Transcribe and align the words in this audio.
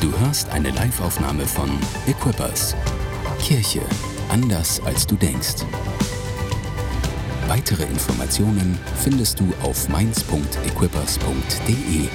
Du 0.00 0.10
hörst 0.20 0.48
eine 0.48 0.70
Live-Aufnahme 0.70 1.46
von 1.46 1.68
Equippers. 2.06 2.74
Kirche 3.38 3.82
anders 4.30 4.80
als 4.86 5.06
du 5.06 5.14
denkst. 5.14 5.56
Weitere 7.48 7.82
Informationen 7.82 8.78
findest 8.96 9.40
du 9.40 9.52
auf 9.62 9.90
mainz.equippers.de. 9.90 12.08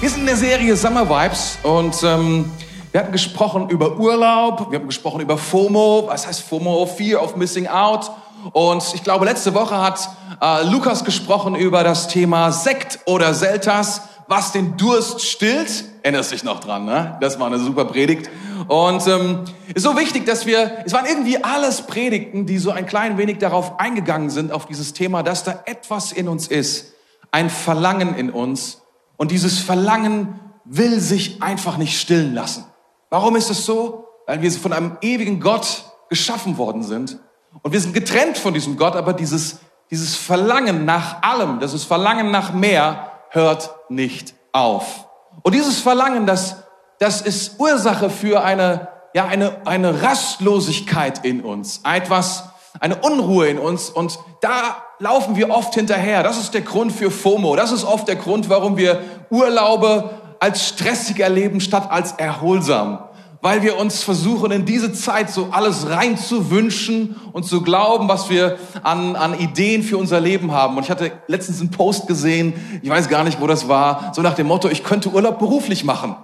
Wir 0.00 0.10
sind 0.10 0.22
in 0.22 0.26
der 0.26 0.36
Serie 0.36 0.74
Summer 0.74 1.08
Vibes 1.08 1.58
und 1.62 1.94
ähm, 2.02 2.50
wir 2.90 2.98
hatten 2.98 3.12
gesprochen 3.12 3.68
über 3.68 3.96
Urlaub, 3.96 4.72
wir 4.72 4.80
haben 4.80 4.88
gesprochen 4.88 5.20
über 5.20 5.38
FOMO, 5.38 6.08
was 6.08 6.26
heißt 6.26 6.42
FOMO? 6.42 6.86
Fear 6.86 7.22
of 7.22 7.36
Missing 7.36 7.68
Out. 7.68 8.10
Und 8.52 8.82
ich 8.92 9.04
glaube, 9.04 9.24
letzte 9.24 9.54
Woche 9.54 9.80
hat 9.80 10.08
äh, 10.40 10.64
Lukas 10.64 11.04
gesprochen 11.04 11.54
über 11.54 11.84
das 11.84 12.08
Thema 12.08 12.50
Sekt 12.50 12.98
oder 13.06 13.32
Selters, 13.32 14.02
was 14.28 14.52
den 14.52 14.76
Durst 14.76 15.22
stillt. 15.22 15.84
Erinnerst 16.02 16.32
dich 16.32 16.44
noch 16.44 16.60
dran, 16.60 16.84
ne? 16.84 17.16
Das 17.20 17.38
war 17.38 17.46
eine 17.46 17.58
super 17.58 17.84
Predigt. 17.84 18.30
Und 18.68 19.06
ähm, 19.06 19.44
ist 19.74 19.82
so 19.82 19.96
wichtig, 19.96 20.26
dass 20.26 20.46
wir, 20.46 20.78
es 20.84 20.92
waren 20.92 21.06
irgendwie 21.06 21.42
alles 21.42 21.82
Predigten, 21.82 22.46
die 22.46 22.58
so 22.58 22.70
ein 22.70 22.86
klein 22.86 23.18
wenig 23.18 23.38
darauf 23.38 23.78
eingegangen 23.78 24.30
sind, 24.30 24.52
auf 24.52 24.66
dieses 24.66 24.92
Thema, 24.92 25.22
dass 25.22 25.44
da 25.44 25.62
etwas 25.66 26.12
in 26.12 26.28
uns 26.28 26.48
ist, 26.48 26.94
ein 27.30 27.50
Verlangen 27.50 28.16
in 28.16 28.30
uns. 28.30 28.82
Und 29.16 29.30
dieses 29.30 29.60
Verlangen 29.60 30.40
will 30.64 31.00
sich 31.00 31.42
einfach 31.42 31.76
nicht 31.76 31.98
stillen 31.98 32.34
lassen. 32.34 32.64
Warum 33.10 33.36
ist 33.36 33.50
es 33.50 33.64
so? 33.64 34.08
Weil 34.26 34.42
wir 34.42 34.50
von 34.50 34.72
einem 34.72 34.98
ewigen 35.00 35.40
Gott 35.40 35.84
geschaffen 36.08 36.58
worden 36.58 36.82
sind. 36.82 37.18
Und 37.62 37.72
wir 37.72 37.80
sind 37.80 37.94
getrennt 37.94 38.36
von 38.36 38.52
diesem 38.52 38.76
Gott, 38.76 38.96
aber 38.96 39.12
dieses, 39.12 39.60
dieses 39.90 40.16
Verlangen 40.16 40.84
nach 40.84 41.22
allem, 41.22 41.60
dieses 41.60 41.84
Verlangen 41.84 42.30
nach 42.30 42.52
mehr 42.52 43.12
hört 43.36 43.70
nicht 43.88 44.34
auf. 44.50 45.06
Und 45.42 45.54
dieses 45.54 45.78
Verlangen, 45.78 46.26
das, 46.26 46.56
das 46.98 47.20
ist 47.20 47.60
Ursache 47.60 48.10
für 48.10 48.42
eine, 48.42 48.88
ja, 49.14 49.26
eine, 49.26 49.64
eine 49.66 50.02
Rastlosigkeit 50.02 51.24
in 51.24 51.42
uns, 51.42 51.82
etwas, 51.84 52.44
eine 52.80 52.96
Unruhe 52.96 53.46
in 53.46 53.58
uns. 53.58 53.90
Und 53.90 54.18
da 54.40 54.82
laufen 54.98 55.36
wir 55.36 55.50
oft 55.50 55.74
hinterher. 55.74 56.22
Das 56.22 56.38
ist 56.38 56.54
der 56.54 56.62
Grund 56.62 56.90
für 56.92 57.10
FOMO. 57.10 57.54
Das 57.54 57.70
ist 57.70 57.84
oft 57.84 58.08
der 58.08 58.16
Grund, 58.16 58.48
warum 58.48 58.76
wir 58.76 59.02
Urlaube 59.30 60.10
als 60.40 60.66
stressig 60.68 61.20
erleben 61.20 61.60
statt 61.60 61.90
als 61.90 62.12
erholsam 62.12 63.05
weil 63.46 63.62
wir 63.62 63.78
uns 63.78 64.02
versuchen, 64.02 64.50
in 64.50 64.64
diese 64.64 64.92
Zeit 64.92 65.30
so 65.30 65.50
alles 65.52 65.88
reinzuwünschen 65.88 67.14
und 67.32 67.44
zu 67.44 67.62
glauben, 67.62 68.08
was 68.08 68.28
wir 68.28 68.58
an, 68.82 69.14
an 69.14 69.38
Ideen 69.38 69.84
für 69.84 69.98
unser 69.98 70.18
Leben 70.18 70.50
haben. 70.50 70.76
Und 70.76 70.82
ich 70.82 70.90
hatte 70.90 71.12
letztens 71.28 71.60
einen 71.60 71.70
Post 71.70 72.08
gesehen, 72.08 72.54
ich 72.82 72.90
weiß 72.90 73.08
gar 73.08 73.22
nicht, 73.22 73.40
wo 73.40 73.46
das 73.46 73.68
war, 73.68 74.10
so 74.16 74.20
nach 74.20 74.34
dem 74.34 74.48
Motto, 74.48 74.68
ich 74.68 74.82
könnte 74.82 75.10
Urlaub 75.10 75.38
beruflich 75.38 75.84
machen. 75.84 76.16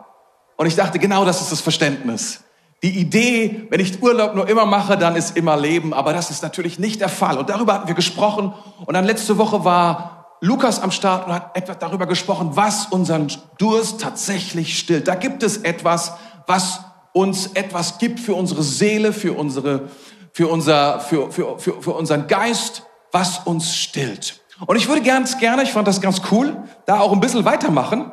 Und 0.56 0.66
ich 0.66 0.74
dachte, 0.74 0.98
genau 0.98 1.24
das 1.24 1.40
ist 1.40 1.52
das 1.52 1.60
Verständnis. 1.60 2.42
Die 2.82 2.98
Idee, 2.98 3.68
wenn 3.70 3.78
ich 3.78 4.02
Urlaub 4.02 4.34
nur 4.34 4.48
immer 4.48 4.66
mache, 4.66 4.98
dann 4.98 5.14
ist 5.14 5.36
immer 5.36 5.56
Leben. 5.56 5.94
Aber 5.94 6.12
das 6.12 6.28
ist 6.28 6.42
natürlich 6.42 6.80
nicht 6.80 7.00
der 7.00 7.08
Fall. 7.08 7.38
Und 7.38 7.48
darüber 7.48 7.74
hatten 7.74 7.86
wir 7.86 7.94
gesprochen. 7.94 8.52
Und 8.84 8.94
dann 8.94 9.04
letzte 9.04 9.38
Woche 9.38 9.64
war 9.64 10.26
Lukas 10.40 10.82
am 10.82 10.90
Start 10.90 11.28
und 11.28 11.34
hat 11.34 11.56
etwas 11.56 11.78
darüber 11.78 12.06
gesprochen, 12.06 12.56
was 12.56 12.86
unseren 12.86 13.28
Durst 13.58 14.00
tatsächlich 14.00 14.76
stillt. 14.76 15.06
Da 15.06 15.14
gibt 15.14 15.44
es 15.44 15.58
etwas, 15.58 16.14
was 16.48 16.80
uns 17.12 17.48
etwas 17.54 17.98
gibt 17.98 18.20
für 18.20 18.34
unsere 18.34 18.62
Seele, 18.62 19.12
für 19.12 19.34
unsere, 19.34 19.90
für 20.32 20.48
unser, 20.48 21.00
für, 21.00 21.30
für, 21.30 21.58
für, 21.58 21.82
für 21.82 21.92
unseren 21.92 22.26
Geist, 22.26 22.84
was 23.12 23.40
uns 23.40 23.76
stillt. 23.76 24.40
Und 24.66 24.76
ich 24.76 24.88
würde 24.88 25.02
ganz 25.02 25.38
gerne, 25.38 25.62
ich 25.62 25.72
fand 25.72 25.88
das 25.88 26.00
ganz 26.00 26.22
cool, 26.30 26.62
da 26.86 27.00
auch 27.00 27.12
ein 27.12 27.20
bisschen 27.20 27.44
weitermachen. 27.44 28.10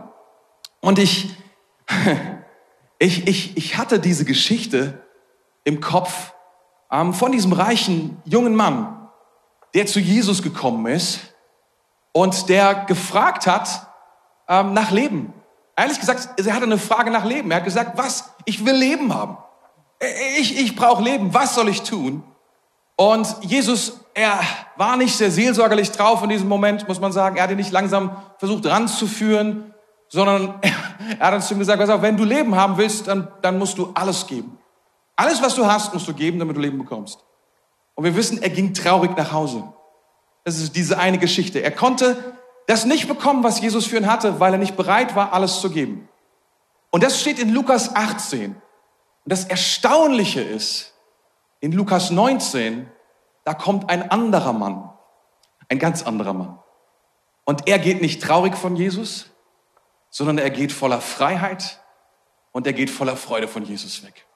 Und 0.81 0.99
ich, 0.99 1.29
ich, 2.99 3.27
ich, 3.27 3.57
ich 3.57 3.77
hatte 3.77 3.99
diese 3.99 4.25
Geschichte 4.25 5.01
im 5.63 5.79
Kopf 5.79 6.33
ähm, 6.91 7.13
von 7.13 7.31
diesem 7.31 7.53
reichen 7.53 8.21
jungen 8.25 8.55
Mann, 8.55 9.09
der 9.73 9.85
zu 9.85 9.99
Jesus 9.99 10.41
gekommen 10.41 10.85
ist 10.87 11.19
und 12.11 12.49
der 12.49 12.85
gefragt 12.85 13.45
hat 13.45 13.87
ähm, 14.47 14.73
nach 14.73 14.91
Leben. 14.91 15.33
Ehrlich 15.79 15.99
gesagt, 16.01 16.27
er 16.45 16.53
hatte 16.53 16.65
eine 16.65 16.77
Frage 16.77 17.09
nach 17.09 17.23
Leben. 17.23 17.49
Er 17.51 17.57
hat 17.57 17.63
gesagt, 17.63 17.97
was? 17.97 18.33
Ich 18.43 18.65
will 18.65 18.75
Leben 18.75 19.13
haben. 19.13 19.37
Ich, 20.37 20.59
ich 20.59 20.75
brauche 20.75 21.01
Leben. 21.01 21.33
Was 21.33 21.55
soll 21.55 21.69
ich 21.69 21.83
tun? 21.83 22.21
Und 22.97 23.33
Jesus, 23.41 24.01
er 24.13 24.41
war 24.75 24.97
nicht 24.97 25.15
sehr 25.15 25.31
seelsorgerlich 25.31 25.91
drauf 25.91 26.21
in 26.21 26.29
diesem 26.29 26.49
Moment, 26.49 26.85
muss 26.89 26.99
man 26.99 27.13
sagen. 27.13 27.37
Er 27.37 27.43
hat 27.43 27.51
ihn 27.51 27.55
nicht 27.55 27.71
langsam 27.71 28.17
versucht 28.39 28.65
ranzuführen, 28.65 29.73
sondern 30.09 30.55
er 31.19 31.27
hat 31.27 31.33
uns 31.35 31.47
zu 31.47 31.53
ihm 31.53 31.59
gesagt, 31.59 31.79
pass 31.79 31.89
auf, 31.89 32.01
wenn 32.01 32.17
du 32.17 32.25
Leben 32.25 32.55
haben 32.55 32.75
willst, 32.77 33.07
dann, 33.07 33.29
dann 33.41 33.57
musst 33.57 33.77
du 33.77 33.91
alles 33.93 34.27
geben. 34.27 34.57
Alles, 35.15 35.41
was 35.41 35.55
du 35.55 35.65
hast, 35.65 35.93
musst 35.93 36.09
du 36.09 36.13
geben, 36.13 36.39
damit 36.39 36.57
du 36.57 36.59
Leben 36.59 36.77
bekommst. 36.77 37.23
Und 37.95 38.03
wir 38.03 38.17
wissen, 38.17 38.43
er 38.43 38.49
ging 38.49 38.73
traurig 38.73 39.15
nach 39.15 39.31
Hause. 39.31 39.63
Das 40.43 40.59
ist 40.59 40.75
diese 40.75 40.99
eine 40.99 41.19
Geschichte. 41.19 41.63
Er 41.63 41.71
konnte 41.71 42.37
das 42.69 42.85
nicht 42.85 43.07
bekommen, 43.07 43.43
was 43.43 43.59
Jesus 43.61 43.87
für 43.87 43.97
ihn 43.97 44.05
hatte, 44.05 44.39
weil 44.39 44.53
er 44.53 44.59
nicht 44.59 44.77
bereit 44.77 45.15
war, 45.15 45.33
alles 45.33 45.59
zu 45.59 45.71
geben. 45.71 46.07
Und 46.91 47.01
das 47.01 47.19
steht 47.19 47.39
in 47.39 47.49
Lukas 47.49 47.95
18. 47.95 48.51
Und 48.51 48.59
das 49.25 49.45
Erstaunliche 49.45 50.41
ist, 50.41 50.93
in 51.61 51.71
Lukas 51.71 52.11
19, 52.11 52.87
da 53.43 53.55
kommt 53.55 53.89
ein 53.89 54.11
anderer 54.11 54.53
Mann, 54.53 54.87
ein 55.67 55.79
ganz 55.79 56.03
anderer 56.03 56.33
Mann. 56.33 56.59
Und 57.43 57.67
er 57.67 57.79
geht 57.79 58.01
nicht 58.01 58.21
traurig 58.21 58.55
von 58.55 58.75
Jesus, 58.75 59.31
sondern 60.11 60.37
er 60.37 60.51
geht 60.51 60.71
voller 60.71 61.01
Freiheit 61.01 61.81
und 62.51 62.67
er 62.67 62.73
geht 62.73 62.91
voller 62.91 63.17
Freude 63.17 63.47
von 63.47 63.65
Jesus 63.65 64.03
weg. 64.05 64.27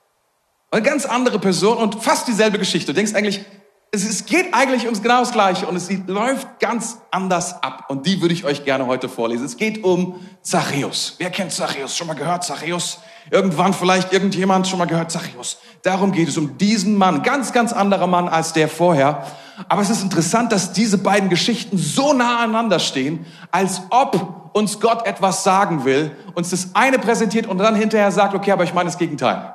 Eine 0.71 0.81
ganz 0.81 1.05
andere 1.05 1.37
Person 1.37 1.77
und 1.77 2.03
fast 2.03 2.27
dieselbe 2.27 2.57
Geschichte. 2.57 2.93
Du 2.93 2.95
denkst 2.95 3.13
eigentlich, 3.13 3.45
es, 3.93 4.09
es 4.09 4.25
geht 4.25 4.53
eigentlich 4.55 4.85
ums 4.85 5.03
genau 5.03 5.19
das 5.19 5.31
Gleiche 5.31 5.67
und 5.67 5.75
es 5.75 5.87
läuft 6.07 6.59
ganz 6.59 6.97
anders 7.11 7.61
ab. 7.61 7.85
Und 7.89 8.07
die 8.07 8.21
würde 8.21 8.33
ich 8.33 8.43
euch 8.43 8.65
gerne 8.65 8.87
heute 8.87 9.07
vorlesen. 9.07 9.45
Es 9.45 9.55
geht 9.55 9.83
um 9.83 10.19
Zachäus. 10.41 11.15
Wer 11.19 11.29
kennt 11.29 11.51
Zachäus? 11.51 11.95
Schon 11.95 12.07
mal 12.07 12.15
gehört 12.15 12.43
Zachäus? 12.43 12.99
Irgendwann 13.29 13.71
vielleicht 13.71 14.11
irgendjemand 14.11 14.67
schon 14.67 14.79
mal 14.79 14.85
gehört 14.85 15.11
Zachäus. 15.11 15.59
Darum 15.83 16.11
geht 16.11 16.27
es 16.27 16.37
um 16.37 16.57
diesen 16.57 16.97
Mann. 16.97 17.21
Ganz, 17.21 17.53
ganz 17.53 17.71
anderer 17.71 18.07
Mann 18.07 18.27
als 18.27 18.51
der 18.51 18.67
vorher. 18.67 19.27
Aber 19.69 19.83
es 19.83 19.91
ist 19.91 20.01
interessant, 20.01 20.51
dass 20.51 20.73
diese 20.73 20.97
beiden 20.97 21.29
Geschichten 21.29 21.77
so 21.77 22.13
nah 22.13 22.39
aneinander 22.39 22.79
stehen, 22.79 23.27
als 23.51 23.83
ob 23.91 24.49
uns 24.53 24.79
Gott 24.79 25.05
etwas 25.05 25.43
sagen 25.43 25.85
will, 25.85 26.17
uns 26.33 26.49
das 26.49 26.69
eine 26.73 26.97
präsentiert 26.97 27.45
und 27.45 27.59
dann 27.59 27.75
hinterher 27.75 28.11
sagt, 28.11 28.33
okay, 28.33 28.51
aber 28.51 28.63
ich 28.63 28.73
meine 28.73 28.89
das 28.89 28.97
Gegenteil. 28.97 29.52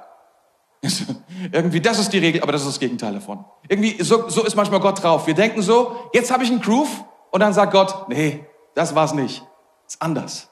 Irgendwie, 1.53 1.81
das 1.81 1.99
ist 1.99 2.13
die 2.13 2.19
Regel, 2.19 2.43
aber 2.43 2.53
das 2.53 2.63
ist 2.63 2.69
das 2.69 2.81
Gegenteil 2.81 3.13
davon. 3.13 3.45
Irgendwie, 3.69 4.03
so, 4.03 4.29
so 4.29 4.45
ist 4.45 4.55
manchmal 4.55 4.81
Gott 4.81 5.03
drauf. 5.03 5.27
Wir 5.27 5.35
denken 5.35 5.63
so, 5.63 6.11
jetzt 6.13 6.31
habe 6.31 6.45
ich 6.45 6.51
einen 6.51 6.61
Groove 6.61 7.05
und 7.31 7.41
dann 7.41 7.53
sagt 7.53 7.73
Gott, 7.73 8.09
nee, 8.09 8.45
das 8.75 8.95
war's 8.95 9.15
nicht. 9.15 9.43
Ist 9.87 10.01
anders. 10.01 10.49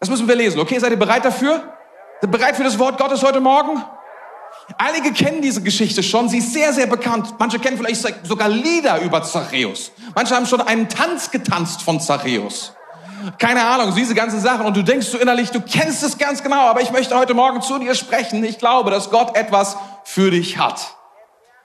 Das 0.00 0.10
müssen 0.10 0.26
wir 0.26 0.34
lesen. 0.34 0.60
Okay, 0.60 0.78
seid 0.78 0.90
ihr 0.90 0.98
bereit 0.98 1.24
dafür? 1.24 1.56
Seid 2.20 2.24
ihr 2.24 2.30
bereit 2.30 2.56
für 2.56 2.64
das 2.64 2.78
Wort 2.78 2.98
Gottes 2.98 3.22
heute 3.22 3.40
Morgen? 3.40 3.82
Einige 4.76 5.12
kennen 5.12 5.40
diese 5.40 5.62
Geschichte 5.62 6.02
schon, 6.02 6.28
sie 6.28 6.38
ist 6.38 6.52
sehr, 6.52 6.72
sehr 6.72 6.86
bekannt. 6.86 7.34
Manche 7.38 7.58
kennen 7.58 7.76
vielleicht 7.76 8.26
sogar 8.26 8.48
Lieder 8.48 9.00
über 9.00 9.22
Zachäus. 9.22 9.92
Manche 10.14 10.34
haben 10.34 10.46
schon 10.46 10.60
einen 10.60 10.88
Tanz 10.88 11.30
getanzt 11.30 11.82
von 11.82 12.00
Zachäus 12.00 12.74
keine 13.38 13.64
Ahnung, 13.64 13.94
diese 13.94 14.14
ganzen 14.14 14.40
Sachen 14.40 14.66
und 14.66 14.76
du 14.76 14.82
denkst 14.82 15.06
so 15.06 15.18
innerlich, 15.18 15.50
du 15.50 15.60
kennst 15.60 16.02
es 16.02 16.18
ganz 16.18 16.42
genau, 16.42 16.68
aber 16.68 16.80
ich 16.80 16.90
möchte 16.92 17.16
heute 17.16 17.34
Morgen 17.34 17.62
zu 17.62 17.78
dir 17.78 17.94
sprechen. 17.94 18.42
Ich 18.44 18.58
glaube, 18.58 18.90
dass 18.90 19.10
Gott 19.10 19.36
etwas 19.36 19.76
für 20.04 20.30
dich 20.30 20.58
hat. 20.58 20.94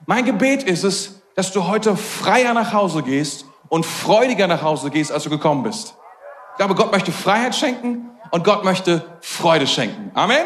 Mein 0.06 0.26
Gebet 0.26 0.64
ist 0.64 0.84
es, 0.84 1.22
dass 1.36 1.52
du 1.52 1.68
heute 1.68 1.96
freier 1.96 2.54
nach 2.54 2.74
Hause 2.74 3.04
gehst 3.04 3.46
und 3.70 3.86
freudiger 3.86 4.48
nach 4.48 4.62
Hause 4.62 4.90
gehst, 4.92 5.12
als 5.12 5.24
du 5.24 5.30
gekommen 5.30 5.64
bist. 5.64 5.96
Ich 6.52 6.58
glaube, 6.58 6.76
Gott 6.76 6.92
möchte 6.92 7.12
Freiheit 7.12 7.56
schenken 7.56 8.12
und 8.32 8.44
Gott 8.44 8.64
möchte 8.64 9.04
Freude 9.22 9.66
schenken. 9.66 10.12
Amen? 10.14 10.46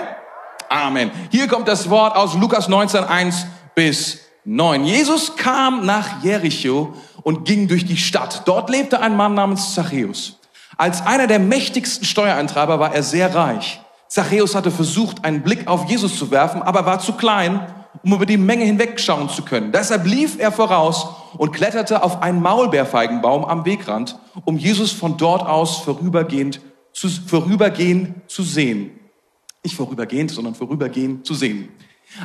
Amen. 0.70 1.12
Hier 1.32 1.48
kommt 1.48 1.68
das 1.68 1.90
Wort 1.90 2.16
aus 2.16 2.36
Lukas 2.36 2.68
19, 2.68 3.04
1 3.04 3.46
bis 3.76 4.20
9. 4.46 4.86
Jesus 4.86 5.36
kam 5.36 5.86
nach 5.86 6.24
Jericho 6.24 6.94
und 7.24 7.46
ging 7.46 7.68
durch 7.68 7.86
die 7.86 7.98
Stadt. 7.98 8.44
Dort 8.46 8.70
lebte 8.70 9.02
ein 9.02 9.18
Mann 9.18 9.34
namens 9.34 9.74
Zachäus. 9.74 10.37
Als 10.78 11.06
einer 11.06 11.28
der 11.28 11.40
mächtigsten 11.40 12.06
Steuereintreiber 12.06 12.80
war 12.80 12.94
er 12.94 13.04
sehr 13.04 13.34
reich. 13.34 13.82
Zachäus 14.08 14.56
hatte 14.56 14.72
versucht, 14.72 15.26
einen 15.26 15.42
Blick 15.42 15.68
auf 15.68 15.90
Jesus 15.90 16.18
zu 16.18 16.32
werfen, 16.32 16.62
aber 16.62 16.86
war 16.86 17.00
zu 17.00 17.14
klein, 17.14 17.66
um 18.04 18.14
über 18.14 18.26
die 18.26 18.38
Menge 18.38 18.64
hinwegschauen 18.64 19.28
zu 19.30 19.44
können. 19.44 19.72
Deshalb 19.72 20.06
lief 20.06 20.40
er 20.40 20.52
voraus 20.52 21.08
und 21.38 21.52
kletterte 21.52 22.04
auf 22.04 22.22
einen 22.22 22.42
Maulbeerfeigenbaum 22.42 23.44
am 23.44 23.66
Wegrand, 23.66 24.18
um 24.46 24.58
Jesus 24.58 24.92
von 24.92 25.18
dort 25.18 25.46
aus 25.46 25.80
vorübergehend 25.80 26.62
zu, 26.94 27.10
vorübergehend 27.10 28.30
zu 28.30 28.44
sehen. 28.44 28.92
Nicht 29.64 29.76
vorübergehend, 29.76 30.32
sondern 30.32 30.56
vorübergehend 30.56 31.26
zu 31.26 31.34
sehen. 31.34 31.70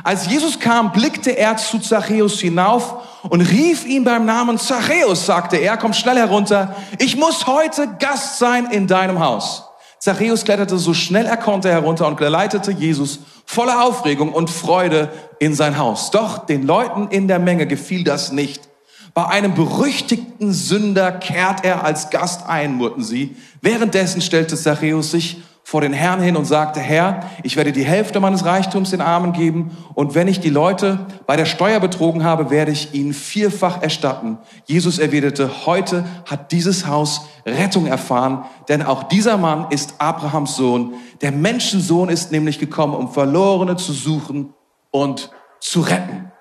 Als 0.03 0.27
Jesus 0.27 0.59
kam, 0.59 0.91
blickte 0.91 1.31
er 1.31 1.57
zu 1.57 1.79
Zachäus 1.79 2.39
hinauf 2.39 2.95
und 3.29 3.41
rief 3.41 3.85
ihn 3.85 4.03
beim 4.03 4.25
Namen 4.25 4.57
Zachäus, 4.57 5.25
sagte 5.25 5.57
er, 5.57 5.77
komm 5.77 5.93
schnell 5.93 6.17
herunter, 6.17 6.75
ich 6.99 7.15
muss 7.15 7.45
heute 7.45 7.87
Gast 7.99 8.39
sein 8.39 8.71
in 8.71 8.87
deinem 8.87 9.19
Haus. 9.19 9.65
Zachäus 9.99 10.43
kletterte 10.43 10.77
so 10.77 10.93
schnell 10.93 11.25
er 11.25 11.37
konnte 11.37 11.69
herunter 11.69 12.07
und 12.07 12.17
geleitete 12.17 12.71
Jesus 12.71 13.19
voller 13.45 13.83
Aufregung 13.83 14.33
und 14.33 14.49
Freude 14.49 15.09
in 15.39 15.53
sein 15.53 15.77
Haus. 15.77 16.11
Doch 16.11 16.45
den 16.45 16.65
Leuten 16.65 17.07
in 17.09 17.27
der 17.27 17.39
Menge 17.39 17.67
gefiel 17.67 18.03
das 18.03 18.31
nicht. 18.31 18.67
Bei 19.13 19.27
einem 19.27 19.53
berüchtigten 19.53 20.51
Sünder 20.51 21.11
kehrt 21.11 21.63
er 21.63 21.83
als 21.83 22.09
Gast 22.09 22.47
ein, 22.47 22.73
murrten 22.73 23.03
sie. 23.03 23.35
Währenddessen 23.61 24.21
stellte 24.21 24.57
Zachäus 24.57 25.11
sich 25.11 25.41
vor 25.63 25.81
den 25.81 25.93
Herrn 25.93 26.21
hin 26.21 26.35
und 26.35 26.45
sagte, 26.45 26.79
Herr, 26.79 27.21
ich 27.41 27.55
werde 27.55 27.71
die 27.71 27.85
Hälfte 27.85 28.19
meines 28.19 28.45
Reichtums 28.45 28.91
den 28.91 29.01
Armen 29.01 29.31
geben 29.31 29.75
und 29.95 30.13
wenn 30.13 30.27
ich 30.27 30.39
die 30.39 30.49
Leute 30.49 31.07
bei 31.25 31.35
der 31.35 31.45
Steuer 31.45 31.79
betrogen 31.79 32.23
habe, 32.23 32.49
werde 32.49 32.71
ich 32.71 32.93
ihnen 32.93 33.13
vierfach 33.13 33.81
erstatten. 33.81 34.37
Jesus 34.65 34.99
erwiderte, 34.99 35.65
heute 35.65 36.05
hat 36.29 36.51
dieses 36.51 36.85
Haus 36.85 37.27
Rettung 37.45 37.87
erfahren, 37.87 38.43
denn 38.67 38.81
auch 38.81 39.03
dieser 39.03 39.37
Mann 39.37 39.67
ist 39.69 39.95
Abrahams 39.99 40.55
Sohn. 40.55 40.95
Der 41.21 41.31
Menschensohn 41.31 42.09
ist 42.09 42.31
nämlich 42.31 42.59
gekommen, 42.59 42.93
um 42.93 43.11
Verlorene 43.11 43.77
zu 43.77 43.93
suchen 43.93 44.53
und 44.91 45.31
zu 45.59 45.81
retten. 45.81 46.31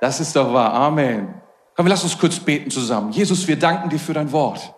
Das 0.00 0.20
ist 0.20 0.36
doch 0.36 0.52
wahr. 0.52 0.72
Amen. 0.72 1.34
Komm, 1.76 1.86
lassen 1.86 2.04
uns 2.04 2.18
kurz 2.18 2.38
beten 2.38 2.70
zusammen. 2.70 3.12
Jesus, 3.12 3.46
wir 3.46 3.58
danken 3.58 3.88
dir 3.88 3.98
für 3.98 4.14
dein 4.14 4.30
Wort. 4.32 4.74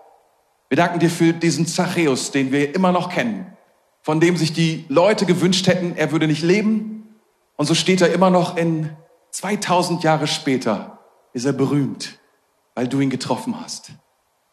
Wir 0.70 0.76
danken 0.76 1.00
dir 1.00 1.10
für 1.10 1.32
diesen 1.32 1.66
Zachäus, 1.66 2.30
den 2.30 2.52
wir 2.52 2.76
immer 2.76 2.92
noch 2.92 3.08
kennen, 3.08 3.56
von 4.02 4.20
dem 4.20 4.36
sich 4.36 4.52
die 4.52 4.84
Leute 4.88 5.26
gewünscht 5.26 5.66
hätten, 5.66 5.96
er 5.96 6.12
würde 6.12 6.28
nicht 6.28 6.42
leben. 6.42 7.18
Und 7.56 7.66
so 7.66 7.74
steht 7.74 8.00
er 8.00 8.12
immer 8.12 8.30
noch 8.30 8.56
in 8.56 8.88
2000 9.32 10.04
Jahre 10.04 10.28
später, 10.28 11.00
ist 11.32 11.44
er 11.44 11.52
berühmt, 11.52 12.20
weil 12.76 12.86
du 12.86 13.00
ihn 13.00 13.10
getroffen 13.10 13.60
hast. 13.60 13.90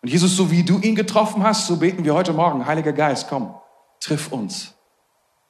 Und 0.02 0.10
Jesus, 0.10 0.36
so 0.36 0.50
wie 0.50 0.64
du 0.64 0.80
ihn 0.80 0.96
getroffen 0.96 1.44
hast, 1.44 1.68
so 1.68 1.78
beten 1.78 2.04
wir 2.04 2.16
heute 2.16 2.34
Morgen, 2.34 2.66
Heiliger 2.66 2.94
Geist, 2.94 3.28
komm, 3.30 3.54
triff 4.00 4.32
uns 4.32 4.74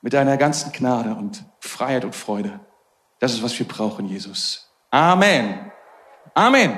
mit 0.02 0.12
deiner 0.12 0.36
ganzen 0.36 0.74
Gnade 0.74 1.16
und 1.16 1.46
Freiheit 1.62 2.04
und 2.04 2.14
Freude. 2.14 2.60
Das 3.20 3.34
ist, 3.34 3.42
was 3.42 3.58
wir 3.58 3.66
brauchen, 3.66 4.06
Jesus. 4.06 4.70
Amen. 4.92 5.72
Amen. 6.34 6.78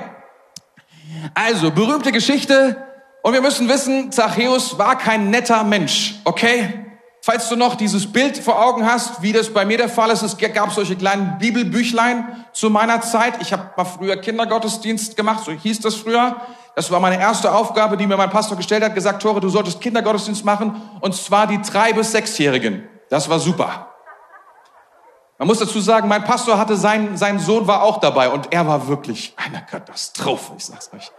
Also, 1.34 1.72
berühmte 1.72 2.12
Geschichte, 2.12 2.86
und 3.22 3.32
wir 3.32 3.40
müssen 3.40 3.68
wissen, 3.68 4.12
Zachäus 4.12 4.78
war 4.78 4.96
kein 4.96 5.30
netter 5.30 5.64
Mensch, 5.64 6.20
okay? 6.24 6.86
Falls 7.22 7.50
du 7.50 7.56
noch 7.56 7.74
dieses 7.74 8.10
Bild 8.10 8.38
vor 8.38 8.64
Augen 8.64 8.86
hast, 8.86 9.20
wie 9.20 9.32
das 9.32 9.52
bei 9.52 9.66
mir 9.66 9.76
der 9.76 9.90
Fall 9.90 10.10
ist, 10.10 10.22
es 10.22 10.38
gab 10.38 10.72
solche 10.72 10.96
kleinen 10.96 11.36
Bibelbüchlein 11.38 12.46
zu 12.54 12.70
meiner 12.70 13.02
Zeit. 13.02 13.42
Ich 13.42 13.52
habe 13.52 13.70
mal 13.76 13.84
früher 13.84 14.16
Kindergottesdienst 14.16 15.18
gemacht, 15.18 15.44
so 15.44 15.52
hieß 15.52 15.80
das 15.80 15.96
früher. 15.96 16.36
Das 16.76 16.90
war 16.90 16.98
meine 16.98 17.20
erste 17.20 17.52
Aufgabe, 17.52 17.98
die 17.98 18.06
mir 18.06 18.16
mein 18.16 18.30
Pastor 18.30 18.56
gestellt 18.56 18.82
hat, 18.82 18.94
gesagt, 18.94 19.20
Tore, 19.20 19.40
du 19.40 19.50
solltest 19.50 19.82
Kindergottesdienst 19.82 20.46
machen, 20.46 20.80
und 21.00 21.14
zwar 21.14 21.46
die 21.46 21.60
drei 21.60 21.92
bis 21.92 22.12
sechsjährigen. 22.12 22.88
Das 23.10 23.28
war 23.28 23.38
super. 23.38 23.88
Man 25.36 25.46
muss 25.46 25.58
dazu 25.58 25.80
sagen, 25.80 26.08
mein 26.08 26.24
Pastor 26.24 26.58
hatte 26.58 26.76
sein, 26.76 27.18
sein 27.18 27.38
Sohn 27.38 27.66
war 27.66 27.82
auch 27.82 27.98
dabei 27.98 28.30
und 28.30 28.52
er 28.52 28.66
war 28.66 28.88
wirklich 28.88 29.34
eine 29.36 29.64
Katastrophe, 29.64 30.52
ich 30.56 30.66
sag's 30.66 30.90
euch. 30.94 31.10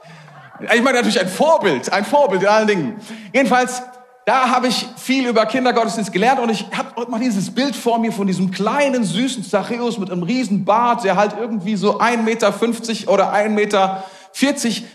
Ich 0.73 0.81
meine 0.81 0.97
natürlich 0.97 1.19
ein 1.19 1.27
Vorbild, 1.27 1.91
ein 1.91 2.05
Vorbild 2.05 2.43
in 2.43 2.47
allen 2.47 2.67
Dingen. 2.67 3.01
Jedenfalls, 3.33 3.81
da 4.25 4.49
habe 4.49 4.67
ich 4.67 4.87
viel 4.97 5.27
über 5.27 5.45
Kindergottesdienst 5.45 6.11
gelernt 6.11 6.39
und 6.39 6.49
ich 6.49 6.67
habe 6.77 7.09
mal 7.09 7.19
dieses 7.19 7.53
Bild 7.53 7.75
vor 7.75 7.97
mir 7.99 8.11
von 8.11 8.27
diesem 8.27 8.51
kleinen, 8.51 9.03
süßen 9.03 9.43
Zachäus 9.43 9.97
mit 9.97 10.11
einem 10.11 10.23
riesen 10.23 10.63
Bart, 10.63 11.03
der 11.03 11.15
halt 11.15 11.35
irgendwie 11.39 11.75
so 11.75 11.99
1,50 11.99 12.17
Meter 12.21 12.53
oder 13.11 13.33
1,40 13.33 13.49
Meter, 13.49 14.03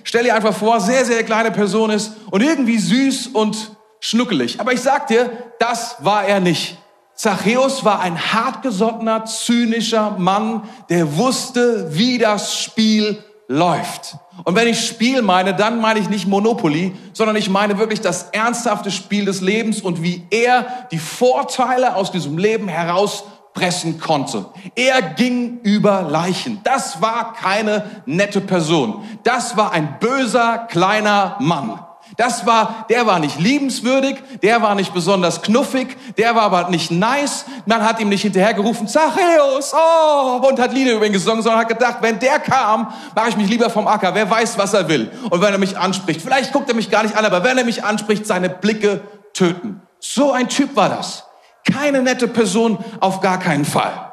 stell 0.05 0.25
dir 0.25 0.35
einfach 0.35 0.55
vor, 0.55 0.81
sehr, 0.81 1.05
sehr 1.05 1.23
kleine 1.25 1.51
Person 1.51 1.91
ist 1.91 2.13
und 2.31 2.43
irgendwie 2.43 2.79
süß 2.79 3.29
und 3.29 3.73
schnuckelig. 4.01 4.61
Aber 4.61 4.73
ich 4.73 4.81
sag 4.81 5.09
dir, 5.09 5.31
das 5.59 5.97
war 6.01 6.25
er 6.25 6.41
nicht. 6.41 6.79
Zachäus 7.15 7.85
war 7.85 8.01
ein 8.01 8.33
hartgesottener, 8.33 9.25
zynischer 9.25 10.17
Mann, 10.19 10.69
der 10.91 11.17
wusste, 11.17 11.89
wie 11.97 12.19
das 12.19 12.55
Spiel 12.55 13.25
läuft. 13.49 14.17
Und 14.45 14.55
wenn 14.55 14.69
ich 14.69 14.87
Spiel 14.87 15.23
meine, 15.23 15.55
dann 15.55 15.81
meine 15.81 15.99
ich 15.99 16.09
nicht 16.09 16.27
Monopoly, 16.27 16.95
sondern 17.13 17.37
ich 17.37 17.49
meine 17.49 17.79
wirklich 17.79 18.01
das 18.01 18.31
ernsthafte 18.31 18.91
Spiel 18.91 19.25
des 19.25 19.41
Lebens 19.41 19.81
und 19.81 20.03
wie 20.03 20.27
er 20.31 20.87
die 20.93 20.99
Vorteile 20.99 21.97
aus 21.97 22.13
diesem 22.13 22.37
Leben 22.39 22.69
herauspressen 22.69 23.99
konnte. 23.99 24.47
Er 24.75 25.03
ging 25.03 25.61
über 25.63 26.03
Leichen. 26.03 26.61
Das 26.65 27.01
war 27.01 27.33
keine 27.33 28.03
nette 28.05 28.41
Person. 28.41 29.05
Das 29.23 29.57
war 29.57 29.73
ein 29.73 29.99
böser 30.01 30.67
kleiner 30.69 31.37
Mann. 31.41 31.86
Das 32.17 32.47
war, 32.47 32.87
der 32.89 33.07
war 33.07 33.19
nicht 33.19 33.39
liebenswürdig, 33.39 34.17
der 34.43 34.63
war 34.63 34.75
nicht 34.75 34.95
besonders 34.95 35.43
knuffig, 35.43 35.97
der 36.17 36.35
war 36.35 36.43
aber 36.43 36.71
nicht 36.71 36.91
nice. 36.91 37.45
Man 37.67 37.83
hat 37.83 38.01
ihm 38.01 38.09
nicht 38.09 38.23
hinterhergerufen, 38.23 38.89
Zachäus, 38.89 39.75
oh, 39.75 40.47
und 40.49 40.59
hat 40.59 40.73
Lieder 40.73 40.95
über 40.95 41.07
ihn 41.07 41.13
gesungen, 41.13 41.43
sondern 41.43 41.61
hat 41.61 41.69
gedacht, 41.69 41.99
wenn 42.01 42.19
der 42.19 42.39
kam, 42.39 42.93
mache 43.15 43.29
ich 43.29 43.37
mich 43.37 43.51
lieber 43.51 43.69
vom 43.69 43.87
Acker. 43.87 44.15
Wer 44.15 44.31
weiß, 44.31 44.57
was 44.57 44.73
er 44.73 44.89
will. 44.89 45.11
Und 45.29 45.43
wenn 45.43 45.53
er 45.53 45.59
mich 45.59 45.77
anspricht, 45.77 46.23
vielleicht 46.23 46.53
guckt 46.53 46.69
er 46.71 46.75
mich 46.75 46.91
gar 46.91 47.03
nicht 47.03 47.17
an, 47.17 47.25
aber 47.25 47.45
wenn 47.45 47.59
er 47.59 47.65
mich 47.65 47.85
anspricht, 47.85 48.27
seine 48.27 48.49
Blicke 48.49 49.03
töten. 49.35 49.83
So 50.01 50.33
ein 50.33 50.49
Typ 50.49 50.75
war 50.75 50.89
das. 50.89 51.25
Keine 51.71 52.03
nette 52.03 52.29
Person, 52.29 52.79
auf 53.01 53.21
gar 53.21 53.39
keinen 53.39 53.65
Fall. 53.65 54.13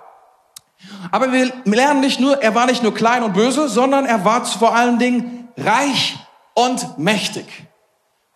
Aber 1.11 1.31
wir 1.31 1.53
lernen 1.65 2.01
nicht 2.01 2.19
nur, 2.19 2.41
er 2.41 2.56
war 2.56 2.65
nicht 2.65 2.83
nur 2.83 2.94
klein 2.94 3.23
und 3.23 3.33
böse, 3.33 3.69
sondern 3.69 4.06
er 4.06 4.25
war 4.25 4.44
vor 4.45 4.75
allen 4.75 4.99
Dingen 4.99 5.49
reich 5.57 6.17
und 6.53 6.97
mächtig. 6.97 7.45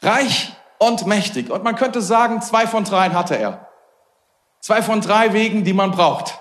Reich 0.02 0.54
und 0.80 1.08
mächtig. 1.08 1.50
Und 1.50 1.64
man 1.64 1.76
könnte 1.76 2.02
sagen, 2.02 2.42
zwei 2.42 2.68
von 2.68 2.84
dreien 2.84 3.14
hatte 3.14 3.38
er. 3.38 3.68
Zwei 4.60 4.82
von 4.82 5.02
drei 5.02 5.34
Wegen, 5.34 5.64
die 5.64 5.74
man 5.74 5.92
braucht. 5.92 6.40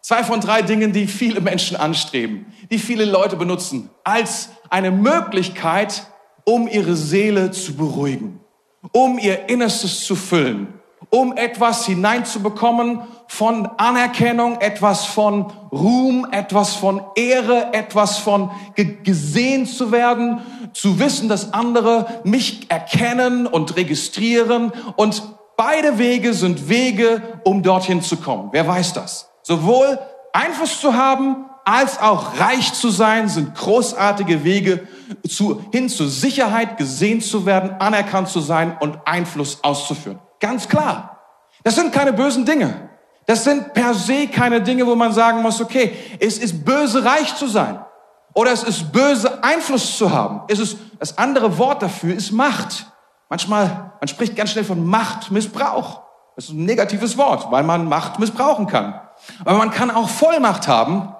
Zwei 0.00 0.22
von 0.24 0.40
drei 0.40 0.62
Dingen, 0.62 0.92
die 0.92 1.06
viele 1.06 1.40
Menschen 1.40 1.76
anstreben, 1.76 2.52
die 2.70 2.78
viele 2.78 3.04
Leute 3.04 3.36
benutzen, 3.36 3.90
als 4.04 4.50
eine 4.70 4.90
Möglichkeit, 4.90 6.06
um 6.44 6.68
ihre 6.68 6.96
Seele 6.96 7.50
zu 7.50 7.74
beruhigen, 7.74 8.40
um 8.92 9.18
ihr 9.18 9.48
Innerstes 9.48 10.06
zu 10.06 10.16
füllen, 10.16 10.72
um 11.10 11.36
etwas 11.36 11.84
hineinzubekommen 11.84 13.02
von 13.26 13.66
Anerkennung, 13.76 14.60
etwas 14.60 15.04
von 15.04 15.52
Ruhm, 15.70 16.26
etwas 16.30 16.74
von 16.74 17.02
Ehre, 17.14 17.72
etwas 17.74 18.18
von 18.18 18.50
gesehen 19.02 19.66
zu 19.66 19.92
werden, 19.92 20.40
zu 20.72 20.98
wissen, 20.98 21.28
dass 21.28 21.52
andere 21.52 22.20
mich 22.24 22.70
erkennen 22.70 23.46
und 23.46 23.76
registrieren. 23.76 24.72
Und 24.96 25.22
beide 25.56 25.98
Wege 25.98 26.34
sind 26.34 26.68
Wege, 26.68 27.22
um 27.44 27.62
dorthin 27.62 28.02
zu 28.02 28.16
kommen. 28.16 28.48
Wer 28.52 28.66
weiß 28.66 28.92
das? 28.92 29.30
Sowohl 29.42 29.98
Einfluss 30.32 30.80
zu 30.80 30.94
haben, 30.94 31.46
als 31.64 32.00
auch 32.00 32.40
reich 32.40 32.72
zu 32.72 32.88
sein, 32.88 33.28
sind 33.28 33.54
großartige 33.54 34.42
Wege 34.42 34.88
zu, 35.28 35.62
hin 35.70 35.88
zur 35.88 36.08
Sicherheit, 36.08 36.78
gesehen 36.78 37.20
zu 37.20 37.44
werden, 37.44 37.72
anerkannt 37.78 38.28
zu 38.28 38.40
sein 38.40 38.76
und 38.80 38.98
Einfluss 39.04 39.62
auszuführen. 39.62 40.18
Ganz 40.40 40.68
klar. 40.68 41.18
Das 41.64 41.74
sind 41.74 41.92
keine 41.92 42.14
bösen 42.14 42.46
Dinge. 42.46 42.88
Das 43.26 43.44
sind 43.44 43.74
per 43.74 43.92
se 43.92 44.28
keine 44.28 44.62
Dinge, 44.62 44.86
wo 44.86 44.94
man 44.94 45.12
sagen 45.12 45.42
muss, 45.42 45.60
okay, 45.60 45.92
es 46.18 46.38
ist 46.38 46.64
böse, 46.64 47.04
reich 47.04 47.36
zu 47.36 47.46
sein. 47.46 47.78
Oder 48.38 48.52
es 48.52 48.62
ist 48.62 48.92
böse, 48.92 49.42
Einfluss 49.42 49.98
zu 49.98 50.12
haben. 50.12 50.42
Es 50.46 50.60
ist, 50.60 50.78
das 51.00 51.18
andere 51.18 51.58
Wort 51.58 51.82
dafür 51.82 52.14
ist 52.14 52.30
Macht. 52.30 52.86
Manchmal, 53.28 53.90
man 53.98 54.06
spricht 54.06 54.36
ganz 54.36 54.52
schnell 54.52 54.62
von 54.62 54.86
Machtmissbrauch. 54.86 56.02
Das 56.36 56.44
ist 56.44 56.52
ein 56.52 56.64
negatives 56.64 57.18
Wort, 57.18 57.50
weil 57.50 57.64
man 57.64 57.88
Macht 57.88 58.20
missbrauchen 58.20 58.68
kann. 58.68 59.00
Aber 59.40 59.58
man 59.58 59.72
kann 59.72 59.90
auch 59.90 60.08
Vollmacht 60.08 60.68
haben, 60.68 61.16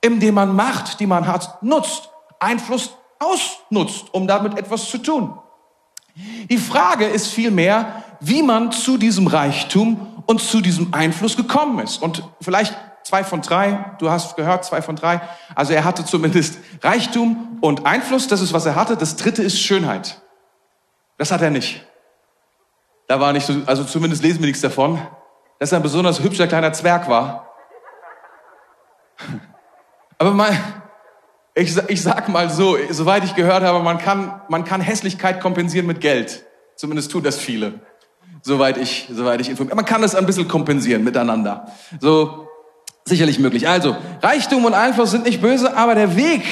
indem 0.00 0.34
man 0.34 0.54
Macht, 0.54 1.00
die 1.00 1.08
man 1.08 1.26
hat, 1.26 1.60
nutzt, 1.64 2.10
Einfluss 2.38 2.92
ausnutzt, 3.18 4.04
um 4.12 4.28
damit 4.28 4.56
etwas 4.56 4.88
zu 4.88 4.98
tun. 4.98 5.36
Die 6.48 6.58
Frage 6.58 7.06
ist 7.06 7.26
vielmehr, 7.26 8.04
wie 8.20 8.44
man 8.44 8.70
zu 8.70 8.98
diesem 8.98 9.26
Reichtum 9.26 10.22
und 10.26 10.40
zu 10.40 10.60
diesem 10.60 10.94
Einfluss 10.94 11.36
gekommen 11.36 11.80
ist. 11.80 12.00
Und 12.00 12.22
vielleicht 12.40 12.72
zwei 13.06 13.22
von 13.22 13.40
drei, 13.40 13.94
du 14.00 14.10
hast 14.10 14.34
gehört, 14.34 14.64
zwei 14.64 14.82
von 14.82 14.96
drei. 14.96 15.20
Also 15.54 15.72
er 15.72 15.84
hatte 15.84 16.04
zumindest 16.04 16.58
Reichtum 16.82 17.58
und 17.60 17.86
Einfluss, 17.86 18.26
das 18.26 18.40
ist, 18.40 18.52
was 18.52 18.66
er 18.66 18.74
hatte. 18.74 18.96
Das 18.96 19.14
dritte 19.14 19.44
ist 19.44 19.60
Schönheit. 19.60 20.20
Das 21.16 21.30
hat 21.30 21.40
er 21.40 21.50
nicht. 21.50 21.86
Da 23.06 23.20
war 23.20 23.32
nicht 23.32 23.46
so, 23.46 23.54
also 23.66 23.84
zumindest 23.84 24.24
lesen 24.24 24.40
wir 24.40 24.46
nichts 24.46 24.60
davon, 24.60 25.00
dass 25.60 25.70
er 25.70 25.78
ein 25.78 25.84
besonders 25.84 26.20
hübscher 26.20 26.48
kleiner 26.48 26.72
Zwerg 26.72 27.08
war. 27.08 27.48
Aber 30.18 30.32
mal, 30.32 30.58
ich, 31.54 31.76
ich 31.86 32.02
sag 32.02 32.28
mal 32.28 32.50
so, 32.50 32.76
soweit 32.90 33.22
ich 33.22 33.36
gehört 33.36 33.62
habe, 33.62 33.84
man 33.84 33.98
kann, 33.98 34.40
man 34.48 34.64
kann 34.64 34.80
Hässlichkeit 34.80 35.40
kompensieren 35.40 35.86
mit 35.86 36.00
Geld. 36.00 36.44
Zumindest 36.74 37.12
tun 37.12 37.22
das 37.22 37.38
viele. 37.38 37.80
Soweit 38.42 38.78
ich, 38.78 39.08
soweit 39.12 39.40
ich 39.40 39.48
informiert. 39.48 39.76
Man 39.76 39.84
kann 39.84 40.02
das 40.02 40.16
ein 40.16 40.26
bisschen 40.26 40.48
kompensieren 40.48 41.04
miteinander. 41.04 41.68
So, 42.00 42.45
sicherlich 43.06 43.38
möglich. 43.38 43.68
Also, 43.68 43.96
Reichtum 44.20 44.64
und 44.64 44.74
Einfluss 44.74 45.12
sind 45.12 45.24
nicht 45.24 45.40
böse, 45.40 45.76
aber 45.76 45.94
der 45.94 46.16
Weg, 46.16 46.42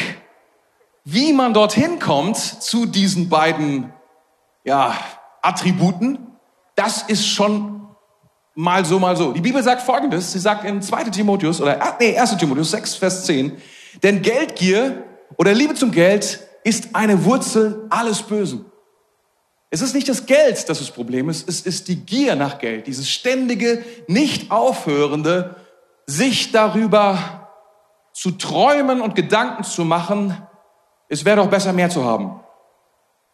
wie 1.05 1.33
man 1.33 1.53
dorthin 1.53 1.99
kommt 1.99 2.37
zu 2.37 2.87
diesen 2.87 3.29
beiden, 3.29 3.93
ja, 4.65 4.97
Attributen, 5.43 6.19
das 6.77 7.03
ist 7.03 7.27
schon 7.27 7.83
mal 8.55 8.85
so, 8.85 8.99
mal 8.99 9.17
so. 9.17 9.33
Die 9.33 9.41
Bibel 9.41 9.63
sagt 9.63 9.83
Folgendes, 9.83 10.33
sie 10.33 10.39
sagt 10.39 10.65
in 10.65 10.81
2 10.81 11.05
Timotheus, 11.05 11.61
oder 11.61 11.83
ah, 11.83 11.97
nee, 12.01 12.17
1 12.17 12.37
Timotheus 12.39 12.71
6, 12.71 12.95
Vers 12.95 13.27
10, 13.27 13.53
denn 14.03 14.23
Geldgier 14.23 15.05
oder 15.37 15.53
Liebe 15.53 15.75
zum 15.75 15.91
Geld 15.91 16.41
ist 16.63 16.95
eine 16.95 17.25
Wurzel 17.25 17.87
alles 17.91 18.23
Bösen. 18.23 18.65
Es 19.71 19.83
ist 19.83 19.95
nicht 19.95 20.09
das 20.09 20.27
Geld, 20.27 20.69
das 20.69 20.79
das 20.79 20.91
Problem 20.93 21.29
ist, 21.29 21.49
es 21.49 21.63
ist 21.63 21.89
die 21.89 21.97
Gier 21.97 22.37
nach 22.37 22.59
Geld, 22.59 22.87
dieses 22.87 23.11
ständige, 23.11 23.85
nicht 24.07 24.53
aufhörende, 24.53 25.57
sich 26.07 26.53
darüber 26.53 27.19
zu 28.13 28.33
träumen 28.33 29.01
und 29.01 29.15
Gedanken 29.15 29.65
zu 29.65 29.85
machen, 29.85 30.37
es 31.09 31.25
wäre 31.25 31.37
doch 31.37 31.49
besser 31.49 31.73
mehr 31.73 31.91
zu 31.91 32.05
haben. 32.05 32.41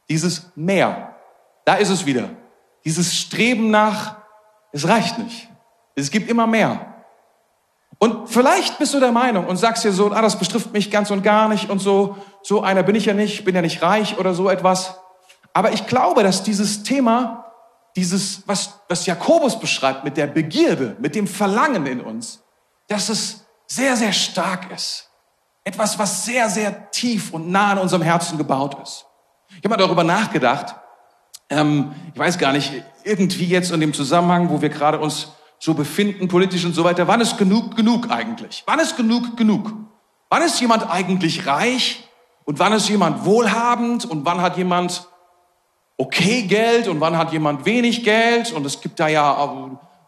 Dieses 0.08 0.50
mehr, 0.56 1.14
da 1.64 1.74
ist 1.74 1.90
es 1.90 2.06
wieder. 2.06 2.30
Dieses 2.84 3.14
Streben 3.14 3.70
nach, 3.70 4.16
es 4.72 4.88
reicht 4.88 5.18
nicht. 5.18 5.48
Es 5.94 6.10
gibt 6.10 6.30
immer 6.30 6.46
mehr. 6.46 6.90
Und 7.98 8.30
vielleicht 8.30 8.78
bist 8.78 8.94
du 8.94 9.00
der 9.00 9.12
Meinung 9.12 9.46
und 9.46 9.58
sagst 9.58 9.84
dir 9.84 9.92
so, 9.92 10.10
ah, 10.10 10.22
das 10.22 10.38
betrifft 10.38 10.72
mich 10.72 10.90
ganz 10.90 11.10
und 11.10 11.22
gar 11.22 11.48
nicht 11.48 11.68
und 11.68 11.80
so, 11.80 12.16
so 12.42 12.62
einer 12.62 12.82
bin 12.82 12.94
ich 12.94 13.04
ja 13.04 13.12
nicht, 13.12 13.44
bin 13.44 13.54
ja 13.54 13.60
nicht 13.60 13.82
reich 13.82 14.18
oder 14.18 14.32
so 14.32 14.48
etwas. 14.48 14.98
Aber 15.52 15.72
ich 15.72 15.86
glaube, 15.86 16.22
dass 16.22 16.42
dieses 16.42 16.82
Thema, 16.82 17.52
dieses, 17.96 18.48
was, 18.48 18.80
was 18.88 19.04
Jakobus 19.04 19.60
beschreibt 19.60 20.04
mit 20.04 20.16
der 20.16 20.28
Begierde, 20.28 20.96
mit 20.98 21.14
dem 21.14 21.26
Verlangen 21.26 21.86
in 21.86 22.00
uns, 22.00 22.42
dass 22.90 23.08
es 23.08 23.46
sehr, 23.66 23.96
sehr 23.96 24.12
stark 24.12 24.70
ist. 24.72 25.08
Etwas, 25.62 25.98
was 25.98 26.24
sehr, 26.24 26.48
sehr 26.50 26.90
tief 26.90 27.32
und 27.32 27.48
nah 27.48 27.72
an 27.72 27.78
unserem 27.78 28.02
Herzen 28.02 28.36
gebaut 28.36 28.76
ist. 28.82 29.06
Ich 29.50 29.56
habe 29.58 29.68
mal 29.68 29.76
darüber 29.76 30.02
nachgedacht, 30.02 30.74
ähm, 31.48 31.94
ich 32.12 32.18
weiß 32.18 32.38
gar 32.38 32.52
nicht, 32.52 32.82
irgendwie 33.04 33.46
jetzt 33.46 33.70
in 33.70 33.80
dem 33.80 33.94
Zusammenhang, 33.94 34.50
wo 34.50 34.60
wir 34.60 34.70
gerade 34.70 34.98
uns 34.98 35.28
so 35.60 35.74
befinden, 35.74 36.26
politisch 36.26 36.64
und 36.64 36.74
so 36.74 36.82
weiter, 36.82 37.06
wann 37.06 37.20
ist 37.20 37.38
genug 37.38 37.76
genug 37.76 38.10
eigentlich? 38.10 38.64
Wann 38.66 38.80
ist 38.80 38.96
genug 38.96 39.36
genug? 39.36 39.72
Wann 40.28 40.42
ist 40.42 40.60
jemand 40.60 40.90
eigentlich 40.90 41.46
reich 41.46 42.08
und 42.44 42.58
wann 42.58 42.72
ist 42.72 42.88
jemand 42.88 43.24
wohlhabend 43.24 44.04
und 44.04 44.24
wann 44.24 44.40
hat 44.40 44.56
jemand 44.56 45.06
okay 45.96 46.42
Geld 46.42 46.88
und 46.88 47.00
wann 47.00 47.16
hat 47.16 47.32
jemand 47.32 47.66
wenig 47.66 48.02
Geld 48.02 48.52
und 48.52 48.66
es 48.66 48.80
gibt 48.80 48.98
da 48.98 49.06
ja 49.06 49.32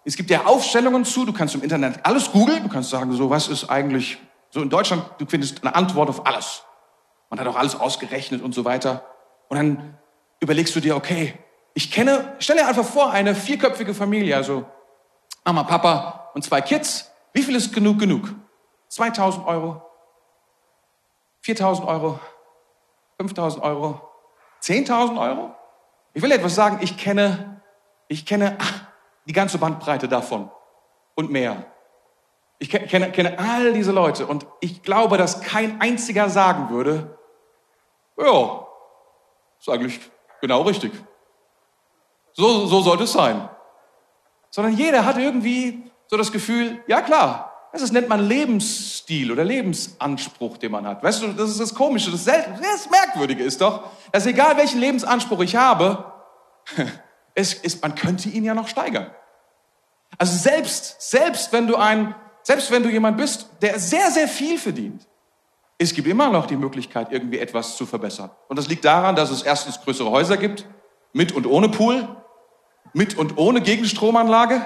es 0.05 0.17
gibt 0.17 0.31
ja 0.31 0.47
Aufstellungen 0.47 1.05
zu, 1.05 1.25
du 1.25 1.33
kannst 1.33 1.55
im 1.55 1.63
Internet 1.63 2.01
alles 2.05 2.33
googeln, 2.33 2.63
du 2.63 2.69
kannst 2.69 2.91
sagen, 2.91 3.13
so 3.13 3.31
was 3.31 3.49
ist 3.49 3.69
eigentlich 3.71 4.19
so 4.51 4.61
in 4.61 4.69
Deutschland, 4.69 5.05
du 5.19 5.27
findest 5.27 5.63
eine 5.65 5.75
Antwort 5.75 6.09
auf 6.09 6.27
alles. 6.27 6.65
Man 7.31 7.41
hat 7.41 7.47
auch 7.47 7.57
alles 7.57 7.75
ausgerechnet 7.79 8.43
und 8.43 8.55
so 8.55 8.65
weiter. 8.65 9.05
Und 9.49 9.57
dann 9.57 9.99
überlegst 10.41 10.75
du 10.77 10.81
dir, 10.81 10.97
okay, 10.97 11.39
ich 11.75 11.91
kenne, 11.91 12.35
stell 12.39 12.57
dir 12.57 12.67
einfach 12.67 12.85
vor, 12.85 13.11
eine 13.11 13.35
vierköpfige 13.35 13.95
Familie, 13.95 14.37
also 14.37 14.67
Mama, 15.45 15.65
Papa 15.65 16.31
und 16.35 16.43
zwei 16.43 16.61
Kids. 16.61 17.11
Wie 17.33 17.43
viel 17.43 17.57
ist 17.57 17.73
genug 17.73 17.99
genug? 17.99 18.35
2000 18.89 19.47
Euro? 19.47 19.83
4000 21.41 21.89
Euro? 21.89 22.21
5000 23.19 23.65
Euro? 23.65 24.01
10.000 24.63 25.21
Euro? 25.21 25.55
Ich 26.13 26.23
will 26.23 26.31
etwas 26.31 26.55
sagen, 26.55 26.79
ich 26.83 26.97
kenne, 26.97 27.63
ich 28.09 28.27
kenne 28.27 28.59
die 29.27 29.33
ganze 29.33 29.59
Bandbreite 29.59 30.09
davon 30.09 30.51
und 31.15 31.31
mehr. 31.31 31.65
Ich 32.59 32.71
kenne, 32.71 33.11
kenne 33.11 33.39
all 33.39 33.73
diese 33.73 33.93
Leute 33.93 34.27
und 34.27 34.47
ich 34.61 34.83
glaube, 34.83 35.19
dass 35.19 35.41
kein 35.41 35.81
einziger 35.81 36.29
sagen 36.29 36.71
würde, 36.71 37.19
ja, 38.17 38.67
ist 39.59 39.69
eigentlich 39.69 40.01
genau 40.41 40.63
richtig. 40.63 40.93
So, 42.35 42.67
so 42.67 42.81
sollte 42.83 43.05
es 43.05 43.13
sein 43.13 43.49
sondern 44.53 44.77
jeder 44.77 45.05
hat 45.05 45.19
irgendwie 45.19 45.91
so 46.07 46.17
das 46.17 46.31
Gefühl, 46.31 46.85
ja 46.87 47.01
klar, 47.01 47.49
das 47.73 47.91
nennt 47.91 48.09
man 48.09 48.29
Lebensstil 48.29 49.33
oder 49.33 49.45
Lebensanspruch, 49.45 50.59
den 50.59 50.73
man 50.73 50.87
hat. 50.87 51.03
Weißt 51.03 51.23
du, 51.23 51.29
das 51.29 51.51
ist 51.51 51.59
das 51.59 51.75
Komische, 51.75 52.11
das, 52.11 52.25
Selten, 52.25 52.61
das 52.61 52.91
Merkwürdige 52.91 53.43
ist 53.43 53.63
doch, 53.63 53.85
dass 54.13 54.27
egal 54.27 54.59
welchen 54.59 54.79
Lebensanspruch 54.79 55.41
ich 55.41 55.57
habe, 55.57 56.13
es 57.35 57.55
ist, 57.55 57.83
man 57.83 57.95
könnte 57.95 58.29
ihn 58.29 58.45
ja 58.45 58.55
noch 58.55 58.69
steigern. 58.69 59.11
Also 60.19 60.37
selbst, 60.37 61.11
selbst 61.11 61.53
wenn 61.53 61.67
du 61.67 61.77
ein, 61.77 62.15
selbst 62.43 62.71
wenn 62.71 62.83
du 62.83 62.91
jemand 62.91 63.17
bist, 63.17 63.49
der 63.63 63.79
sehr, 63.79 64.11
sehr 64.11 64.29
viel 64.29 64.59
verdient, 64.59 65.07
es 65.79 65.95
gibt 65.95 66.07
immer 66.07 66.31
noch 66.31 66.47
die 66.47 66.57
Möglichkeit, 66.57 67.11
irgendwie 67.11 67.39
etwas 67.39 67.77
zu 67.77 67.87
verbessern. 67.87 68.31
Und 68.49 68.59
das 68.59 68.69
liegt 68.69 68.85
daran, 68.85 69.17
dass 69.17 69.31
es 69.31 69.43
erstens 69.43 69.81
größere 69.81 70.11
Häuser 70.11 70.37
gibt, 70.37 70.67
mit 71.13 71.33
und 71.33 71.47
ohne 71.47 71.69
Pool, 71.69 72.09
mit 72.93 73.17
und 73.17 73.39
ohne 73.39 73.61
Gegenstromanlage? 73.61 74.63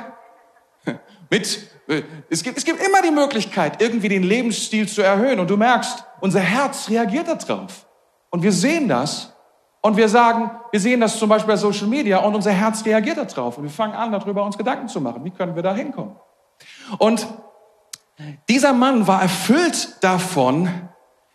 Mit, 1.31 1.71
äh, 1.89 2.03
es 2.31 2.45
gibt, 2.45 2.57
es 2.57 2.65
gibt 2.65 2.81
immer 2.81 3.03
die 3.03 3.11
Möglichkeit, 3.11 3.83
irgendwie 3.83 4.09
den 4.09 4.23
Lebensstil 4.23 4.89
zu 4.89 5.03
erhöhen. 5.03 5.41
Und 5.41 5.51
du 5.51 5.57
merkst, 5.57 6.05
unser 6.21 6.39
Herz 6.39 6.89
reagiert 6.89 7.27
darauf. 7.27 7.87
Und 8.31 8.45
wir 8.45 8.53
sehen 8.53 8.89
das. 8.89 9.33
Und 9.87 9.97
wir 9.97 10.09
sagen, 10.09 10.51
wir 10.73 10.81
sehen 10.81 11.01
das 11.01 11.17
zum 11.17 11.29
Beispiel 11.29 11.55
bei 11.55 11.57
Social 11.57 11.87
Media 11.87 12.19
und 12.19 12.35
unser 12.35 12.51
Herz 12.51 12.85
reagiert 12.85 13.19
darauf. 13.19 13.57
Und 13.57 13.63
wir 13.63 13.71
fangen 13.71 13.95
an, 13.95 14.11
darüber 14.11 14.43
uns 14.43 14.59
Gedanken 14.59 14.89
zu 14.89 15.01
machen. 15.01 15.25
Wie 15.25 15.31
können 15.31 15.55
wir 15.55 15.63
da 15.63 15.73
hinkommen? 15.73 16.17
Und 16.99 17.25
dieser 18.49 18.73
Mann 18.73 19.07
war 19.07 19.23
erfüllt 19.23 19.99
davon, 20.01 20.69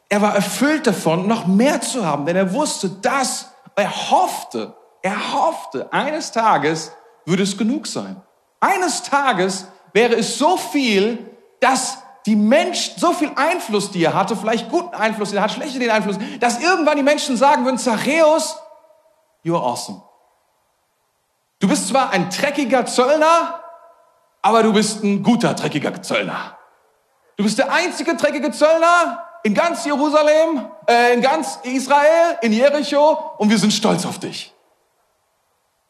er 0.10 0.22
war 0.22 0.36
erfüllt 0.36 0.86
davon, 0.86 1.30
noch 1.30 1.48
mehr 1.48 1.80
zu 1.80 2.06
haben, 2.06 2.26
denn 2.26 2.36
er 2.36 2.54
wusste, 2.54 2.90
dass 2.90 3.54
er 3.78 4.12
hoffte, 4.12 4.76
er 5.02 5.32
hoffte, 5.34 5.88
eines 5.94 6.34
Tages 6.34 6.92
würde 7.26 7.44
es 7.44 7.58
genug 7.58 7.88
sein. 7.88 8.22
Eines 8.60 9.04
Tages 9.04 9.66
wäre 9.94 10.16
es 10.16 10.38
so 10.38 10.58
viel, 10.58 11.26
dass 11.62 12.00
die 12.26 12.36
Menschen, 12.36 13.00
so 13.00 13.14
viel 13.14 13.32
Einfluss, 13.36 13.92
die 13.92 14.04
er 14.04 14.14
hatte, 14.14 14.36
vielleicht 14.36 14.70
guten 14.70 14.94
Einfluss, 14.94 15.30
den 15.30 15.38
er 15.38 15.44
hat, 15.44 15.52
schlechten 15.52 15.90
Einfluss, 15.90 16.18
dass 16.40 16.62
irgendwann 16.62 16.98
die 16.98 17.04
Menschen 17.04 17.36
sagen 17.36 17.66
würden, 17.66 17.78
Zachäus, 17.78 18.58
you're 19.44 19.62
awesome. 19.62 20.02
Du 21.60 21.68
bist 21.68 21.88
zwar 21.88 22.12
ein 22.12 22.30
dreckiger 22.30 22.86
Zöllner, 22.86 23.64
aber 24.42 24.64
du 24.64 24.74
bist 24.74 25.04
ein 25.04 25.24
guter 25.24 25.54
dreckiger 25.54 26.02
Zöllner. 26.02 26.58
Du 27.38 27.44
bist 27.44 27.58
der 27.58 27.72
einzige 27.72 28.16
dreckige 28.16 28.52
Zöllner 28.52 29.28
in 29.44 29.54
ganz 29.54 29.86
Jerusalem, 29.86 30.70
äh, 30.88 31.14
in 31.14 31.22
ganz 31.22 31.60
Israel, 31.64 32.38
in 32.42 32.54
Jericho 32.54 33.36
und 33.38 33.50
wir 33.50 33.58
sind 33.58 33.74
stolz 33.74 34.06
auf 34.06 34.20
dich. 34.20 34.54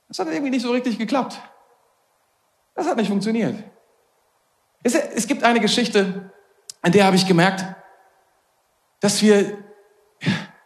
Das 0.08 0.20
hat 0.20 0.28
irgendwie 0.28 0.52
nicht 0.52 0.64
so 0.64 0.72
richtig 0.72 0.98
geklappt. 0.98 1.40
Das 2.76 2.88
hat 2.88 2.98
nicht 2.98 3.10
funktioniert. 3.10 3.64
Es, 4.84 5.28
gibt 5.28 5.44
eine 5.44 5.60
Geschichte, 5.60 6.32
an 6.82 6.92
der 6.92 7.06
habe 7.06 7.16
ich 7.16 7.28
gemerkt, 7.28 7.66
dass 9.00 9.22
wir, 9.22 9.58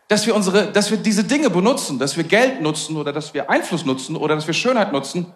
dass 0.08 0.26
wir 0.26 0.36
unsere, 0.36 0.72
dass 0.72 0.92
wir 0.92 0.98
diese 0.98 1.24
Dinge 1.24 1.50
benutzen, 1.50 2.00
dass 2.00 2.16
wir 2.16 2.24
Geld 2.24 2.62
nutzen 2.62 2.96
oder 2.98 3.12
dass 3.12 3.34
wir 3.34 3.50
Einfluss 3.50 3.86
nutzen 3.86 4.16
oder 4.16 4.36
dass 4.36 4.48
wir 4.48 4.54
Schönheit 4.54 4.92
nutzen, 4.92 5.34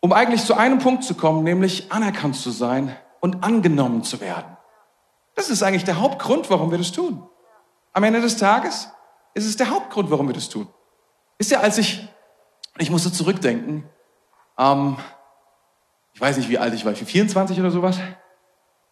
um 0.00 0.12
eigentlich 0.12 0.44
zu 0.44 0.54
einem 0.54 0.78
Punkt 0.78 1.04
zu 1.04 1.14
kommen, 1.14 1.44
nämlich 1.44 1.92
anerkannt 1.92 2.36
zu 2.36 2.50
sein 2.50 2.96
und 3.20 3.44
angenommen 3.44 4.02
zu 4.02 4.20
werden. 4.20 4.56
Das 5.34 5.50
ist 5.50 5.62
eigentlich 5.62 5.84
der 5.84 6.00
Hauptgrund, 6.00 6.50
warum 6.50 6.70
wir 6.70 6.78
das 6.78 6.92
tun. 6.92 7.26
Am 7.92 8.04
Ende 8.04 8.20
des 8.20 8.36
Tages 8.36 8.88
ist 9.34 9.46
es 9.46 9.56
der 9.56 9.70
Hauptgrund, 9.70 10.10
warum 10.10 10.28
wir 10.28 10.34
das 10.34 10.48
tun. 10.48 10.68
Ist 11.38 11.50
ja, 11.50 11.60
als 11.60 11.78
ich 11.78 12.08
ich 12.80 12.90
musste 12.90 13.12
zurückdenken. 13.12 13.84
Ähm, 14.58 14.96
ich 16.12 16.20
weiß 16.20 16.36
nicht, 16.36 16.48
wie 16.48 16.58
alt 16.58 16.74
ich 16.74 16.84
war, 16.84 16.94
24 16.94 17.58
oder 17.58 17.70
sowas. 17.70 17.98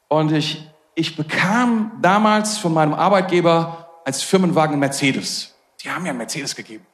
Und 0.09 0.33
ich, 0.33 0.69
ich 0.95 1.17
bekam 1.17 1.99
damals 2.01 2.59
von 2.59 2.73
meinem 2.73 2.95
Arbeitgeber 2.95 4.01
als 4.05 4.23
Firmenwagen 4.23 4.79
Mercedes. 4.79 5.55
Die 5.83 5.91
haben 5.91 6.03
mir 6.03 6.11
einen 6.11 6.19
Mercedes 6.19 6.57
gegeben. 6.57 6.87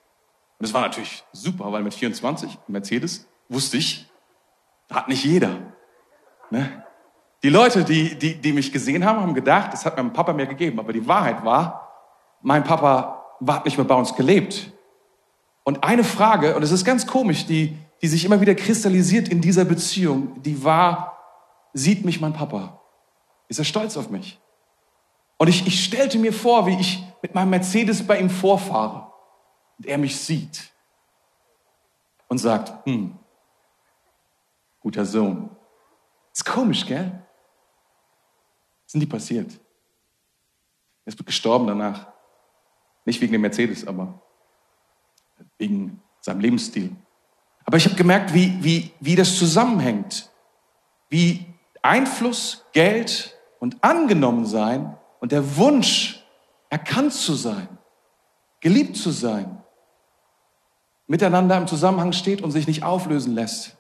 Und 0.59 0.69
das 0.69 0.75
war 0.75 0.83
natürlich 0.83 1.25
super, 1.33 1.71
weil 1.73 1.83
mit 1.83 1.95
24 1.95 2.59
Mercedes 2.69 3.27
wusste 3.49 3.77
ich, 3.77 4.09
hat 4.91 5.09
nicht 5.09 5.25
jeder. 5.25 5.59
Ne? 6.51 6.85
Die 7.43 7.49
Leute, 7.49 7.85
die, 7.85 8.19
die, 8.19 8.41
die 8.41 8.53
mich 8.53 8.73
gesehen 8.73 9.05
haben, 9.05 9.21
haben 9.21 9.35
gedacht, 9.35 9.73
das 9.73 9.85
hat 9.85 9.97
mein 9.97 10.13
Papa 10.13 10.33
mir 10.33 10.47
gegeben. 10.47 10.79
Aber 10.79 10.93
die 10.93 11.07
Wahrheit 11.07 11.45
war, 11.45 11.93
mein 12.43 12.65
Papa 12.65 13.25
hat 13.47 13.65
nicht 13.65 13.77
mehr 13.77 13.87
bei 13.87 13.95
uns 13.95 14.15
gelebt. 14.15 14.73
Und 15.63 15.83
eine 15.85 16.05
Frage, 16.05 16.57
und 16.57 16.63
es 16.63 16.71
ist 16.71 16.85
ganz 16.85 17.07
komisch, 17.07 17.47
die, 17.47 17.77
die 18.05 18.09
sich 18.09 18.27
immer 18.27 18.39
wieder 18.43 18.55
kristallisiert 18.55 19.31
in 19.31 19.41
dieser 19.41 19.65
Beziehung, 19.65 20.43
die 20.43 20.63
war, 20.63 21.19
sieht 21.73 22.05
mich 22.05 22.21
mein 22.21 22.35
Papa? 22.35 22.83
Ist 23.49 23.59
er 23.59 23.65
stolz 23.65 23.97
auf 23.97 24.11
mich? 24.11 24.39
Und 25.39 25.49
ich, 25.49 25.67
ich 25.67 25.83
stellte 25.83 26.19
mir 26.19 26.35
vor, 26.35 26.67
wie 26.67 26.79
ich 26.79 27.03
mit 27.23 27.35
meinem 27.35 27.49
Mercedes 27.49 28.07
bei 28.07 28.21
ihm 28.21 28.29
vorfahre 28.29 29.11
und 29.79 29.87
er 29.87 29.97
mich 29.97 30.19
sieht 30.21 30.71
und 32.29 32.37
sagt, 32.37 32.85
hm, 32.85 33.19
guter 34.81 35.07
Sohn. 35.07 35.49
Ist 36.31 36.45
komisch, 36.45 36.85
gell? 36.85 37.27
Was 38.85 38.93
sind 38.93 39.01
die 39.01 39.07
passiert? 39.07 39.51
Er 41.07 41.09
ist 41.15 41.25
gestorben 41.25 41.69
danach. 41.69 42.13
Nicht 43.07 43.23
wegen 43.23 43.33
dem 43.33 43.41
Mercedes, 43.41 43.87
aber 43.87 44.21
wegen 45.57 46.03
seinem 46.21 46.41
Lebensstil. 46.41 46.95
Aber 47.65 47.77
ich 47.77 47.87
habe 47.87 47.97
gemerkt, 47.97 48.35
wie, 48.35 48.63
wie, 48.63 48.93
wie 49.01 49.17
das 49.17 49.39
zusammenhängt. 49.39 50.31
Wie 51.09 51.47
Einfluss, 51.83 52.65
Geld 52.73 53.37
und 53.61 53.83
angenommen 53.83 54.47
sein 54.47 54.97
und 55.21 55.33
der 55.33 55.57
Wunsch, 55.57 56.21
erkannt 56.71 57.13
zu 57.13 57.35
sein, 57.35 57.69
geliebt 58.61 58.97
zu 58.97 59.11
sein, 59.11 59.63
miteinander 61.07 61.57
im 61.57 61.67
Zusammenhang 61.67 62.13
steht 62.13 62.43
und 62.43 62.51
sich 62.51 62.67
nicht 62.67 62.83
auflösen 62.83 63.35
lässt. 63.35 63.77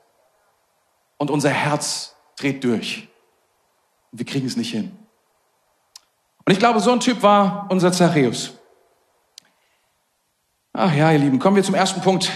Und 1.16 1.30
unser 1.30 1.50
Herz 1.50 2.14
dreht 2.36 2.62
durch. 2.64 3.08
wir 4.12 4.24
kriegen 4.24 4.46
es 4.46 4.56
nicht 4.56 4.70
hin. 4.70 4.96
Und 6.44 6.52
ich 6.52 6.58
glaube, 6.58 6.80
so 6.80 6.92
ein 6.92 7.00
Typ 7.00 7.22
war 7.22 7.66
unser 7.70 7.90
Zachäus. 7.90 8.52
Ach 10.72 10.94
ja, 10.94 11.10
ihr 11.10 11.18
Lieben, 11.18 11.38
kommen 11.38 11.56
wir 11.56 11.62
zum 11.62 11.74
ersten 11.74 12.00
Punkt. 12.00 12.30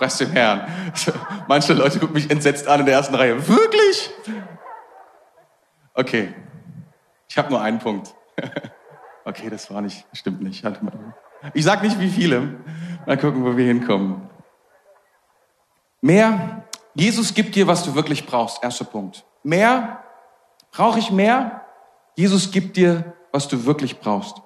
Preis 0.00 0.16
den 0.16 0.30
Herrn. 0.30 0.66
Manche 1.48 1.74
Leute 1.74 1.98
gucken 1.98 2.14
mich 2.14 2.30
entsetzt 2.30 2.66
an 2.66 2.80
in 2.80 2.86
der 2.86 2.94
ersten 2.94 3.14
Reihe. 3.14 3.46
Wirklich? 3.46 4.10
Okay. 5.92 6.34
Ich 7.28 7.36
habe 7.36 7.50
nur 7.50 7.60
einen 7.60 7.78
Punkt. 7.78 8.14
Okay, 9.22 9.50
das 9.50 9.70
war 9.70 9.82
nicht, 9.82 10.06
stimmt 10.14 10.40
nicht. 10.40 10.64
Ich 11.52 11.64
sag 11.64 11.82
nicht 11.82 12.00
wie 12.00 12.08
viele. 12.08 12.56
Mal 13.06 13.18
gucken, 13.18 13.44
wo 13.44 13.54
wir 13.54 13.66
hinkommen. 13.66 14.28
Mehr. 16.00 16.64
Jesus 16.94 17.34
gibt 17.34 17.54
dir, 17.54 17.66
was 17.66 17.84
du 17.84 17.94
wirklich 17.94 18.26
brauchst. 18.26 18.64
Erster 18.64 18.86
Punkt. 18.86 19.24
Mehr. 19.44 20.02
Brauche 20.72 20.98
ich 20.98 21.12
mehr? 21.12 21.66
Jesus 22.16 22.50
gibt 22.50 22.78
dir, 22.78 23.12
was 23.30 23.46
du 23.46 23.66
wirklich 23.66 24.00
brauchst. 24.00 24.40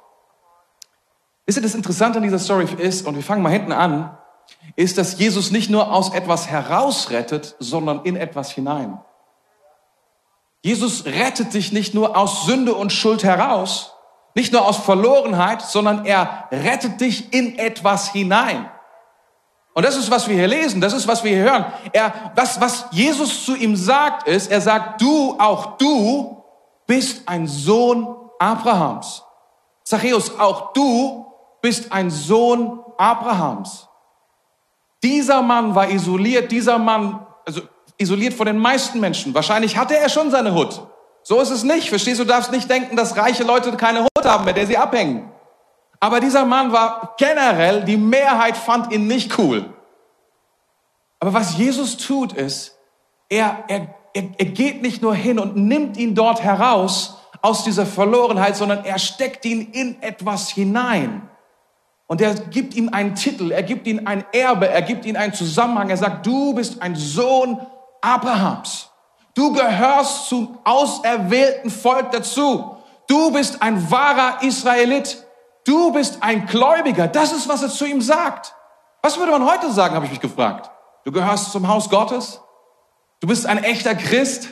Wisst 1.47 1.57
ihr, 1.57 1.63
das 1.63 1.77
Interessante 1.77 2.19
an 2.19 2.25
dieser 2.25 2.41
Story 2.41 2.67
ist, 2.77 3.07
und 3.07 3.15
wir 3.15 3.23
fangen 3.23 3.43
mal 3.43 3.53
hinten 3.53 3.73
an, 3.73 4.19
ist, 4.77 4.99
dass 4.99 5.19
Jesus 5.19 5.51
nicht 5.51 5.71
nur 5.71 5.93
aus 5.93 6.13
etwas 6.13 6.49
herausrettet, 6.49 7.57
sondern 7.59 8.03
in 8.05 8.17
etwas 8.17 8.51
hinein. 8.51 9.01
Jesus 10.63 11.05
rettet 11.05 11.53
dich 11.55 11.73
nicht 11.73 11.95
nur 11.95 12.17
aus 12.17 12.47
Sünde 12.47 12.75
und 12.75 12.93
Schuld 12.93 13.23
heraus, 13.23 13.95
nicht 14.35 14.53
nur 14.53 14.67
aus 14.67 14.79
Verlorenheit, 14.79 15.63
sondern 15.63 16.07
er 16.07 16.49
rettet 16.51 17.01
dich 17.01 17.33
in 17.33 17.59
etwas 17.59 18.11
hinein. 18.11 18.71
Und 19.75 19.85
das 19.85 19.97
ist, 19.97 20.11
was 20.11 20.29
wir 20.29 20.37
hier 20.37 20.49
lesen, 20.49 20.81
das 20.81 20.93
ist, 20.93 21.07
was 21.07 21.25
wir 21.25 21.33
hier 21.33 21.51
hören. 21.51 21.67
Er, 21.93 22.33
was, 22.35 22.61
was 22.61 22.87
Jesus 22.93 23.45
zu 23.45 23.57
ihm 23.57 23.77
sagt, 23.77 24.27
ist, 24.27 24.51
er 24.51 24.61
sagt, 24.61 25.01
du, 25.03 25.37
auch 25.39 25.77
du, 25.77 26.43
bist 26.87 27.29
ein 27.29 27.47
Sohn 27.47 28.17
Abrahams. 28.39 29.23
Zachäus, 29.83 30.39
auch 30.39 30.73
du 30.73 31.27
bist 31.61 31.93
ein 31.93 32.11
Sohn 32.11 32.81
Abrahams. 32.99 33.89
Dieser 35.05 35.43
Mann 35.43 35.75
war 35.75 35.91
isoliert, 35.91 36.51
dieser 36.51 36.79
Mann, 36.79 37.27
also 37.45 37.61
isoliert 37.99 38.33
von 38.33 38.47
den 38.47 38.57
meisten 38.57 39.01
Menschen. 39.01 39.35
Wahrscheinlich 39.35 39.77
hatte 39.77 39.95
er 39.99 40.09
schon 40.09 40.31
seine 40.31 40.55
Hut. 40.55 40.81
So 41.23 41.43
ist 41.43 41.51
es 41.51 41.63
nicht. 41.63 41.91
Verstehst 41.91 42.21
du, 42.21 42.25
du 42.25 42.31
darfst 42.31 42.51
nicht 42.51 42.71
denken, 42.71 42.97
dass 42.97 43.15
reiche 43.15 43.45
Leute 43.45 43.71
keine 43.77 44.05
Hut 44.05 44.25
haben, 44.25 44.47
mit 44.47 44.57
der 44.57 44.67
sie 44.67 44.79
abhängen. 44.79 45.31
Aber 46.01 46.21
dieser 46.21 46.47
Mann 46.47 46.73
war 46.73 47.15
generell, 47.19 47.85
die 47.85 47.99
Mehrheit 47.99 48.57
fand 48.57 48.93
ihn 48.93 49.07
nicht 49.07 49.39
cool. 49.39 49.75
Aber 51.21 51.35
was 51.35 51.59
Jesus 51.59 51.99
tut, 51.99 52.33
ist, 52.33 52.79
er, 53.29 53.65
er, 53.69 53.95
er, 54.15 54.25
er 54.39 54.47
geht 54.47 54.81
nicht 54.81 55.03
nur 55.03 55.15
hin 55.15 55.39
und 55.39 55.55
nimmt 55.55 55.99
ihn 55.99 56.15
dort 56.15 56.43
heraus 56.43 57.19
aus 57.43 57.63
dieser 57.63 57.85
Verlorenheit, 57.85 58.57
sondern 58.57 58.87
er 58.87 58.99
steckt 58.99 59.45
ihn 59.45 59.71
in 59.73 60.03
etwas 60.03 60.49
hinein. 60.49 61.29
Und 62.15 62.21
er 62.21 62.37
gibt 62.37 62.77
ihm 62.77 62.91
einen 62.91 63.17
Titel, 63.17 63.51
er 63.51 63.65
gibt 63.65 63.89
ihm 63.89 64.03
ein 64.05 64.25
Erbe, 64.31 64.69
er 64.69 64.83
gibt 64.83 65.05
ihm 65.05 65.17
einen 65.17 65.33
Zusammenhang. 65.33 65.91
Er 65.91 65.97
sagt, 65.97 66.25
du 66.25 66.55
bist 66.55 66.81
ein 66.81 66.95
Sohn 66.95 67.61
Abrahams. 68.03 68.89
Du 69.35 69.53
gehörst 69.53 70.29
zum 70.29 70.57
auserwählten 70.63 71.73
Volk 71.73 72.13
dazu. 72.13 72.77
Du 73.09 73.33
bist 73.33 73.61
ein 73.61 73.91
wahrer 73.91 74.45
Israelit. 74.45 75.27
Du 75.65 75.91
bist 75.91 76.19
ein 76.21 76.47
Gläubiger. 76.47 77.09
Das 77.09 77.33
ist, 77.33 77.49
was 77.49 77.65
er 77.65 77.69
zu 77.69 77.85
ihm 77.85 78.01
sagt. 78.01 78.55
Was 79.03 79.19
würde 79.19 79.33
man 79.33 79.45
heute 79.45 79.73
sagen, 79.73 79.97
habe 79.97 80.05
ich 80.05 80.13
mich 80.13 80.21
gefragt. 80.21 80.71
Du 81.05 81.11
gehörst 81.11 81.51
zum 81.51 81.67
Haus 81.67 81.91
Gottes. 81.91 82.41
Du 83.19 83.27
bist 83.27 83.45
ein 83.45 83.59
echter 83.59 83.97
Christ. 83.97 84.51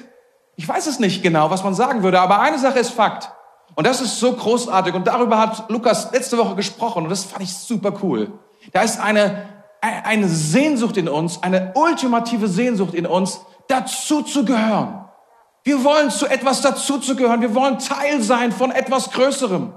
Ich 0.57 0.67
weiß 0.67 0.89
es 0.89 0.99
nicht 0.99 1.23
genau, 1.23 1.49
was 1.51 1.63
man 1.63 1.75
sagen 1.77 2.03
würde, 2.03 2.21
aber 2.21 2.41
eine 2.41 2.59
Sache 2.59 2.81
ist 2.81 2.91
Fakt. 2.91 3.31
Und 3.75 3.87
das 3.87 4.01
ist 4.01 4.21
so 4.21 4.33
großartig. 4.35 4.95
Und 4.95 5.07
darüber 5.07 5.39
hat 5.39 5.71
Lukas 5.71 6.13
letzte 6.13 6.39
Woche 6.39 6.55
gesprochen. 6.57 7.05
Und 7.05 7.11
das 7.11 7.25
fand 7.25 7.43
ich 7.43 7.55
super 7.55 7.95
cool. 8.03 8.33
Da 8.73 8.83
ist 8.83 9.01
eine, 9.01 9.49
eine 9.81 10.29
Sehnsucht 10.29 10.97
in 10.97 11.09
uns, 11.09 11.43
eine 11.43 11.73
ultimative 11.75 12.49
Sehnsucht 12.49 12.95
in 12.95 13.07
uns, 13.07 13.41
dazu 13.69 14.23
zu 14.23 14.45
gehören. 14.45 15.05
Wir 15.65 15.85
wollen 15.85 16.11
zu 16.11 16.27
etwas 16.27 16.61
dazu 16.61 16.99
zu 16.99 17.17
gehören. 17.17 17.41
Wir 17.41 17.55
wollen 17.55 17.79
Teil 17.79 18.21
sein 18.23 18.53
von 18.53 18.71
etwas 18.71 19.11
Größerem. 19.11 19.73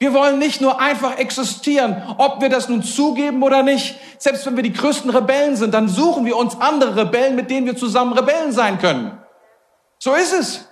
Wir 0.00 0.14
wollen 0.14 0.38
nicht 0.38 0.60
nur 0.60 0.80
einfach 0.80 1.18
existieren, 1.18 2.02
ob 2.18 2.40
wir 2.40 2.48
das 2.48 2.68
nun 2.68 2.84
zugeben 2.84 3.42
oder 3.42 3.64
nicht. 3.64 3.96
Selbst 4.18 4.46
wenn 4.46 4.54
wir 4.54 4.62
die 4.62 4.72
größten 4.72 5.10
Rebellen 5.10 5.56
sind, 5.56 5.74
dann 5.74 5.88
suchen 5.88 6.24
wir 6.24 6.36
uns 6.36 6.60
andere 6.60 6.96
Rebellen, 6.96 7.34
mit 7.34 7.50
denen 7.50 7.66
wir 7.66 7.76
zusammen 7.76 8.12
Rebellen 8.12 8.52
sein 8.52 8.78
können. 8.78 9.18
So 9.98 10.14
ist 10.14 10.32
es. 10.32 10.67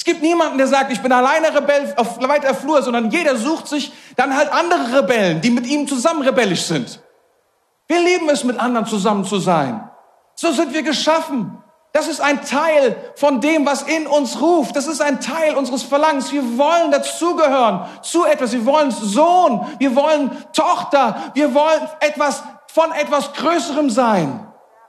Es 0.00 0.04
gibt 0.04 0.22
niemanden, 0.22 0.56
der 0.56 0.66
sagt, 0.66 0.90
ich 0.90 1.02
bin 1.02 1.12
alleine 1.12 1.54
Rebell 1.54 1.92
auf 1.94 2.26
weiter 2.26 2.54
Flur, 2.54 2.82
sondern 2.82 3.10
jeder 3.10 3.36
sucht 3.36 3.68
sich 3.68 3.92
dann 4.16 4.34
halt 4.34 4.50
andere 4.50 5.02
Rebellen, 5.02 5.42
die 5.42 5.50
mit 5.50 5.66
ihm 5.66 5.86
zusammen 5.86 6.22
rebellisch 6.22 6.62
sind. 6.62 7.02
Wir 7.86 8.00
lieben 8.00 8.26
es, 8.30 8.42
mit 8.42 8.58
anderen 8.58 8.86
zusammen 8.86 9.26
zu 9.26 9.38
sein. 9.38 9.90
So 10.36 10.52
sind 10.52 10.72
wir 10.72 10.80
geschaffen. 10.80 11.62
Das 11.92 12.08
ist 12.08 12.22
ein 12.22 12.42
Teil 12.42 12.96
von 13.14 13.42
dem, 13.42 13.66
was 13.66 13.82
in 13.82 14.06
uns 14.06 14.40
ruft. 14.40 14.74
Das 14.74 14.86
ist 14.86 15.02
ein 15.02 15.20
Teil 15.20 15.54
unseres 15.54 15.82
Verlangens. 15.82 16.32
Wir 16.32 16.56
wollen 16.56 16.90
dazugehören 16.90 17.84
zu 18.00 18.24
etwas. 18.24 18.52
Wir 18.52 18.64
wollen 18.64 18.90
Sohn. 18.90 19.66
Wir 19.78 19.94
wollen 19.94 20.30
Tochter. 20.54 21.30
Wir 21.34 21.52
wollen 21.52 21.88
etwas 22.00 22.42
von 22.68 22.90
etwas 22.92 23.34
Größerem 23.34 23.90
sein. 23.90 24.46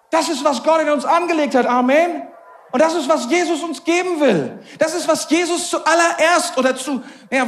Das 0.09 0.29
ist, 0.29 0.45
was 0.45 0.63
Gott 0.63 0.79
in 0.79 0.89
uns 0.89 1.03
angelegt 1.03 1.53
hat. 1.53 1.65
Amen. 1.65 2.30
Und 2.71 2.81
das 2.81 2.93
ist, 2.95 3.09
was 3.09 3.29
Jesus 3.29 3.61
uns 3.63 3.83
geben 3.83 4.19
will. 4.19 4.59
Das 4.79 4.93
ist, 4.93 5.07
was 5.07 5.29
Jesus 5.29 5.69
zuallererst 5.69 6.57
oder 6.57 6.75
zu, 6.75 7.01
ja, 7.29 7.45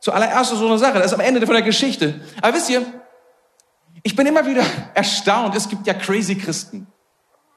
zuallererst 0.00 0.52
ist 0.52 0.58
so 0.58 0.66
eine 0.66 0.78
Sache. 0.78 0.94
Das 0.98 1.06
ist 1.06 1.14
am 1.14 1.20
Ende 1.20 1.44
von 1.46 1.54
der 1.54 1.62
Geschichte. 1.62 2.20
Aber 2.42 2.54
wisst 2.54 2.70
ihr, 2.70 2.84
ich 4.02 4.16
bin 4.16 4.26
immer 4.26 4.44
wieder 4.46 4.64
erstaunt. 4.94 5.54
Es 5.54 5.68
gibt 5.68 5.86
ja 5.86 5.94
crazy 5.94 6.36
Christen. 6.36 6.86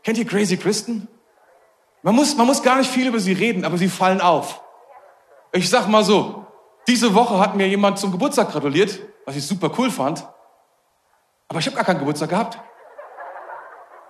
Kennt 0.03 0.17
ihr 0.17 0.25
crazy 0.25 0.57
Christen? 0.57 1.07
Man 2.01 2.15
muss, 2.15 2.35
man 2.35 2.47
muss 2.47 2.63
gar 2.63 2.77
nicht 2.77 2.89
viel 2.89 3.07
über 3.07 3.19
sie 3.19 3.33
reden, 3.33 3.65
aber 3.65 3.77
sie 3.77 3.89
fallen 3.89 4.21
auf. 4.21 4.61
Ich 5.51 5.69
sag 5.69 5.87
mal 5.87 6.03
so, 6.03 6.45
diese 6.87 7.13
Woche 7.13 7.39
hat 7.39 7.55
mir 7.55 7.67
jemand 7.67 7.99
zum 7.99 8.11
Geburtstag 8.11 8.51
gratuliert, 8.51 8.99
was 9.25 9.35
ich 9.35 9.45
super 9.45 9.71
cool 9.77 9.91
fand. 9.91 10.25
Aber 11.47 11.59
ich 11.59 11.65
habe 11.65 11.75
gar 11.75 11.85
keinen 11.85 11.99
Geburtstag 11.99 12.29
gehabt. 12.29 12.59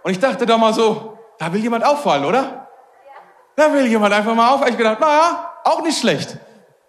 Und 0.03 0.11
ich 0.11 0.19
dachte 0.19 0.45
da 0.45 0.57
mal 0.57 0.73
so, 0.73 1.17
da 1.39 1.51
will 1.51 1.61
jemand 1.61 1.85
auffallen, 1.85 2.25
oder? 2.25 2.58
Da 3.59 3.73
will 3.73 3.87
jemand 3.87 4.13
einfach 4.13 4.33
mal 4.35 4.51
auffallen. 4.51 4.71
Ich 4.71 4.77
gedacht, 4.77 5.01
naja, 5.01 5.51
auch 5.65 5.83
nicht 5.83 5.99
schlecht. 5.99 6.37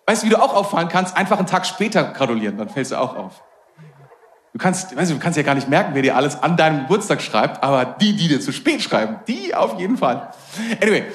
Weißt 0.06 0.22
du, 0.22 0.26
wie 0.26 0.30
du 0.30 0.40
auch 0.40 0.54
auffallen 0.54 0.88
kannst? 0.88 1.16
Einfach 1.16 1.38
einen 1.38 1.48
Tag 1.48 1.66
später 1.66 2.04
gratulieren, 2.04 2.58
dann 2.58 2.68
fällst 2.68 2.92
du 2.92 2.96
auch 2.96 3.16
auf. 3.16 3.42
Du 4.52 4.58
kannst, 4.58 4.96
weißt 4.96 5.10
du, 5.10 5.14
du 5.14 5.20
kannst 5.20 5.36
ja 5.36 5.42
gar 5.42 5.56
nicht 5.56 5.68
merken, 5.68 5.90
wer 5.94 6.02
dir 6.02 6.14
alles 6.14 6.40
an 6.40 6.56
deinem 6.56 6.82
Geburtstag 6.82 7.22
schreibt, 7.22 7.64
aber 7.64 7.84
die, 7.84 8.14
die 8.14 8.28
dir 8.28 8.40
zu 8.40 8.52
spät 8.52 8.82
schreiben, 8.82 9.18
die 9.26 9.52
auf 9.52 9.80
jeden 9.80 9.96
Fall. 9.96 10.30
Anyway, 10.80 11.06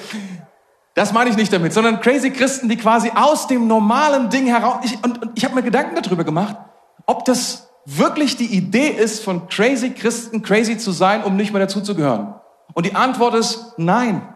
das 0.93 1.13
meine 1.13 1.29
ich 1.29 1.37
nicht 1.37 1.53
damit, 1.53 1.71
sondern 1.71 2.01
crazy 2.01 2.31
Christen, 2.31 2.67
die 2.67 2.75
quasi 2.75 3.11
aus 3.15 3.47
dem 3.47 3.65
normalen 3.65 4.29
Ding 4.29 4.47
heraus. 4.47 4.79
Ich, 4.83 5.01
und, 5.05 5.21
und 5.21 5.31
ich 5.37 5.45
habe 5.45 5.55
mir 5.55 5.63
Gedanken 5.63 5.95
darüber 6.01 6.25
gemacht, 6.25 6.57
ob 7.05 7.23
das 7.23 7.69
wirklich 7.85 8.35
die 8.35 8.53
Idee 8.53 8.89
ist, 8.89 9.23
von 9.23 9.47
crazy 9.47 9.91
Christen 9.91 10.41
crazy 10.41 10.77
zu 10.77 10.91
sein, 10.91 11.23
um 11.23 11.37
nicht 11.37 11.53
mehr 11.53 11.61
dazuzugehören. 11.61 12.35
Und 12.73 12.85
die 12.85 12.95
Antwort 12.95 13.35
ist 13.35 13.73
nein. 13.77 14.34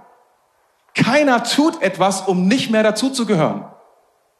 Keiner 0.95 1.43
tut 1.43 1.81
etwas, 1.81 2.21
um 2.21 2.47
nicht 2.47 2.69
mehr 2.71 2.83
dazuzugehören. 2.83 3.65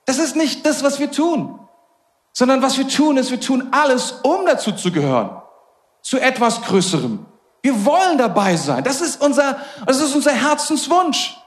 Das 0.06 0.18
ist 0.18 0.36
nicht 0.36 0.66
das, 0.66 0.84
was 0.84 1.00
wir 1.00 1.12
tun 1.12 1.60
sondern 2.34 2.62
was 2.62 2.78
wir 2.78 2.88
tun 2.88 3.18
ist, 3.18 3.32
wir 3.32 3.40
tun 3.40 3.70
alles, 3.72 4.14
um 4.24 4.46
dazu 4.46 4.72
zu 4.72 4.92
gehören, 4.92 5.42
zu 6.02 6.20
etwas 6.20 6.62
Größerem. 6.62 7.26
Wir 7.62 7.86
wollen 7.86 8.18
dabei 8.18 8.56
sein. 8.56 8.84
Das 8.84 9.02
ist 9.02 9.22
unser, 9.22 9.58
das 9.86 10.00
ist 10.00 10.16
unser 10.16 10.32
Herzenswunsch. 10.32 11.38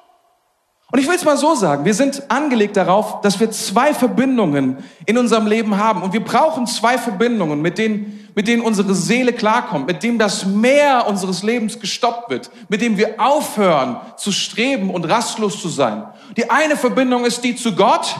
Und 0.92 0.98
ich 0.98 1.08
will 1.08 1.14
es 1.14 1.24
mal 1.24 1.38
so 1.38 1.54
sagen, 1.54 1.86
wir 1.86 1.94
sind 1.94 2.30
angelegt 2.30 2.76
darauf, 2.76 3.22
dass 3.22 3.40
wir 3.40 3.50
zwei 3.50 3.94
Verbindungen 3.94 4.76
in 5.06 5.16
unserem 5.16 5.46
Leben 5.46 5.78
haben. 5.78 6.02
Und 6.02 6.12
wir 6.12 6.22
brauchen 6.22 6.66
zwei 6.66 6.98
Verbindungen, 6.98 7.62
mit 7.62 7.78
denen, 7.78 8.28
mit 8.34 8.46
denen 8.46 8.60
unsere 8.60 8.94
Seele 8.94 9.32
klarkommt, 9.32 9.86
mit 9.86 10.02
dem 10.02 10.18
das 10.18 10.44
Meer 10.44 11.06
unseres 11.08 11.42
Lebens 11.42 11.80
gestoppt 11.80 12.28
wird, 12.28 12.50
mit 12.68 12.82
dem 12.82 12.98
wir 12.98 13.18
aufhören 13.18 14.02
zu 14.18 14.32
streben 14.32 14.90
und 14.90 15.08
rastlos 15.08 15.62
zu 15.62 15.70
sein. 15.70 16.04
Die 16.36 16.50
eine 16.50 16.76
Verbindung 16.76 17.24
ist 17.24 17.42
die 17.42 17.56
zu 17.56 17.74
Gott 17.74 18.14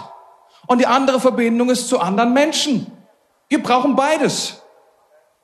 und 0.67 0.81
die 0.81 0.87
andere 0.87 1.21
Verbindung 1.21 1.69
ist 1.69 1.89
zu 1.89 2.01
anderen 2.01 2.33
Menschen. 2.33 2.87
Wir 3.51 3.63
brauchen 3.63 3.97
beides. 3.97 4.63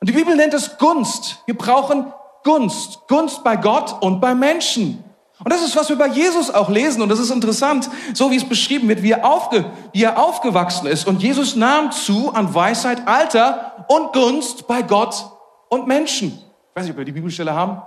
Und 0.01 0.09
die 0.09 0.15
Bibel 0.15 0.35
nennt 0.35 0.55
es 0.55 0.79
Gunst. 0.79 1.43
Wir 1.45 1.59
brauchen 1.59 2.11
Gunst. 2.43 3.01
Gunst 3.07 3.45
bei 3.45 3.57
Gott 3.57 3.97
und 4.01 4.19
bei 4.19 4.35
Menschen. 4.35 5.05
Und 5.45 5.53
das 5.53 5.63
ist, 5.63 5.77
was 5.77 5.89
wir 5.89 5.97
bei 5.97 6.09
Jesus 6.09 6.51
auch 6.51 6.69
lesen. 6.69 7.01
Und 7.01 7.09
das 7.09 7.21
ist 7.21 7.31
interessant, 7.31 7.89
so 8.13 8.31
wie 8.31 8.37
es 8.37 8.49
beschrieben 8.49 8.89
wird, 8.89 9.03
wie 9.03 9.13
er, 9.13 9.25
aufge, 9.25 9.71
wie 9.93 10.03
er 10.03 10.19
aufgewachsen 10.19 10.87
ist. 10.87 11.07
Und 11.07 11.23
Jesus 11.23 11.55
nahm 11.55 11.93
zu 11.93 12.33
an 12.35 12.55
Weisheit, 12.55 13.07
Alter 13.07 13.85
und 13.89 14.13
Gunst 14.13 14.67
bei 14.67 14.83
Gott 14.83 15.31
und 15.69 15.87
Menschen. 15.87 16.33
Ich 16.33 16.77
weiß 16.77 16.85
nicht, 16.85 16.93
ob 16.93 16.99
wir 16.99 17.05
die 17.05 17.13
Bibelstelle 17.13 17.55
haben. 17.55 17.83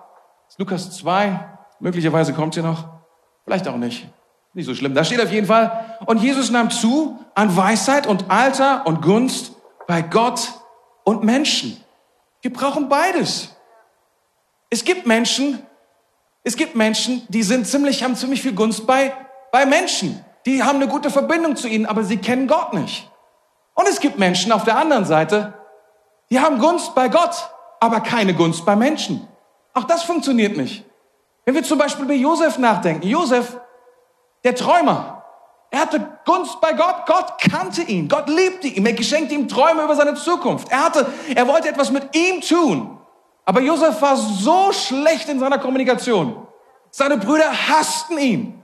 Lukas 0.58 0.92
2. 0.92 1.40
Möglicherweise 1.80 2.34
kommt 2.34 2.54
sie 2.54 2.62
noch. 2.62 2.86
Vielleicht 3.46 3.68
auch 3.68 3.78
nicht. 3.78 4.08
Nicht 4.54 4.66
so 4.66 4.76
schlimm. 4.76 4.94
Da 4.94 5.04
steht 5.04 5.22
auf 5.22 5.32
jeden 5.32 5.48
Fall. 5.48 5.98
Und 6.06 6.22
Jesus 6.22 6.52
nahm 6.52 6.70
zu 6.70 7.20
an 7.36 7.56
Weisheit 7.56 8.06
und 8.06 8.30
Alter 8.30 8.86
und 8.86 9.02
Gunst 9.02 9.54
bei 9.88 10.02
Gott 10.02 10.54
und 11.04 11.24
Menschen. 11.24 11.82
Wir 12.42 12.52
brauchen 12.54 12.90
beides. 12.90 13.56
Es 14.70 14.84
gibt 14.84 15.06
Menschen, 15.06 15.60
es 16.44 16.56
gibt 16.56 16.76
Menschen, 16.76 17.24
die 17.30 17.44
sind 17.44 17.68
ziemlich, 17.68 18.04
haben 18.04 18.16
ziemlich 18.16 18.42
viel 18.42 18.54
Gunst 18.54 18.88
bei, 18.88 19.14
bei 19.52 19.66
Menschen. 19.66 20.24
Die 20.46 20.64
haben 20.64 20.78
eine 20.78 20.88
gute 20.88 21.12
Verbindung 21.12 21.56
zu 21.56 21.68
ihnen, 21.68 21.86
aber 21.86 22.04
sie 22.04 22.18
kennen 22.18 22.48
Gott 22.48 22.74
nicht. 22.74 23.10
Und 23.76 23.88
es 23.88 24.00
gibt 24.00 24.18
Menschen 24.18 24.52
auf 24.52 24.64
der 24.64 24.78
anderen 24.78 25.06
Seite, 25.06 25.54
die 26.30 26.40
haben 26.40 26.60
Gunst 26.60 26.96
bei 26.96 27.10
Gott, 27.10 27.50
aber 27.80 28.00
keine 28.00 28.34
Gunst 28.34 28.66
bei 28.66 28.76
Menschen. 28.76 29.28
Auch 29.74 29.84
das 29.84 30.04
funktioniert 30.04 30.58
nicht. 30.58 30.84
Wenn 31.46 31.56
wir 31.56 31.64
zum 31.64 31.78
Beispiel 31.78 32.06
über 32.06 32.14
Josef 32.14 32.58
nachdenken. 32.58 33.08
Josef, 33.08 33.58
der 34.44 34.56
Träumer. 34.56 35.24
Er 35.70 35.82
hatte 35.82 36.18
Gunst 36.26 36.60
bei 36.62 36.74
Gott. 36.74 37.06
Gott 37.06 37.38
kannte 37.40 37.82
ihn. 37.82 38.08
Gott 38.08 38.30
liebte 38.30 38.68
ihn. 38.68 38.86
Er 38.86 38.94
geschenkte 38.94 39.36
ihm 39.36 39.48
Träume 39.48 39.84
über 39.84 39.96
seine 39.96 40.16
Zukunft. 40.16 40.70
Er 40.70 40.86
hatte, 40.86 41.08
er 41.34 41.48
wollte 41.48 41.70
etwas 41.70 41.92
mit 41.92 42.16
ihm 42.16 42.42
tun. 42.42 43.01
Aber 43.46 43.62
Josef 43.62 44.02
war 44.02 44.16
so 44.16 44.72
schlecht 44.72 45.30
in 45.30 45.40
seiner 45.40 45.58
Kommunikation. 45.58 46.48
Seine 46.92 47.18
Brüder 47.18 47.52
hassten 47.52 48.18
ihn. 48.18 48.64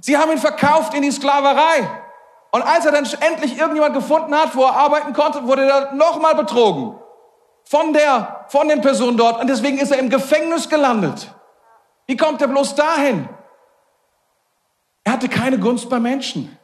Sie 0.00 0.16
haben 0.16 0.32
ihn 0.32 0.38
verkauft 0.38 0.94
in 0.94 1.02
die 1.02 1.10
Sklaverei. 1.10 1.88
Und 2.50 2.62
als 2.62 2.84
er 2.84 2.92
dann 2.92 3.06
endlich 3.20 3.58
irgendjemand 3.58 3.94
gefunden 3.94 4.34
hat, 4.34 4.54
wo 4.54 4.64
er 4.64 4.76
arbeiten 4.76 5.12
konnte, 5.12 5.46
wurde 5.46 5.68
er 5.68 5.92
nochmal 5.92 6.34
betrogen. 6.34 6.98
Von 7.64 7.92
der, 7.92 8.44
von 8.48 8.68
den 8.68 8.80
Personen 8.80 9.16
dort. 9.16 9.40
Und 9.40 9.48
deswegen 9.48 9.78
ist 9.78 9.90
er 9.90 9.98
im 9.98 10.10
Gefängnis 10.10 10.68
gelandet. 10.68 11.32
Wie 12.06 12.16
kommt 12.16 12.42
er 12.42 12.48
bloß 12.48 12.74
dahin? 12.74 13.28
Er 15.04 15.14
hatte 15.14 15.28
keine 15.28 15.58
Gunst 15.58 15.88
bei 15.88 15.98
Menschen. 15.98 16.56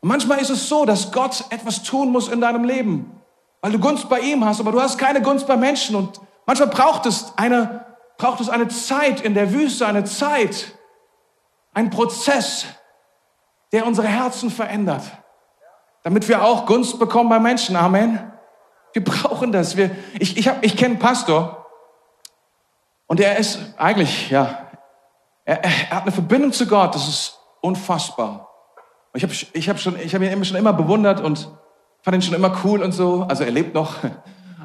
Und 0.00 0.08
manchmal 0.08 0.38
ist 0.40 0.50
es 0.50 0.68
so, 0.68 0.84
dass 0.84 1.12
Gott 1.12 1.44
etwas 1.50 1.82
tun 1.82 2.10
muss 2.10 2.28
in 2.28 2.40
deinem 2.40 2.64
Leben, 2.64 3.20
weil 3.60 3.72
du 3.72 3.78
Gunst 3.78 4.08
bei 4.08 4.20
ihm 4.20 4.44
hast, 4.44 4.60
aber 4.60 4.72
du 4.72 4.80
hast 4.80 4.98
keine 4.98 5.22
Gunst 5.22 5.46
bei 5.46 5.56
Menschen. 5.56 5.96
Und 5.96 6.20
manchmal 6.46 6.68
braucht 6.68 7.06
es 7.06 7.32
eine, 7.36 7.96
braucht 8.18 8.40
es 8.40 8.48
eine 8.48 8.68
Zeit 8.68 9.20
in 9.20 9.34
der 9.34 9.52
Wüste, 9.52 9.86
eine 9.86 10.04
Zeit, 10.04 10.76
ein 11.72 11.90
Prozess, 11.90 12.66
der 13.72 13.86
unsere 13.86 14.06
Herzen 14.06 14.50
verändert, 14.50 15.02
damit 16.02 16.28
wir 16.28 16.44
auch 16.44 16.66
Gunst 16.66 16.98
bekommen 16.98 17.28
bei 17.28 17.40
Menschen. 17.40 17.76
Amen. 17.76 18.32
Wir 18.92 19.02
brauchen 19.02 19.50
das. 19.50 19.76
Wir, 19.76 19.90
ich 20.18 20.36
ich, 20.36 20.50
ich 20.60 20.76
kenne 20.76 20.92
einen 20.92 20.98
Pastor 21.00 21.66
und 23.06 23.20
er 23.20 23.36
ist 23.36 23.58
eigentlich, 23.76 24.30
ja, 24.30 24.68
er, 25.44 25.62
er 25.64 25.90
hat 25.90 26.02
eine 26.02 26.12
Verbindung 26.12 26.52
zu 26.52 26.66
Gott. 26.66 26.94
Das 26.94 27.08
ist 27.08 27.38
unfassbar. 27.60 28.48
Ich 29.14 29.22
habe 29.22 29.32
ich 29.32 29.68
hab 29.68 29.78
hab 29.78 30.22
ihn 30.22 30.44
schon 30.44 30.56
immer 30.56 30.72
bewundert 30.72 31.20
und 31.20 31.48
fand 32.02 32.16
ihn 32.16 32.22
schon 32.22 32.34
immer 32.34 32.56
cool 32.64 32.82
und 32.82 32.92
so. 32.92 33.26
Also 33.28 33.44
er 33.44 33.50
lebt 33.50 33.74
noch. 33.74 33.96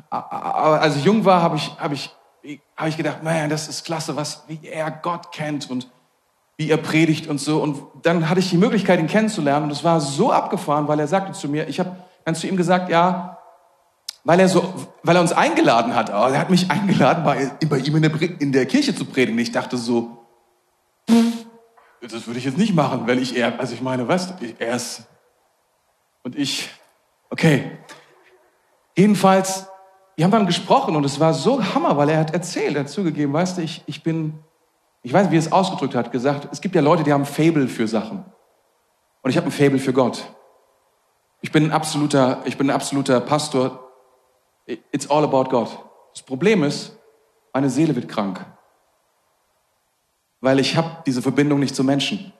Als 0.10 0.96
ich 0.96 1.06
jung 1.06 1.26
war, 1.26 1.42
habe 1.42 1.58
ich, 1.58 1.72
hab 1.78 1.92
ich, 1.92 2.10
hab 2.76 2.88
ich 2.88 2.98
gedacht, 2.98 3.24
man, 3.24 3.50
das 3.50 3.68
ist 3.68 3.86
klasse, 3.86 4.16
was, 4.16 4.44
wie 4.48 4.68
er 4.68 4.90
Gott 4.90 5.32
kennt 5.32 5.70
und 5.70 5.90
wie 6.58 6.70
er 6.70 6.78
predigt 6.78 7.28
und 7.28 7.40
so. 7.40 7.62
Und 7.62 7.84
dann 8.02 8.30
hatte 8.30 8.40
ich 8.40 8.50
die 8.50 8.58
Möglichkeit, 8.58 9.00
ihn 9.00 9.08
kennenzulernen. 9.08 9.66
Und 9.66 9.72
es 9.72 9.84
war 9.84 10.02
so 10.02 10.32
abgefahren, 10.32 10.88
weil 10.88 11.00
er 11.00 11.08
sagte 11.08 11.32
zu 11.34 11.48
mir, 11.48 11.68
ich 11.68 11.80
habe 11.80 11.96
dann 12.26 12.36
zu 12.36 12.48
ihm 12.48 12.58
gesagt, 12.58 12.90
ja, 12.90 13.38
weil 14.24 14.40
er 14.40 14.50
so, 14.50 14.74
weil 15.04 15.16
er 15.16 15.22
uns 15.22 15.32
eingeladen 15.32 15.96
hat. 15.96 16.10
Er 16.10 16.40
hat 16.40 16.50
mich 16.50 16.70
eingeladen, 16.72 17.24
bei, 17.24 17.52
bei 17.68 17.78
ihm 17.78 17.96
in 17.96 18.02
der, 18.02 18.42
in 18.42 18.52
der 18.52 18.66
Kirche 18.66 18.96
zu 18.96 19.06
predigen. 19.06 19.40
Ich 19.40 19.52
dachte 19.52 19.78
so, 19.78 20.26
das 22.02 22.28
würde 22.28 22.40
ich 22.40 22.46
jetzt 22.46 22.58
nicht 22.58 22.74
machen, 22.74 23.08
wenn 23.08 23.22
ich 23.22 23.36
er, 23.36 23.60
also 23.60 23.74
ich 23.74 23.82
meine, 23.82 24.08
was, 24.08 24.34
er 24.58 24.76
ist 24.76 25.04
und 26.24 26.36
ich, 26.36 26.70
okay. 27.30 27.78
Jedenfalls, 28.96 29.68
wir 30.20 30.26
haben 30.26 30.32
dann 30.32 30.48
gesprochen 30.48 30.98
und 30.98 31.06
es 31.06 31.22
war 31.22 31.34
so 31.34 31.64
Hammer, 31.74 31.96
weil 31.96 32.10
er 32.10 32.20
hat 32.20 32.34
erzählt, 32.34 32.76
er 32.76 32.82
hat 32.82 32.90
zugegeben, 32.90 33.32
weißt 33.32 33.58
du, 33.58 33.62
ich, 33.62 33.84
ich 33.86 34.04
bin, 34.04 34.38
ich 35.02 35.14
weiß 35.14 35.24
nicht, 35.24 35.32
wie 35.32 35.38
er 35.38 35.48
es 35.48 35.52
ausgedrückt 35.52 35.96
hat, 35.96 36.12
gesagt, 36.12 36.50
es 36.52 36.60
gibt 36.60 36.76
ja 36.76 36.82
Leute, 36.82 37.04
die 37.04 37.14
haben 37.14 37.26
Fable 37.26 37.70
für 37.70 37.88
Sachen. 37.88 38.26
Und 39.22 39.32
ich 39.32 39.38
habe 39.38 39.48
ein 39.48 39.52
Fable 39.52 39.80
für 39.80 39.94
Gott. 39.94 40.26
Ich 41.40 41.54
bin 41.54 41.64
ein 41.64 41.72
absoluter, 41.72 42.42
ich 42.44 42.58
bin 42.58 42.70
ein 42.70 42.76
absoluter 42.76 43.22
Pastor. 43.22 43.90
It's 44.92 45.10
all 45.10 45.24
about 45.24 45.46
God. 45.46 45.70
Das 46.14 46.22
Problem 46.22 46.64
ist, 46.64 46.98
meine 47.54 47.70
Seele 47.70 47.96
wird 47.96 48.10
krank 48.10 48.46
weil 50.42 50.60
ich 50.60 50.76
habe 50.76 51.04
diese 51.06 51.22
Verbindung 51.22 51.60
nicht 51.60 51.76
zu 51.76 51.84
Menschen. 51.84 52.32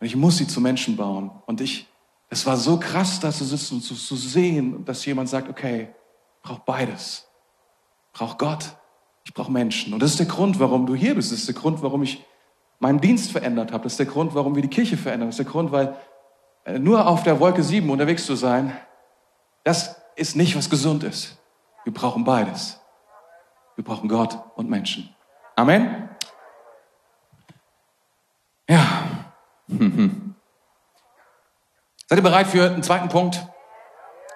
Und 0.00 0.06
ich 0.06 0.16
muss 0.16 0.38
sie 0.38 0.46
zu 0.46 0.60
Menschen 0.60 0.96
bauen. 0.96 1.30
Und 1.46 1.60
ich, 1.60 1.88
es 2.28 2.46
war 2.46 2.56
so 2.56 2.78
krass, 2.78 3.18
da 3.20 3.32
zu 3.32 3.44
sitzen 3.44 3.76
und 3.76 3.80
zu, 3.82 3.94
zu 3.94 4.16
sehen, 4.16 4.84
dass 4.84 5.04
jemand 5.04 5.28
sagt, 5.28 5.48
okay, 5.48 5.88
brauche 6.42 6.62
beides. 6.64 7.28
Brauche 8.12 8.36
Gott, 8.36 8.76
ich 9.24 9.34
brauche 9.34 9.52
Menschen. 9.52 9.92
Und 9.92 10.02
das 10.02 10.12
ist 10.12 10.18
der 10.18 10.26
Grund, 10.26 10.58
warum 10.58 10.86
du 10.86 10.94
hier 10.94 11.14
bist. 11.14 11.32
Das 11.32 11.40
ist 11.40 11.48
der 11.48 11.54
Grund, 11.54 11.82
warum 11.82 12.02
ich 12.02 12.24
meinen 12.78 13.00
Dienst 13.00 13.32
verändert 13.32 13.72
habe. 13.72 13.84
Das 13.84 13.92
ist 13.92 13.98
der 13.98 14.06
Grund, 14.06 14.34
warum 14.34 14.54
wir 14.54 14.62
die 14.62 14.68
Kirche 14.68 14.96
verändern. 14.96 15.28
Das 15.28 15.38
ist 15.38 15.44
der 15.44 15.52
Grund, 15.52 15.72
weil 15.72 15.96
äh, 16.64 16.78
nur 16.78 17.06
auf 17.06 17.22
der 17.22 17.40
Wolke 17.40 17.62
7 17.62 17.88
unterwegs 17.90 18.26
zu 18.26 18.34
sein, 18.36 18.76
das 19.64 20.00
ist 20.16 20.36
nicht, 20.36 20.56
was 20.56 20.70
gesund 20.70 21.04
ist. 21.04 21.38
Wir 21.84 21.92
brauchen 21.92 22.24
beides. 22.24 22.80
Wir 23.76 23.84
brauchen 23.84 24.08
Gott 24.08 24.38
und 24.56 24.68
Menschen. 24.68 25.14
Amen. 25.56 26.08
Ja. 28.68 29.04
Seid 32.06 32.18
ihr 32.18 32.22
bereit 32.22 32.46
für 32.46 32.70
einen 32.70 32.82
zweiten 32.82 33.08
Punkt? 33.08 33.46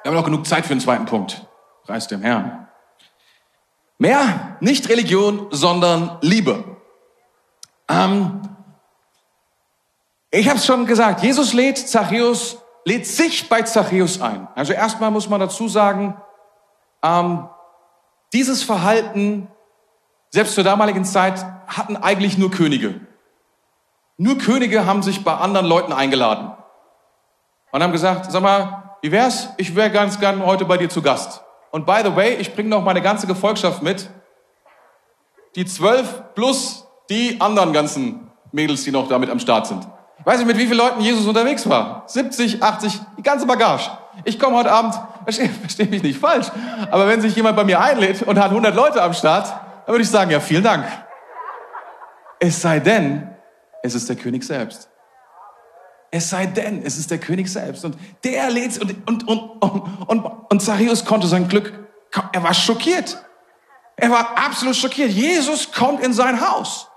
Wir 0.03 0.11
haben 0.11 0.17
noch 0.17 0.25
genug 0.25 0.47
Zeit 0.47 0.67
für 0.67 0.73
einen 0.73 0.81
zweiten 0.81 1.07
Punkt. 1.07 1.47
Preis 1.85 2.07
dem 2.07 2.23
Herrn. 2.23 2.69
Mehr, 3.99 4.57
nicht 4.61 4.89
Religion, 4.89 5.49
sondern 5.51 6.19
Liebe. 6.23 6.65
Ähm, 7.89 8.41
ich 10.31 10.49
habe 10.49 10.59
es 10.59 10.67
schon 10.67 10.87
gesagt, 10.87 11.23
Jesus 11.23 11.53
lädt 11.53 11.79
Zachäus, 11.79 12.59
lädt 12.85 13.07
sich 13.07 13.49
bei 13.49 13.63
Zachäus 13.63 14.21
ein. 14.21 14.49
Also 14.55 14.73
erstmal 14.73 15.11
muss 15.11 15.29
man 15.29 15.41
dazu 15.41 15.69
sagen, 15.69 16.17
ähm, 17.03 17.49
dieses 18.33 18.63
Verhalten, 18.63 19.49
selbst 20.31 20.55
zur 20.55 20.65
damaligen 20.65 21.05
Zeit, 21.05 21.45
hatten 21.67 21.97
eigentlich 21.97 22.39
nur 22.39 22.51
Könige. 22.51 23.01
Nur 24.17 24.39
Könige 24.39 24.87
haben 24.87 25.03
sich 25.03 25.23
bei 25.23 25.35
anderen 25.35 25.67
Leuten 25.67 25.93
eingeladen 25.93 26.53
und 27.73 27.83
haben 27.83 27.93
gesagt, 27.93 28.31
sag 28.31 28.43
mal, 28.43 28.97
wie 29.03 29.13
wär's? 29.13 29.49
Ich 29.59 29.75
wäre 29.75 29.91
ganz 29.91 30.19
gern 30.19 30.45
heute 30.47 30.65
bei 30.65 30.77
dir 30.77 30.89
zu 30.89 31.03
Gast. 31.03 31.42
Und 31.73 31.87
by 31.87 32.03
the 32.05 32.15
way, 32.15 32.35
ich 32.35 32.55
bringe 32.55 32.69
noch 32.69 32.85
meine 32.85 33.03
ganze 33.03 33.27
Gefolgschaft 33.27 33.83
mit. 33.83 34.09
Die 35.57 35.65
zwölf 35.65 36.23
plus 36.35 36.87
die 37.11 37.41
anderen 37.41 37.73
ganzen 37.73 38.31
Mädels, 38.53 38.85
die 38.85 38.93
noch 38.93 39.09
damit 39.09 39.31
am 39.31 39.41
Start 39.41 39.67
sind. 39.67 39.87
Ich 40.19 40.27
weiß 40.27 40.39
nicht, 40.39 40.47
mit 40.47 40.59
wie 40.59 40.67
vielen 40.67 40.79
Leuten 40.79 41.01
Jesus 41.01 41.27
unterwegs 41.27 41.69
war. 41.69 42.05
70, 42.07 42.63
80, 42.63 43.01
die 43.19 43.23
ganze 43.23 43.47
Bagage. 43.47 43.91
Ich 44.25 44.39
komme 44.39 44.57
heute 44.57 44.71
Abend, 44.71 44.95
verstehe 45.25 45.49
versteh 45.49 45.87
mich 45.87 46.03
nicht 46.03 46.19
falsch, 46.19 46.47
aber 46.91 47.09
wenn 47.09 47.21
sich 47.21 47.35
jemand 47.35 47.57
bei 47.57 47.65
mir 47.65 47.81
einlädt 47.81 48.23
und 48.23 48.39
hat 48.39 48.51
100 48.51 48.75
Leute 48.75 49.03
am 49.03 49.15
Start, 49.15 49.49
dann 49.49 49.95
würde 49.95 50.03
ich 50.03 50.11
sagen, 50.11 50.31
ja, 50.31 50.39
vielen 50.41 50.63
Dank. 50.63 50.85
Es 52.39 52.61
sei 52.61 52.79
denn, 52.79 53.35
es 53.83 53.95
ist 53.95 54.09
der 54.09 54.17
König 54.17 54.45
selbst. 54.45 54.89
Es 56.15 56.29
sei 56.29 56.45
denn, 56.45 56.83
es 56.85 56.99
ist 56.99 57.11
der 57.11 57.17
König 57.17 57.51
selbst. 57.51 57.87
Und 57.87 57.97
der 58.23 58.51
lädt 58.51 58.79
und, 58.79 58.95
und, 59.09 59.27
und, 59.27 59.63
und, 59.63 60.09
und, 60.09 60.25
und 60.51 60.63
Zachäus 60.63 61.07
konnte 61.07 61.27
sein 61.27 61.49
Glück, 61.49 61.73
er 62.33 62.43
war 62.43 62.53
schockiert. 62.53 63.25
Er 63.97 64.11
war 64.11 64.37
absolut 64.37 64.77
schockiert. 64.77 65.11
Jesus 65.11 65.73
kommt 65.73 66.05
in 66.05 66.13
sein 66.13 66.39
Haus. 66.47 66.89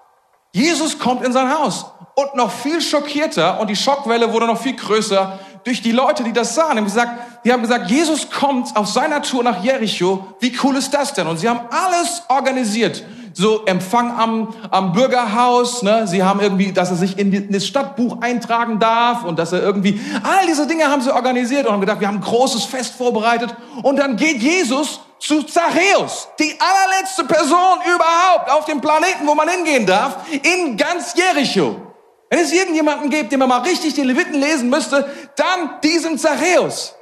Jesus 0.51 0.99
kommt 0.99 1.25
in 1.25 1.31
sein 1.31 1.49
Haus. 1.49 1.85
Und 2.15 2.35
noch 2.35 2.51
viel 2.51 2.81
schockierter, 2.81 3.59
und 3.61 3.69
die 3.69 3.75
Schockwelle 3.77 4.33
wurde 4.33 4.47
noch 4.47 4.61
viel 4.61 4.75
größer, 4.75 5.39
durch 5.63 5.81
die 5.81 5.93
Leute, 5.93 6.23
die 6.25 6.33
das 6.33 6.53
sahen. 6.53 6.71
Die 6.71 6.77
haben 6.77 6.85
gesagt, 6.85 7.45
die 7.45 7.53
haben 7.53 7.61
gesagt 7.61 7.89
Jesus 7.89 8.29
kommt 8.29 8.75
auf 8.75 8.87
seiner 8.87 9.21
Tour 9.21 9.43
nach 9.43 9.63
Jericho. 9.63 10.35
Wie 10.41 10.57
cool 10.61 10.75
ist 10.75 10.93
das 10.93 11.13
denn? 11.13 11.27
Und 11.27 11.37
sie 11.37 11.47
haben 11.47 11.61
alles 11.71 12.23
organisiert 12.27 13.03
so 13.35 13.65
Empfang 13.65 14.17
am, 14.17 14.53
am 14.71 14.93
Bürgerhaus. 14.93 15.83
Ne? 15.83 16.07
Sie 16.07 16.23
haben 16.23 16.39
irgendwie, 16.39 16.71
dass 16.71 16.89
er 16.89 16.95
sich 16.95 17.19
in, 17.19 17.51
das 17.51 17.67
Stadtbuch 17.67 18.21
eintragen 18.21 18.79
darf 18.79 19.23
und 19.23 19.37
dass 19.37 19.51
er 19.51 19.61
irgendwie, 19.61 19.99
all 20.23 20.47
diese 20.47 20.65
Dinge 20.67 20.85
haben 20.85 21.01
sie 21.01 21.13
organisiert 21.13 21.67
und 21.67 21.73
haben 21.73 21.81
gedacht, 21.81 21.99
wir 21.99 22.07
haben 22.07 22.17
ein 22.17 22.21
großes 22.21 22.63
Fest 22.63 22.95
vorbereitet. 22.95 23.53
Und 23.83 23.97
dann 23.97 24.15
geht 24.15 24.37
Jesus 24.37 25.01
zu 25.19 25.43
Zachäus, 25.43 26.29
die 26.39 26.55
allerletzte 26.59 27.25
Person 27.25 27.79
überhaupt 27.93 28.51
auf 28.51 28.65
dem 28.65 28.79
Planeten, 28.79 29.25
wo 29.25 29.35
man 29.35 29.49
hingehen 29.49 29.85
darf, 29.85 30.17
in 30.31 30.77
ganz 30.77 31.13
Jericho. 31.15 31.81
Wenn 32.29 32.39
es 32.39 32.51
irgendjemanden 32.51 33.09
gibt, 33.09 33.31
den 33.31 33.39
man 33.39 33.49
mal 33.49 33.61
richtig 33.61 33.93
die 33.93 34.01
Leviten 34.01 34.39
lesen 34.39 34.69
müsste, 34.69 35.09
dann 35.35 35.79
diesen 35.83 36.17
Zachäus. 36.17 36.94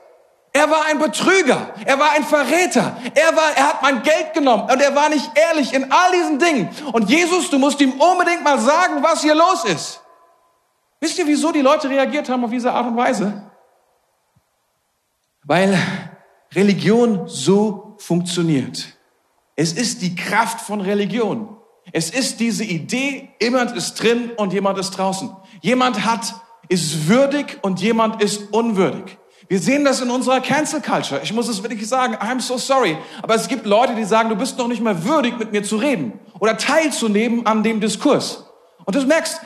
Er 0.55 0.69
war 0.69 0.85
ein 0.85 0.99
Betrüger, 0.99 1.73
er 1.83 1.97
war 1.97 2.11
ein 2.11 2.23
Verräter, 2.23 2.95
er 3.15 3.35
war, 3.35 3.57
er 3.57 3.69
hat 3.69 3.81
mein 3.81 4.03
Geld 4.03 4.35
genommen 4.35 4.69
und 4.71 4.79
er 4.79 4.95
war 4.95 5.09
nicht 5.09 5.31
ehrlich 5.35 5.73
in 5.73 5.91
all 5.91 6.11
diesen 6.11 6.37
Dingen. 6.37 6.69
Und 6.91 7.09
Jesus, 7.09 7.49
du 7.49 7.57
musst 7.57 7.81
ihm 7.81 7.93
unbedingt 7.93 8.43
mal 8.43 8.59
sagen, 8.59 9.01
was 9.01 9.23
hier 9.23 9.33
los 9.33 9.65
ist. 9.65 10.01
Wisst 11.01 11.17
ihr, 11.17 11.25
wieso 11.25 11.51
die 11.51 11.61
Leute 11.61 11.89
reagiert 11.89 12.29
haben 12.29 12.45
auf 12.45 12.51
diese 12.51 12.71
Art 12.71 12.85
und 12.85 12.95
Weise? 12.95 13.51
Weil 15.43 15.75
Religion 16.53 17.27
so 17.27 17.95
funktioniert. 17.97 18.95
Es 19.55 19.73
ist 19.73 20.03
die 20.03 20.15
Kraft 20.15 20.61
von 20.61 20.81
Religion. 20.81 21.57
Es 21.91 22.11
ist 22.11 22.39
diese 22.39 22.63
Idee, 22.63 23.29
jemand 23.41 23.75
ist 23.75 23.95
drin 23.95 24.31
und 24.37 24.53
jemand 24.53 24.77
ist 24.77 24.91
draußen. 24.91 25.35
Jemand 25.61 26.05
hat, 26.05 26.35
ist 26.69 27.07
würdig 27.07 27.59
und 27.63 27.81
jemand 27.81 28.21
ist 28.21 28.53
unwürdig. 28.53 29.17
Wir 29.53 29.59
sehen 29.59 29.85
das 29.85 30.01
in 30.01 30.09
unserer 30.09 30.41
Cancel 30.41 30.81
Culture. 30.81 31.21
Ich 31.21 31.31
muss 31.31 31.47
es 31.47 31.61
wirklich 31.61 31.87
sagen, 31.87 32.15
I'm 32.15 32.41
so 32.41 32.57
sorry. 32.57 32.97
Aber 33.21 33.35
es 33.35 33.47
gibt 33.47 33.67
Leute, 33.67 33.93
die 33.93 34.03
sagen, 34.03 34.29
du 34.29 34.35
bist 34.35 34.57
noch 34.57 34.67
nicht 34.67 34.81
mal 34.81 35.05
würdig, 35.05 35.37
mit 35.37 35.51
mir 35.51 35.61
zu 35.61 35.75
reden 35.75 36.19
oder 36.39 36.57
teilzunehmen 36.57 37.45
an 37.45 37.61
dem 37.61 37.79
Diskurs. 37.79 38.45
Und 38.83 38.95
du 38.95 39.05
merkst, 39.05 39.39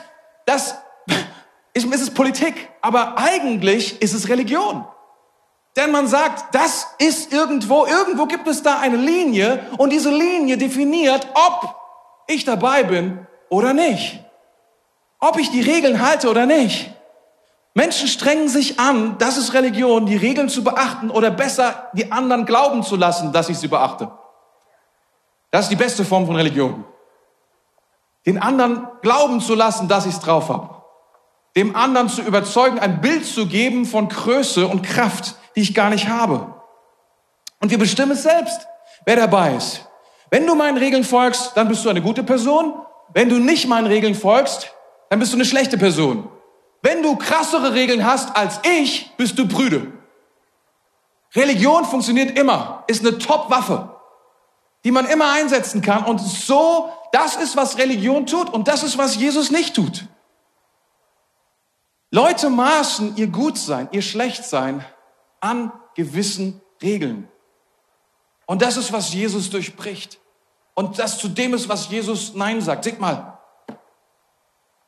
das 0.46 0.76
ist, 1.74 1.84
ist 1.94 2.14
Politik, 2.14 2.70
aber 2.80 3.18
eigentlich 3.18 4.00
ist 4.00 4.14
es 4.14 4.30
Religion. 4.30 4.86
Denn 5.76 5.90
man 5.90 6.06
sagt, 6.06 6.54
das 6.54 6.86
ist 6.98 7.30
irgendwo, 7.30 7.84
irgendwo 7.84 8.24
gibt 8.24 8.48
es 8.48 8.62
da 8.62 8.78
eine 8.78 8.96
Linie 8.96 9.66
und 9.76 9.92
diese 9.92 10.08
Linie 10.08 10.56
definiert, 10.56 11.28
ob 11.34 11.76
ich 12.28 12.46
dabei 12.46 12.82
bin 12.82 13.26
oder 13.50 13.74
nicht. 13.74 14.24
Ob 15.18 15.38
ich 15.38 15.50
die 15.50 15.60
Regeln 15.60 16.00
halte 16.00 16.30
oder 16.30 16.46
nicht. 16.46 16.94
Menschen 17.78 18.08
strengen 18.08 18.48
sich 18.48 18.80
an, 18.80 19.18
das 19.18 19.36
ist 19.36 19.54
Religion, 19.54 20.04
die 20.04 20.16
Regeln 20.16 20.48
zu 20.48 20.64
beachten 20.64 21.10
oder 21.10 21.30
besser 21.30 21.88
die 21.92 22.10
anderen 22.10 22.44
glauben 22.44 22.82
zu 22.82 22.96
lassen, 22.96 23.32
dass 23.32 23.48
ich 23.50 23.56
sie 23.56 23.68
beachte. 23.68 24.10
Das 25.52 25.66
ist 25.66 25.68
die 25.68 25.76
beste 25.76 26.04
Form 26.04 26.26
von 26.26 26.34
Religion. 26.34 26.84
Den 28.26 28.42
anderen 28.42 28.88
glauben 29.00 29.40
zu 29.40 29.54
lassen, 29.54 29.86
dass 29.86 30.06
ich 30.06 30.14
es 30.14 30.18
drauf 30.18 30.48
habe. 30.48 30.74
Dem 31.56 31.76
anderen 31.76 32.08
zu 32.08 32.20
überzeugen, 32.22 32.80
ein 32.80 33.00
Bild 33.00 33.24
zu 33.24 33.46
geben 33.46 33.86
von 33.86 34.08
Größe 34.08 34.66
und 34.66 34.82
Kraft, 34.82 35.36
die 35.54 35.60
ich 35.60 35.72
gar 35.72 35.90
nicht 35.90 36.08
habe. 36.08 36.52
Und 37.60 37.70
wir 37.70 37.78
bestimmen 37.78 38.10
es 38.10 38.24
selbst, 38.24 38.66
wer 39.04 39.14
dabei 39.14 39.54
ist. 39.54 39.86
Wenn 40.30 40.48
du 40.48 40.56
meinen 40.56 40.78
Regeln 40.78 41.04
folgst, 41.04 41.52
dann 41.54 41.68
bist 41.68 41.84
du 41.84 41.90
eine 41.90 42.02
gute 42.02 42.24
Person. 42.24 42.74
Wenn 43.14 43.28
du 43.28 43.38
nicht 43.38 43.68
meinen 43.68 43.86
Regeln 43.86 44.16
folgst, 44.16 44.74
dann 45.10 45.20
bist 45.20 45.32
du 45.32 45.36
eine 45.36 45.44
schlechte 45.44 45.78
Person. 45.78 46.28
Wenn 46.82 47.02
du 47.02 47.16
krassere 47.16 47.74
Regeln 47.74 48.04
hast 48.04 48.36
als 48.36 48.60
ich, 48.64 49.10
bist 49.16 49.38
du 49.38 49.48
prüde. 49.48 49.92
Religion 51.34 51.84
funktioniert 51.84 52.38
immer, 52.38 52.84
ist 52.86 53.06
eine 53.06 53.18
Top-Waffe, 53.18 53.96
die 54.84 54.90
man 54.90 55.06
immer 55.06 55.32
einsetzen 55.32 55.82
kann. 55.82 56.04
Und 56.04 56.18
so, 56.18 56.90
das 57.12 57.36
ist, 57.36 57.56
was 57.56 57.78
Religion 57.78 58.26
tut 58.26 58.50
und 58.50 58.68
das 58.68 58.82
ist, 58.82 58.96
was 58.96 59.16
Jesus 59.16 59.50
nicht 59.50 59.74
tut. 59.74 60.06
Leute 62.10 62.48
maßen 62.48 63.16
ihr 63.16 63.26
Gutsein, 63.26 63.88
ihr 63.92 64.02
Schlechtsein 64.02 64.84
an 65.40 65.72
gewissen 65.94 66.62
Regeln. 66.80 67.28
Und 68.46 68.62
das 68.62 68.78
ist, 68.78 68.92
was 68.92 69.12
Jesus 69.12 69.50
durchbricht. 69.50 70.18
Und 70.74 70.98
das 70.98 71.18
zu 71.18 71.28
dem 71.28 71.52
ist, 71.52 71.68
was 71.68 71.90
Jesus 71.90 72.34
Nein 72.34 72.62
sagt. 72.62 72.84
Seht 72.84 72.98
mal, 72.98 73.37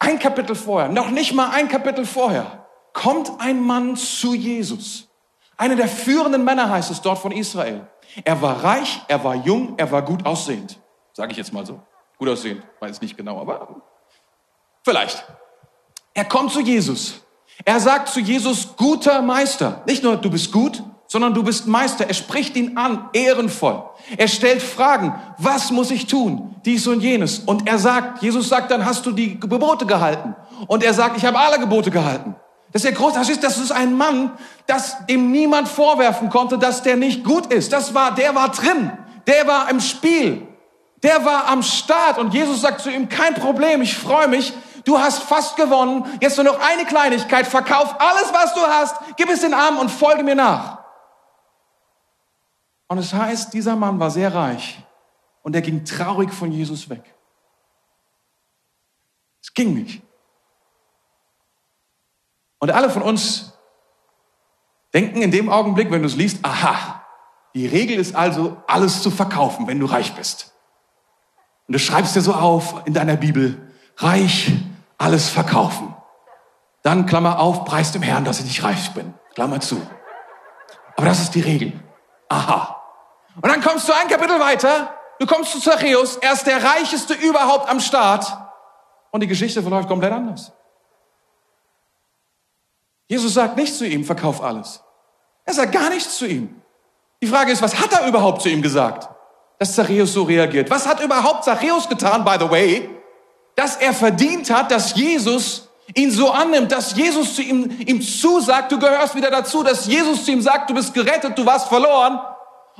ein 0.00 0.18
Kapitel 0.18 0.56
vorher, 0.56 0.88
noch 0.88 1.10
nicht 1.10 1.32
mal 1.34 1.50
ein 1.50 1.68
Kapitel 1.68 2.04
vorher, 2.04 2.66
kommt 2.92 3.30
ein 3.38 3.60
Mann 3.60 3.94
zu 3.94 4.34
Jesus. 4.34 5.08
Einer 5.56 5.76
der 5.76 5.88
führenden 5.88 6.42
Männer 6.42 6.68
heißt 6.68 6.90
es 6.90 7.00
dort 7.00 7.18
von 7.18 7.30
Israel. 7.32 7.86
Er 8.24 8.42
war 8.42 8.64
reich, 8.64 9.02
er 9.06 9.22
war 9.22 9.36
jung, 9.36 9.74
er 9.76 9.92
war 9.92 10.02
gut 10.02 10.26
aussehend. 10.26 10.80
Sage 11.12 11.32
ich 11.32 11.38
jetzt 11.38 11.52
mal 11.52 11.64
so. 11.64 11.80
Gut 12.18 12.28
aussehend, 12.28 12.62
weiß 12.80 13.00
nicht 13.00 13.16
genau, 13.16 13.40
aber 13.40 13.82
vielleicht. 14.82 15.24
Er 16.14 16.24
kommt 16.24 16.50
zu 16.50 16.60
Jesus. 16.60 17.20
Er 17.64 17.78
sagt 17.78 18.08
zu 18.08 18.20
Jesus, 18.20 18.74
guter 18.76 19.20
Meister. 19.20 19.82
Nicht 19.86 20.02
nur, 20.02 20.16
du 20.16 20.30
bist 20.30 20.50
gut, 20.50 20.82
sondern 21.06 21.34
du 21.34 21.42
bist 21.42 21.66
Meister. 21.66 22.06
Er 22.06 22.14
spricht 22.14 22.56
ihn 22.56 22.76
an, 22.78 23.10
ehrenvoll. 23.12 23.82
Er 24.16 24.28
stellt 24.28 24.62
Fragen, 24.62 25.20
was 25.38 25.70
muss 25.70 25.90
ich 25.90 26.06
tun? 26.06 26.49
Dies 26.64 26.86
und 26.86 27.00
jenes. 27.00 27.38
Und 27.38 27.66
er 27.66 27.78
sagt, 27.78 28.22
Jesus 28.22 28.48
sagt, 28.48 28.70
dann 28.70 28.84
hast 28.84 29.06
du 29.06 29.12
die 29.12 29.40
Gebote 29.40 29.86
gehalten. 29.86 30.36
Und 30.66 30.82
er 30.82 30.92
sagt, 30.92 31.16
ich 31.16 31.24
habe 31.24 31.38
alle 31.38 31.58
Gebote 31.58 31.90
gehalten. 31.90 32.36
Das 32.72 32.84
ist 32.84 32.90
der 32.90 32.96
große, 32.96 33.38
das 33.40 33.58
ist 33.58 33.72
ein 33.72 33.96
Mann, 33.96 34.32
das 34.66 35.06
dem 35.06 35.32
niemand 35.32 35.68
vorwerfen 35.68 36.30
konnte, 36.30 36.58
dass 36.58 36.82
der 36.82 36.96
nicht 36.96 37.24
gut 37.24 37.46
ist. 37.52 37.72
Das 37.72 37.94
war, 37.94 38.14
der 38.14 38.34
war 38.34 38.50
drin. 38.50 38.92
Der 39.26 39.46
war 39.46 39.70
im 39.70 39.80
Spiel. 39.80 40.46
Der 41.02 41.24
war 41.24 41.48
am 41.48 41.62
Start. 41.62 42.18
Und 42.18 42.34
Jesus 42.34 42.60
sagt 42.60 42.80
zu 42.80 42.90
ihm, 42.90 43.08
kein 43.08 43.34
Problem, 43.34 43.82
ich 43.82 43.96
freue 43.96 44.28
mich. 44.28 44.52
Du 44.84 44.98
hast 44.98 45.22
fast 45.22 45.56
gewonnen. 45.56 46.04
Jetzt 46.20 46.36
nur 46.36 46.44
noch 46.44 46.60
eine 46.60 46.84
Kleinigkeit. 46.84 47.46
Verkauf 47.46 47.96
alles, 47.98 48.32
was 48.32 48.54
du 48.54 48.60
hast. 48.60 48.96
Gib 49.16 49.30
es 49.30 49.40
den 49.40 49.54
Armen 49.54 49.78
und 49.78 49.90
folge 49.90 50.22
mir 50.22 50.34
nach. 50.34 50.78
Und 52.86 52.98
es 52.98 53.12
heißt, 53.12 53.52
dieser 53.52 53.76
Mann 53.76 53.98
war 53.98 54.10
sehr 54.10 54.34
reich 54.34 54.78
und 55.42 55.54
er 55.54 55.62
ging 55.62 55.84
traurig 55.84 56.32
von 56.32 56.52
Jesus 56.52 56.88
weg. 56.90 57.14
Es 59.42 59.54
ging 59.54 59.74
nicht. 59.74 60.02
Und 62.58 62.70
alle 62.70 62.90
von 62.90 63.02
uns 63.02 63.52
denken 64.92 65.22
in 65.22 65.30
dem 65.30 65.48
Augenblick, 65.48 65.90
wenn 65.90 66.02
du 66.02 66.08
es 66.08 66.16
liest, 66.16 66.44
aha, 66.44 67.04
die 67.54 67.66
Regel 67.66 67.98
ist 67.98 68.14
also, 68.14 68.62
alles 68.66 69.02
zu 69.02 69.10
verkaufen, 69.10 69.66
wenn 69.66 69.80
du 69.80 69.86
reich 69.86 70.14
bist. 70.14 70.54
Und 71.66 71.72
du 71.72 71.78
schreibst 71.78 72.14
dir 72.14 72.20
so 72.20 72.34
auf 72.34 72.82
in 72.86 72.94
deiner 72.94 73.16
Bibel, 73.16 73.72
reich, 73.96 74.52
alles 74.98 75.28
verkaufen. 75.28 75.94
Dann, 76.82 77.06
Klammer 77.06 77.38
auf, 77.38 77.64
preis 77.64 77.92
dem 77.92 78.02
Herrn, 78.02 78.24
dass 78.24 78.40
ich 78.40 78.46
nicht 78.46 78.62
reich 78.62 78.92
bin. 78.92 79.14
Klammer 79.34 79.60
zu. 79.60 79.80
Aber 80.96 81.06
das 81.06 81.20
ist 81.20 81.34
die 81.34 81.40
Regel. 81.40 81.72
Aha. 82.28 82.82
Und 83.36 83.46
dann 83.46 83.62
kommst 83.62 83.88
du 83.88 83.92
ein 83.92 84.08
Kapitel 84.08 84.38
weiter, 84.38 84.94
du 85.20 85.26
kommst 85.26 85.52
zu 85.52 85.60
Zachäus, 85.60 86.16
er 86.16 86.32
ist 86.32 86.46
der 86.46 86.64
reicheste 86.64 87.14
überhaupt 87.14 87.68
am 87.68 87.78
Start 87.78 88.26
und 89.12 89.20
die 89.22 89.28
Geschichte 89.28 89.62
verläuft 89.62 89.88
komplett 89.88 90.12
anders. 90.12 90.50
Jesus 93.06 93.34
sagt 93.34 93.56
nicht 93.56 93.76
zu 93.76 93.86
ihm, 93.86 94.04
verkauf 94.04 94.42
alles. 94.42 94.82
Er 95.44 95.54
sagt 95.54 95.72
gar 95.72 95.90
nichts 95.90 96.16
zu 96.16 96.26
ihm. 96.26 96.62
Die 97.22 97.26
Frage 97.26 97.52
ist, 97.52 97.60
was 97.60 97.78
hat 97.78 97.92
er 97.92 98.06
überhaupt 98.06 98.40
zu 98.40 98.48
ihm 98.48 98.62
gesagt, 98.62 99.08
dass 99.58 99.74
Zachäus 99.74 100.12
so 100.12 100.22
reagiert? 100.22 100.70
Was 100.70 100.86
hat 100.86 101.00
überhaupt 101.00 101.44
Zachäus 101.44 101.88
getan, 101.88 102.24
by 102.24 102.36
the 102.38 102.50
way, 102.50 102.88
dass 103.56 103.76
er 103.76 103.92
verdient 103.92 104.48
hat, 104.48 104.70
dass 104.70 104.94
Jesus 104.94 105.68
ihn 105.94 106.10
so 106.10 106.30
annimmt, 106.30 106.72
dass 106.72 106.96
Jesus 106.96 107.34
zu 107.34 107.42
ihm, 107.42 107.68
ihm 107.84 108.00
zusagt, 108.00 108.72
du 108.72 108.78
gehörst 108.78 109.14
wieder 109.14 109.30
dazu, 109.30 109.62
dass 109.62 109.86
Jesus 109.86 110.24
zu 110.24 110.30
ihm 110.30 110.40
sagt, 110.40 110.70
du 110.70 110.74
bist 110.74 110.94
gerettet, 110.94 111.36
du 111.36 111.44
warst 111.44 111.68
verloren 111.68 112.20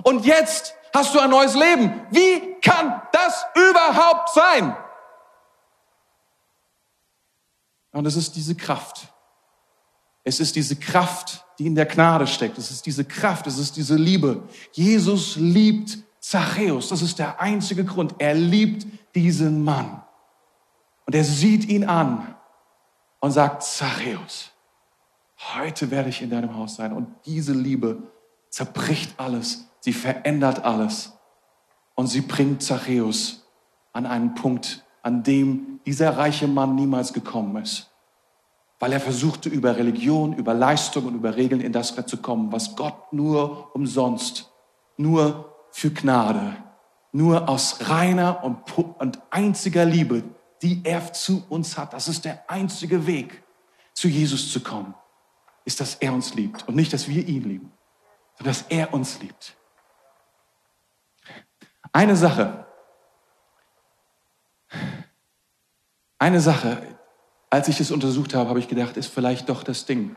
und 0.05 0.25
jetzt 0.25 0.75
hast 0.95 1.15
du 1.15 1.21
ein 1.21 1.31
neues 1.31 1.55
Leben. 1.55 2.07
Wie 2.11 2.57
kann 2.61 3.03
das 3.13 3.45
überhaupt 3.55 4.31
sein? 4.31 4.77
Und 7.93 8.07
es 8.07 8.17
ist 8.17 8.37
diese 8.37 8.55
Kraft. 8.55 9.09
Es 10.23 10.39
ist 10.39 10.55
diese 10.55 10.77
Kraft, 10.77 11.45
die 11.59 11.67
in 11.67 11.75
der 11.75 11.87
Gnade 11.87 12.27
steckt. 12.27 12.59
Es 12.59 12.71
ist 12.71 12.87
diese 12.87 13.05
Kraft, 13.05 13.47
es 13.47 13.59
ist 13.59 13.77
diese 13.77 13.97
Liebe. 13.97 14.43
Jesus 14.73 15.37
liebt 15.37 15.99
Zachäus. 16.21 16.89
Das 16.91 17.03
ist 17.03 17.19
der 17.19 17.41
einzige 17.41 17.85
Grund. 17.85 18.15
Er 18.19 18.35
liebt 18.35 18.87
diesen 19.15 19.65
Mann. 19.65 20.03
Und 21.07 21.15
er 21.15 21.25
sieht 21.25 21.65
ihn 21.69 21.85
an 21.85 22.35
und 23.21 23.33
sagt, 23.33 23.63
Zachäus, 23.63 24.51
heute 25.55 25.91
werde 25.91 26.11
ich 26.11 26.23
in 26.23 26.31
deinem 26.31 26.55
Haus 26.55 26.77
sein. 26.77 26.93
Und 26.93 27.09
diese 27.25 27.53
Liebe 27.53 28.03
zerbricht 28.51 29.19
alles 29.19 29.70
Sie 29.81 29.93
verändert 29.93 30.65
alles. 30.65 31.13
Und 31.95 32.07
sie 32.07 32.21
bringt 32.21 32.63
Zachäus 32.63 33.47
an 33.93 34.07
einen 34.07 34.35
Punkt, 34.35 34.85
an 35.03 35.23
dem 35.23 35.81
dieser 35.85 36.17
reiche 36.17 36.47
Mann 36.47 36.75
niemals 36.75 37.13
gekommen 37.13 37.63
ist. 37.63 37.91
Weil 38.79 38.93
er 38.93 39.01
versuchte, 39.01 39.49
über 39.49 39.77
Religion, 39.77 40.35
über 40.35 40.55
Leistung 40.55 41.07
und 41.07 41.15
über 41.15 41.37
Regeln 41.37 41.61
in 41.61 41.73
das 41.73 41.95
zu 42.07 42.17
kommen, 42.17 42.53
was 42.53 42.77
Gott 42.77 43.13
nur 43.13 43.75
umsonst, 43.75 44.51
nur 44.97 45.55
für 45.71 45.91
Gnade, 45.91 46.57
nur 47.13 47.49
aus 47.49 47.89
reiner 47.89 48.43
und, 48.45 48.79
und 48.99 49.21
einziger 49.31 49.85
Liebe, 49.85 50.25
die 50.63 50.81
er 50.85 51.13
zu 51.13 51.45
uns 51.49 51.77
hat. 51.77 51.93
Das 51.93 52.09
ist 52.09 52.25
der 52.25 52.51
einzige 52.51 53.07
Weg, 53.07 53.43
zu 53.93 54.09
Jesus 54.09 54.51
zu 54.51 54.61
kommen, 54.61 54.95
ist, 55.65 55.81
dass 55.81 55.97
er 55.97 56.13
uns 56.15 56.35
liebt 56.35 56.67
und 56.69 56.77
nicht, 56.77 56.93
dass 56.93 57.09
wir 57.09 57.27
ihn 57.27 57.45
lieben, 57.45 57.73
sondern 58.39 58.55
dass 58.55 58.65
er 58.69 58.95
uns 58.95 59.21
liebt. 59.21 59.57
Eine 61.93 62.17
Sache, 62.17 62.67
eine 66.19 66.41
Sache, 66.41 66.99
als 67.49 67.69
ich 67.69 67.81
es 67.81 67.91
untersucht 67.91 68.35
habe, 68.35 68.49
habe 68.49 68.59
ich 68.59 68.69
gedacht, 68.69 68.97
ist 68.97 69.09
vielleicht 69.09 69.49
doch 69.49 69.65
das 69.65 69.87
Ding. 69.87 70.15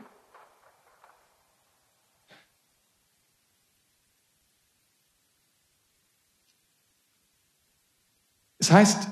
Es 8.58 8.70
heißt, 8.70 9.08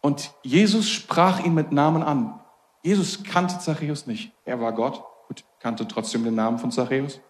und 0.00 0.32
Jesus 0.42 0.88
sprach 0.88 1.40
ihn 1.40 1.54
mit 1.54 1.72
Namen 1.72 2.02
an. 2.02 2.40
Jesus 2.82 3.24
kannte 3.24 3.58
Zachäus 3.58 4.06
nicht. 4.06 4.32
Er 4.44 4.60
war 4.60 4.72
Gott, 4.72 5.02
gut, 5.28 5.44
kannte 5.58 5.86
trotzdem 5.86 6.24
den 6.24 6.34
Namen 6.34 6.58
von 6.58 6.70
Zachäus. 6.70 7.20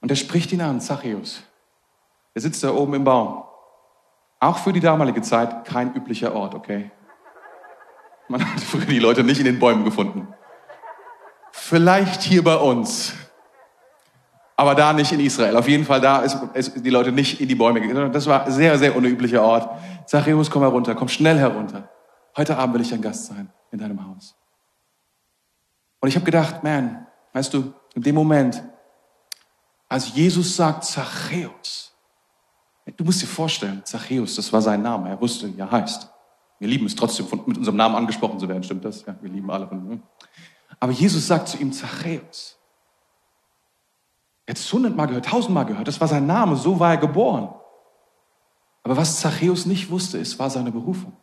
Und 0.00 0.10
er 0.10 0.16
spricht 0.16 0.52
ihn 0.52 0.60
an, 0.60 0.80
Zachäus. 0.80 1.42
Er 2.38 2.42
sitzt 2.42 2.62
da 2.62 2.72
oben 2.72 2.94
im 2.94 3.02
Baum. 3.02 3.42
Auch 4.38 4.58
für 4.58 4.72
die 4.72 4.78
damalige 4.78 5.22
Zeit 5.22 5.64
kein 5.64 5.92
üblicher 5.92 6.36
Ort, 6.36 6.54
okay? 6.54 6.92
Man 8.28 8.48
hat 8.48 8.60
früher 8.60 8.84
die 8.84 9.00
Leute 9.00 9.24
nicht 9.24 9.40
in 9.40 9.44
den 9.44 9.58
Bäumen 9.58 9.84
gefunden. 9.84 10.28
Vielleicht 11.50 12.22
hier 12.22 12.44
bei 12.44 12.54
uns 12.54 13.12
aber 14.54 14.76
da 14.76 14.92
nicht 14.92 15.10
in 15.10 15.18
Israel. 15.18 15.56
Auf 15.56 15.66
jeden 15.66 15.84
Fall 15.84 16.00
da 16.00 16.20
ist, 16.20 16.38
ist 16.54 16.74
die 16.76 16.90
Leute 16.90 17.10
nicht 17.10 17.40
in 17.40 17.48
die 17.48 17.56
Bäume 17.56 17.80
gegangen. 17.80 18.12
Das 18.12 18.28
war 18.28 18.44
ein 18.44 18.52
sehr, 18.52 18.78
sehr 18.78 18.94
unüblicher 18.94 19.42
Ort. 19.42 19.68
Zachäus, 20.06 20.48
komm 20.48 20.62
herunter, 20.62 20.94
komm 20.94 21.08
schnell 21.08 21.38
herunter. 21.38 21.88
Heute 22.36 22.56
Abend 22.56 22.76
will 22.76 22.82
ich 22.82 22.90
dein 22.90 23.02
Gast 23.02 23.26
sein 23.26 23.52
in 23.72 23.80
deinem 23.80 24.06
Haus. 24.06 24.36
Und 25.98 26.08
ich 26.08 26.14
habe 26.14 26.24
gedacht, 26.24 26.62
man, 26.62 27.04
weißt 27.32 27.52
du, 27.52 27.74
in 27.96 28.02
dem 28.02 28.14
Moment, 28.14 28.62
als 29.88 30.14
Jesus 30.14 30.54
sagt 30.54 30.84
Zachäus, 30.84 31.87
du 32.96 33.04
musst 33.04 33.22
dir 33.22 33.26
vorstellen, 33.26 33.82
Zachäus, 33.84 34.36
das 34.36 34.52
war 34.52 34.62
sein 34.62 34.82
Name, 34.82 35.08
er 35.10 35.20
wusste, 35.20 35.54
wie 35.54 35.60
er 35.60 35.70
heißt. 35.70 36.08
Wir 36.58 36.68
lieben 36.68 36.86
es 36.86 36.96
trotzdem, 36.96 37.26
von, 37.26 37.42
mit 37.46 37.58
unserem 37.58 37.76
Namen 37.76 37.94
angesprochen 37.94 38.38
zu 38.38 38.48
werden, 38.48 38.62
stimmt 38.62 38.84
das? 38.84 39.04
Ja, 39.04 39.16
wir 39.20 39.30
lieben 39.30 39.50
alle. 39.50 39.68
Von, 39.68 40.02
Aber 40.80 40.92
Jesus 40.92 41.26
sagt 41.26 41.48
zu 41.48 41.58
ihm 41.58 41.72
Zachäus. 41.72 42.58
Er 44.46 44.52
hat 44.52 44.58
es 44.58 44.72
hundertmal 44.72 45.06
gehört, 45.06 45.26
tausendmal 45.26 45.66
gehört. 45.66 45.86
Das 45.86 46.00
war 46.00 46.08
sein 46.08 46.26
Name, 46.26 46.56
so 46.56 46.80
war 46.80 46.92
er 46.92 46.96
geboren. 46.96 47.54
Aber 48.82 48.96
was 48.96 49.20
Zachäus 49.20 49.66
nicht 49.66 49.90
wusste, 49.90 50.18
ist, 50.18 50.38
war 50.38 50.48
seine 50.48 50.72
Berufung. 50.72 51.16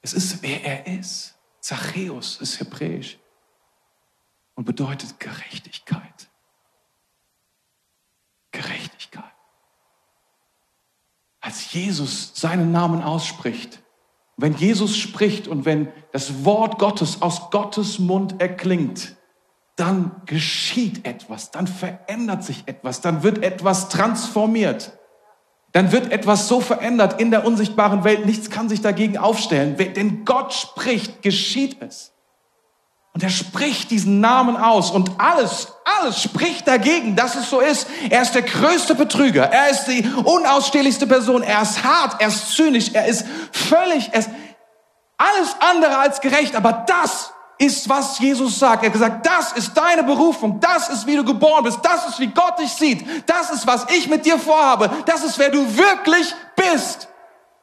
Es 0.00 0.12
ist, 0.12 0.42
wer 0.42 0.64
er 0.64 0.98
ist. 0.98 1.36
Zachäus 1.60 2.38
ist 2.40 2.58
hebräisch 2.58 3.18
und 4.56 4.64
bedeutet 4.64 5.20
Gerechtigkeit. 5.20 6.28
Gerechtigkeit. 8.50 9.31
Als 11.42 11.72
Jesus 11.72 12.32
seinen 12.34 12.72
Namen 12.72 13.02
ausspricht, 13.02 13.82
wenn 14.36 14.54
Jesus 14.54 14.96
spricht 14.96 15.46
und 15.48 15.66
wenn 15.66 15.88
das 16.12 16.44
Wort 16.44 16.78
Gottes 16.78 17.20
aus 17.20 17.50
Gottes 17.50 17.98
Mund 17.98 18.40
erklingt, 18.40 19.16
dann 19.76 20.22
geschieht 20.26 21.06
etwas, 21.06 21.50
dann 21.50 21.66
verändert 21.66 22.44
sich 22.44 22.62
etwas, 22.66 23.00
dann 23.00 23.22
wird 23.22 23.42
etwas 23.42 23.88
transformiert. 23.88 24.98
Dann 25.72 25.90
wird 25.90 26.12
etwas 26.12 26.48
so 26.48 26.60
verändert 26.60 27.20
in 27.20 27.30
der 27.30 27.46
unsichtbaren 27.46 28.04
Welt, 28.04 28.26
nichts 28.26 28.50
kann 28.50 28.68
sich 28.68 28.82
dagegen 28.82 29.16
aufstellen. 29.16 29.76
Denn 29.76 30.24
Gott 30.24 30.52
spricht, 30.52 31.22
geschieht 31.22 31.80
es. 31.80 32.12
Und 33.14 33.22
er 33.22 33.30
spricht 33.30 33.90
diesen 33.90 34.20
Namen 34.20 34.56
aus 34.56 34.90
und 34.90 35.12
alles, 35.18 35.72
alles 36.02 36.22
spricht 36.22 36.66
dagegen, 36.66 37.16
dass 37.16 37.34
es 37.34 37.48
so 37.48 37.60
ist. 37.60 37.86
Er 38.10 38.22
ist 38.22 38.34
der 38.34 38.42
größte 38.42 38.94
Betrüger. 38.94 39.44
Er 39.44 39.70
ist 39.70 39.84
die 39.84 40.06
unausstehlichste 40.24 41.06
Person. 41.06 41.42
Er 41.42 41.62
ist 41.62 41.82
hart, 41.82 42.20
er 42.20 42.28
ist 42.28 42.54
zynisch, 42.54 42.90
er 42.92 43.06
ist 43.06 43.24
völlig, 43.52 44.10
er 44.12 44.20
ist 44.20 44.30
alles 45.16 45.56
andere 45.60 45.98
als 45.98 46.20
gerecht. 46.20 46.56
Aber 46.56 46.84
das 46.86 47.32
ist, 47.58 47.88
was 47.88 48.18
Jesus 48.18 48.58
sagt. 48.58 48.82
Er 48.82 48.88
hat 48.88 48.92
gesagt, 48.92 49.26
das 49.26 49.52
ist 49.52 49.76
deine 49.76 50.02
Berufung, 50.02 50.58
das 50.60 50.88
ist, 50.88 51.06
wie 51.06 51.16
du 51.16 51.24
geboren 51.24 51.62
bist, 51.64 51.78
das 51.82 52.08
ist, 52.08 52.18
wie 52.18 52.26
Gott 52.26 52.58
dich 52.58 52.72
sieht, 52.72 53.06
das 53.28 53.50
ist, 53.50 53.66
was 53.66 53.86
ich 53.96 54.08
mit 54.08 54.26
dir 54.26 54.38
vorhabe, 54.38 54.90
das 55.06 55.22
ist, 55.22 55.38
wer 55.38 55.50
du 55.50 55.64
wirklich 55.76 56.34
bist. 56.56 57.08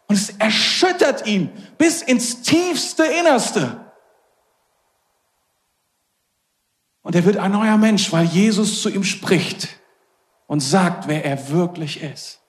Und 0.08 0.15
es 0.15 0.30
erschüttert 0.39 1.28
ihn 1.28 1.52
bis 1.78 2.02
ins 2.02 2.41
tiefste 2.41 3.04
Innerste. 3.04 3.88
Und 7.02 7.16
er 7.16 7.26
wird 7.26 7.38
ein 7.38 7.52
neuer 7.52 7.78
Mensch, 7.78 8.12
weil 8.12 8.26
Jesus 8.26 8.82
zu 8.82 8.90
ihm 8.90 9.04
spricht 9.04 9.70
und 10.48 10.60
sagt, 10.60 11.08
wer 11.08 11.24
er 11.24 11.50
wirklich 11.50 12.02
ist. 12.02 12.40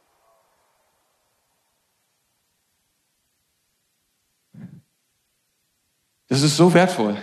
Das 6.28 6.42
ist 6.42 6.56
so 6.56 6.72
wertvoll. 6.72 7.16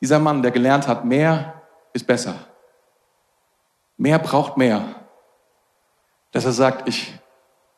Dieser 0.00 0.18
Mann, 0.18 0.42
der 0.42 0.52
gelernt 0.52 0.86
hat, 0.86 1.04
mehr 1.04 1.62
ist 1.92 2.06
besser. 2.06 2.34
Mehr 3.96 4.18
braucht 4.18 4.56
mehr. 4.56 4.94
Dass 6.30 6.44
er 6.44 6.52
sagt, 6.52 6.88
ich, 6.88 7.12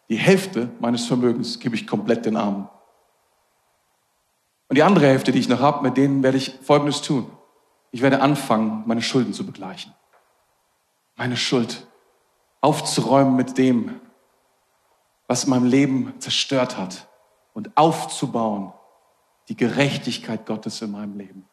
die 0.08 0.16
Hälfte 0.16 0.70
meines 0.80 1.06
Vermögens 1.06 1.58
gebe 1.58 1.74
ich 1.74 1.86
komplett 1.86 2.26
den 2.26 2.36
Armen. 2.36 2.68
Und 4.68 4.76
die 4.76 4.82
andere 4.82 5.06
Hälfte, 5.06 5.32
die 5.32 5.38
ich 5.38 5.48
noch 5.48 5.60
habe, 5.60 5.82
mit 5.82 5.96
denen 5.96 6.22
werde 6.22 6.38
ich 6.38 6.58
Folgendes 6.62 7.02
tun. 7.02 7.30
Ich 7.92 8.02
werde 8.02 8.20
anfangen, 8.20 8.82
meine 8.86 9.02
Schulden 9.02 9.32
zu 9.32 9.46
begleichen. 9.46 9.94
Meine 11.14 11.36
Schuld 11.36 11.86
aufzuräumen 12.60 13.36
mit 13.36 13.58
dem, 13.58 14.00
was 15.28 15.46
mein 15.46 15.66
Leben 15.66 16.18
zerstört 16.18 16.78
hat 16.78 17.08
und 17.52 17.76
aufzubauen 17.76 18.72
die 19.48 19.56
Gerechtigkeit 19.56 20.46
Gottes 20.46 20.80
in 20.80 20.90
meinem 20.90 21.16
Leben. 21.18 21.48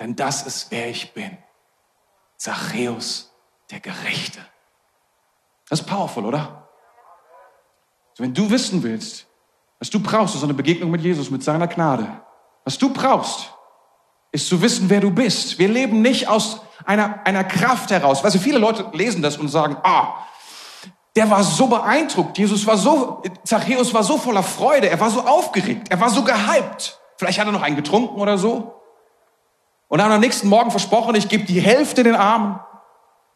Denn 0.00 0.16
das 0.16 0.46
ist, 0.46 0.70
wer 0.70 0.88
ich 0.88 1.12
bin. 1.12 1.36
Zachäus, 2.36 3.32
der 3.70 3.80
Gerechte. 3.80 4.40
Das 5.68 5.80
ist 5.80 5.86
powerful, 5.86 6.24
oder? 6.24 6.68
Wenn 8.16 8.34
du 8.34 8.50
wissen 8.50 8.82
willst, 8.82 9.26
was 9.78 9.90
du 9.90 10.00
brauchst, 10.00 10.34
ist 10.34 10.44
eine 10.44 10.54
Begegnung 10.54 10.90
mit 10.90 11.02
Jesus, 11.02 11.30
mit 11.30 11.42
seiner 11.42 11.66
Gnade. 11.66 12.22
Was 12.64 12.78
du 12.78 12.92
brauchst, 12.92 13.52
ist 14.32 14.48
zu 14.48 14.60
wissen, 14.62 14.88
wer 14.88 15.00
du 15.00 15.10
bist. 15.10 15.58
Wir 15.58 15.68
leben 15.68 16.02
nicht 16.02 16.26
aus 16.26 16.62
einer, 16.84 17.20
einer 17.24 17.44
Kraft 17.44 17.90
heraus. 17.90 18.24
Weißt 18.24 18.38
viele 18.38 18.58
Leute 18.58 18.86
lesen 18.92 19.22
das 19.22 19.36
und 19.36 19.48
sagen, 19.48 19.76
ah, 19.82 20.14
der 21.14 21.30
war 21.30 21.44
so 21.44 21.66
beeindruckt. 21.66 22.38
Jesus 22.38 22.66
war 22.66 22.78
so, 22.78 23.22
Zachäus 23.44 23.92
war 23.92 24.02
so 24.02 24.16
voller 24.16 24.42
Freude. 24.42 24.88
Er 24.88 24.98
war 24.98 25.10
so 25.10 25.20
aufgeregt. 25.20 25.88
Er 25.90 26.00
war 26.00 26.10
so 26.10 26.24
gehypt. 26.24 26.98
Vielleicht 27.18 27.38
hat 27.38 27.46
er 27.46 27.52
noch 27.52 27.62
einen 27.62 27.76
getrunken 27.76 28.18
oder 28.18 28.38
so. 28.38 28.74
Und 29.88 29.98
dann 29.98 30.10
am 30.10 30.20
nächsten 30.20 30.48
Morgen 30.48 30.70
versprochen, 30.70 31.14
ich 31.14 31.28
gebe 31.28 31.44
die 31.44 31.60
Hälfte 31.60 32.02
den 32.02 32.14
Armen 32.14 32.58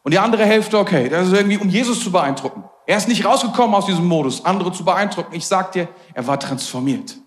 und 0.01 0.11
die 0.11 0.19
andere 0.19 0.43
Hälfte, 0.43 0.79
okay, 0.79 1.07
das 1.07 1.27
ist 1.27 1.33
irgendwie, 1.33 1.57
um 1.57 1.69
Jesus 1.69 2.03
zu 2.03 2.11
beeindrucken. 2.11 2.63
Er 2.87 2.97
ist 2.97 3.07
nicht 3.07 3.23
rausgekommen 3.25 3.75
aus 3.75 3.85
diesem 3.85 4.07
Modus, 4.07 4.43
andere 4.43 4.71
zu 4.71 4.83
beeindrucken. 4.83 5.35
Ich 5.35 5.45
sag 5.45 5.73
dir, 5.73 5.87
er 6.15 6.25
war 6.25 6.39
transformiert. 6.39 7.17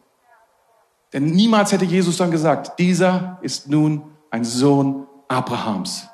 Denn 1.13 1.27
niemals 1.27 1.73
hätte 1.73 1.85
Jesus 1.85 2.17
dann 2.17 2.31
gesagt, 2.31 2.79
dieser 2.79 3.39
ist 3.43 3.69
nun 3.69 4.17
ein 4.31 4.45
Sohn 4.45 5.07
Abrahams. 5.29 6.09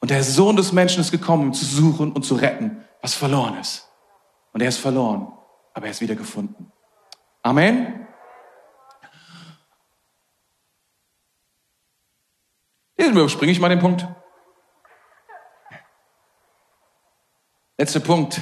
Und 0.00 0.10
der 0.10 0.22
Sohn 0.22 0.56
des 0.56 0.72
Menschen 0.72 1.00
ist 1.00 1.10
gekommen, 1.10 1.48
um 1.48 1.52
zu 1.54 1.64
suchen 1.64 2.12
und 2.12 2.24
zu 2.24 2.34
retten, 2.34 2.84
was 3.00 3.14
verloren 3.14 3.58
ist. 3.58 3.88
Und 4.52 4.60
er 4.60 4.68
ist 4.68 4.78
verloren, 4.78 5.32
aber 5.74 5.86
er 5.86 5.92
ist 5.92 6.00
wieder 6.00 6.14
gefunden. 6.14 6.70
Amen. 7.42 8.06
Hier 12.98 13.10
überspringe 13.10 13.52
ich 13.52 13.60
mal 13.60 13.68
den 13.68 13.78
Punkt. 13.78 14.06
Letzter 17.78 18.00
Punkt. 18.00 18.40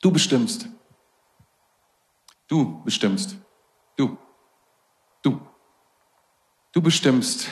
Du 0.00 0.10
bestimmst. 0.10 0.66
Du 2.52 2.82
bestimmst. 2.84 3.34
Du. 3.96 4.18
Du. 5.22 5.40
Du 6.70 6.82
bestimmst 6.82 7.48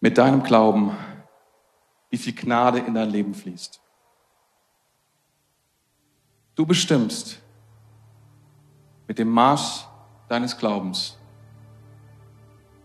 mit 0.00 0.18
deinem 0.18 0.42
Glauben, 0.42 0.90
wie 2.10 2.18
viel 2.18 2.34
Gnade 2.34 2.80
in 2.80 2.94
dein 2.94 3.08
Leben 3.08 3.32
fließt. 3.32 3.80
Du 6.56 6.66
bestimmst 6.66 7.40
mit 9.06 9.20
dem 9.20 9.28
Maß 9.28 9.86
deines 10.28 10.58
Glaubens, 10.58 11.16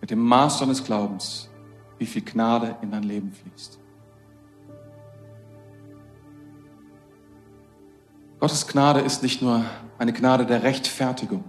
mit 0.02 0.12
dem 0.12 0.20
Maß 0.20 0.60
deines 0.60 0.84
Glaubens, 0.84 1.50
wie 1.98 2.06
viel 2.06 2.24
Gnade 2.24 2.78
in 2.84 2.92
dein 2.92 3.02
Leben 3.02 3.32
fließt. 3.32 3.81
Gottes 8.42 8.66
Gnade 8.66 9.02
ist 9.02 9.22
nicht 9.22 9.44
nur 9.44 9.64
eine 10.00 10.14
Gnade 10.14 10.48
der 10.48 10.64
Rechtfertigung, 10.64 11.44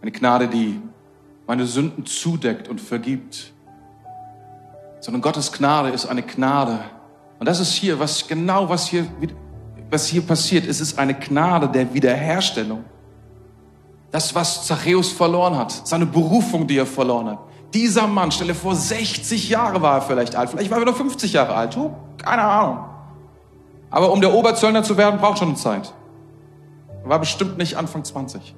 eine 0.00 0.10
Gnade, 0.10 0.48
die 0.48 0.82
meine 1.46 1.64
Sünden 1.64 2.04
zudeckt 2.06 2.68
und 2.68 2.80
vergibt, 2.80 3.52
sondern 4.98 5.22
Gottes 5.22 5.52
Gnade 5.52 5.90
ist 5.90 6.06
eine 6.06 6.22
Gnade, 6.22 6.80
Und 7.38 7.46
das 7.46 7.60
ist 7.60 7.72
hier, 7.74 8.00
was 8.00 8.26
genau 8.26 8.68
was 8.68 8.88
hier, 8.88 9.06
was 9.90 10.08
hier 10.08 10.22
passiert. 10.22 10.66
Es 10.66 10.80
ist 10.80 10.98
eine 10.98 11.14
Gnade 11.14 11.68
der 11.68 11.94
Wiederherstellung. 11.94 12.84
Das, 14.10 14.34
was 14.34 14.66
Zachäus 14.66 15.12
verloren 15.12 15.56
hat, 15.56 15.86
seine 15.86 16.06
Berufung, 16.06 16.66
die 16.66 16.78
er 16.78 16.86
verloren 16.86 17.28
hat. 17.28 17.38
Dieser 17.74 18.08
Mann, 18.08 18.32
stelle 18.32 18.56
vor, 18.56 18.74
60 18.74 19.48
Jahre 19.48 19.80
war 19.80 19.98
er 19.98 20.02
vielleicht 20.02 20.34
alt, 20.34 20.50
vielleicht 20.50 20.70
war 20.72 20.78
er 20.78 20.84
nur 20.84 20.96
50 20.96 21.32
Jahre 21.32 21.54
alt, 21.54 21.76
oh, 21.76 21.94
keine 22.18 22.42
Ahnung. 22.42 22.91
Aber 23.92 24.10
um 24.10 24.22
der 24.22 24.32
Oberzöllner 24.32 24.82
zu 24.82 24.96
werden, 24.96 25.20
braucht 25.20 25.38
schon 25.38 25.48
eine 25.48 25.56
Zeit. 25.56 25.92
Er 27.04 27.10
war 27.10 27.18
bestimmt 27.18 27.58
nicht 27.58 27.76
Anfang 27.76 28.02
20. 28.02 28.54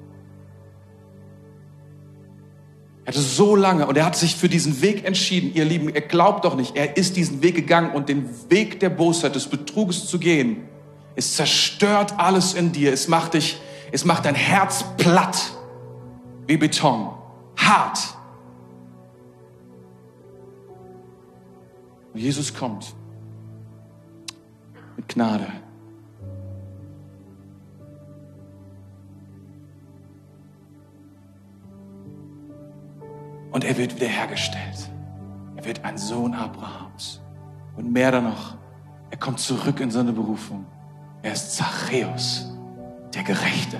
Er 3.03 3.13
hatte 3.13 3.21
so 3.21 3.55
lange 3.55 3.85
und 3.85 3.97
er 3.97 4.05
hat 4.05 4.15
sich 4.15 4.35
für 4.35 4.47
diesen 4.47 4.81
Weg 4.81 5.05
entschieden. 5.05 5.53
Ihr 5.53 5.65
Lieben, 5.65 5.93
ihr 5.93 6.01
glaubt 6.01 6.45
doch 6.45 6.55
nicht, 6.55 6.75
er 6.75 6.97
ist 6.97 7.17
diesen 7.17 7.43
Weg 7.43 7.55
gegangen 7.55 7.91
und 7.91 8.07
den 8.07 8.29
Weg 8.49 8.79
der 8.79 8.89
Bosheit, 8.89 9.35
des 9.35 9.47
Betruges 9.47 10.07
zu 10.07 10.19
gehen. 10.19 10.63
Es 11.15 11.35
zerstört 11.35 12.17
alles 12.17 12.53
in 12.53 12.71
dir. 12.71 12.93
Es 12.93 13.09
macht 13.09 13.33
dich, 13.33 13.59
es 13.91 14.05
macht 14.05 14.25
dein 14.25 14.35
Herz 14.35 14.85
platt 14.97 15.51
wie 16.47 16.57
Beton, 16.57 17.09
hart. 17.57 17.99
Und 22.13 22.21
Jesus 22.21 22.53
kommt 22.53 22.95
Gnade. 25.07 25.47
Und 33.51 33.63
er 33.63 33.77
wird 33.77 33.95
wiederhergestellt. 33.95 34.89
Er 35.55 35.63
wird 35.63 35.85
ein 35.85 35.97
Sohn 35.97 36.33
Abrahams. 36.33 37.21
Und 37.77 37.91
mehr 37.91 38.11
dann 38.11 38.25
noch, 38.25 38.55
er 39.11 39.17
kommt 39.17 39.39
zurück 39.39 39.79
in 39.79 39.91
seine 39.91 40.11
Berufung. 40.11 40.65
Er 41.21 41.31
ist 41.33 41.55
Zachäus, 41.55 42.53
der 43.13 43.23
Gerechte. 43.23 43.79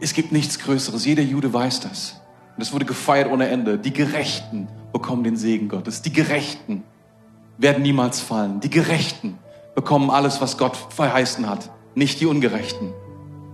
Es 0.00 0.12
gibt 0.12 0.32
nichts 0.32 0.58
Größeres. 0.58 1.06
Jeder 1.06 1.22
Jude 1.22 1.52
weiß 1.52 1.80
das. 1.80 2.20
Und 2.56 2.62
es 2.62 2.72
wurde 2.72 2.84
gefeiert 2.84 3.30
ohne 3.30 3.48
Ende. 3.48 3.78
Die 3.78 3.92
Gerechten 3.92 4.68
bekommen 4.92 5.24
den 5.24 5.36
Segen 5.36 5.68
Gottes. 5.68 6.02
Die 6.02 6.12
Gerechten 6.12 6.84
werden 7.56 7.82
niemals 7.82 8.20
fallen. 8.20 8.60
Die 8.60 8.70
Gerechten 8.70 9.38
bekommen 9.76 10.10
alles, 10.10 10.40
was 10.40 10.58
Gott 10.58 10.76
verheißen 10.76 11.48
hat, 11.48 11.70
nicht 11.94 12.20
die 12.20 12.26
Ungerechten. 12.26 12.92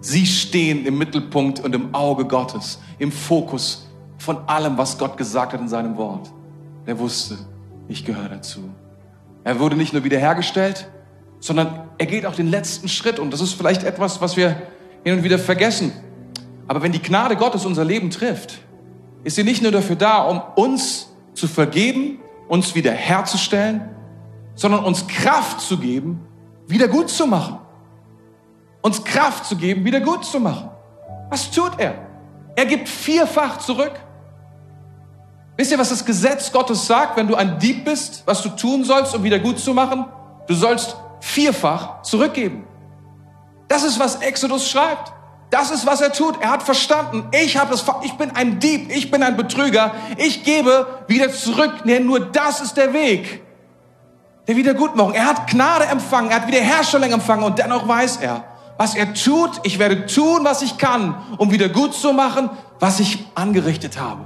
Sie 0.01 0.25
stehen 0.25 0.87
im 0.87 0.97
Mittelpunkt 0.97 1.61
und 1.61 1.75
im 1.75 1.95
Auge 1.95 2.25
Gottes, 2.25 2.81
im 2.99 3.12
Fokus 3.12 3.89
von 4.16 4.39
allem, 4.49 4.79
was 4.79 4.97
Gott 4.97 5.18
gesagt 5.18 5.53
hat 5.53 5.61
in 5.61 5.68
seinem 5.68 5.97
Wort. 5.99 6.33
Er 6.87 6.99
wusste, 6.99 7.37
ich 7.89 8.05
gehöre 8.05 8.29
dazu. 8.29 8.61
Er 9.45 9.59
wurde 9.59 9.77
nicht 9.77 9.93
nur 9.93 10.05
wiederhergestellt, 10.05 10.89
sondern 11.41 11.89
er 11.99 12.07
geht 12.07 12.25
auch 12.25 12.35
den 12.35 12.49
letzten 12.49 12.89
Schritt. 12.89 13.18
Und 13.18 13.33
das 13.33 13.41
ist 13.41 13.55
vielleicht 13.55 13.83
etwas, 13.83 14.20
was 14.20 14.37
wir 14.37 14.62
hin 15.05 15.18
und 15.18 15.25
wieder 15.25 15.39
vergessen. 15.39 15.93
Aber 16.68 16.83
wenn 16.83 16.93
die 16.93 17.03
Gnade 17.03 17.37
Gottes 17.37 17.66
unser 17.66 17.85
Leben 17.85 18.11
trifft, 18.11 18.61
ist 19.25 19.37
sie 19.37 19.45
nicht 19.45 19.62
nur 19.62 19.73
dafür 19.73 19.97
da, 19.97 20.23
um 20.23 20.41
uns 20.55 21.12
zu 21.35 21.49
vergeben, 21.49 22.20
uns 22.49 22.75
wiederherzustellen, 22.75 23.89
sondern 24.55 24.85
uns 24.85 25.07
Kraft 25.07 25.61
zu 25.61 25.79
geben, 25.79 26.27
wieder 26.67 26.89
gut 26.89 27.11
zu 27.11 27.27
machen. 27.27 27.59
Uns 28.83 29.03
Kraft 29.05 29.47
zu 29.47 29.57
geben, 29.57 29.85
wieder 29.85 30.01
gut 30.01 30.25
zu 30.25 30.41
machen. 30.41 30.71
Was 31.31 31.51
tut 31.51 31.79
er? 31.79 31.95
Er 32.57 32.67
gibt 32.67 32.89
vierfach 32.89 33.59
zurück. 33.59 33.93
Wisst 35.57 35.71
ihr, 35.71 35.79
was 35.79 35.91
das 35.91 36.05
Gesetz 36.05 36.51
Gottes 36.51 36.87
sagt, 36.87 37.17
wenn 37.17 37.29
du 37.29 37.35
ein 37.35 37.59
Dieb 37.59 37.85
bist, 37.85 38.23
was 38.27 38.43
du 38.43 38.49
tun 38.51 38.85
sollst, 38.85 39.15
um 39.15 39.23
wieder 39.23 39.39
gut 39.39 39.59
zu 39.59 39.73
machen? 39.73 40.07
Du 40.47 40.55
sollst 40.55 40.97
vierfach 41.21 42.03
zurückgeben. 42.03 42.65
Das 43.69 43.85
ist, 43.85 43.99
was 43.99 44.17
Exodus 44.17 44.69
schreibt. 44.69 45.13
Das 45.51 45.71
ist, 45.71 45.87
was 45.87 46.01
er 46.01 46.13
tut. 46.13 46.41
Er 46.41 46.51
hat 46.51 46.63
verstanden, 46.63 47.29
ich 47.33 47.59
habe 47.59 47.71
das, 47.71 47.85
ich 48.03 48.15
bin 48.15 48.31
ein 48.31 48.59
Dieb, 48.59 48.91
ich 48.91 49.11
bin 49.11 49.23
ein 49.23 49.37
Betrüger, 49.37 49.95
ich 50.17 50.45
gebe 50.45 51.05
wieder 51.09 51.31
zurück. 51.31 51.85
Nee, 51.85 52.01
nur 52.01 52.21
das 52.21 52.61
ist 52.61 52.77
der 52.77 52.93
Weg 52.93 53.43
der 54.47 54.57
Wiedergutmachung. 54.57 55.14
Er 55.14 55.26
hat 55.26 55.49
Gnade 55.49 55.84
empfangen, 55.86 56.30
er 56.30 56.40
hat 56.40 56.49
Wiederherstellung 56.49 57.12
empfangen 57.12 57.45
und 57.45 57.59
dennoch 57.59 57.86
weiß 57.86 58.18
er, 58.18 58.45
was 58.76 58.95
er 58.95 59.14
tut, 59.14 59.61
ich 59.62 59.78
werde 59.78 60.07
tun, 60.07 60.40
was 60.43 60.62
ich 60.62 60.78
kann, 60.78 61.14
um 61.38 61.53
wieder 61.53 61.68
gut 61.68 61.95
zu 61.95 62.12
machen, 62.12 62.51
was 62.80 63.01
ich 63.01 63.24
angerichtet 63.34 64.01
habe. 64.01 64.24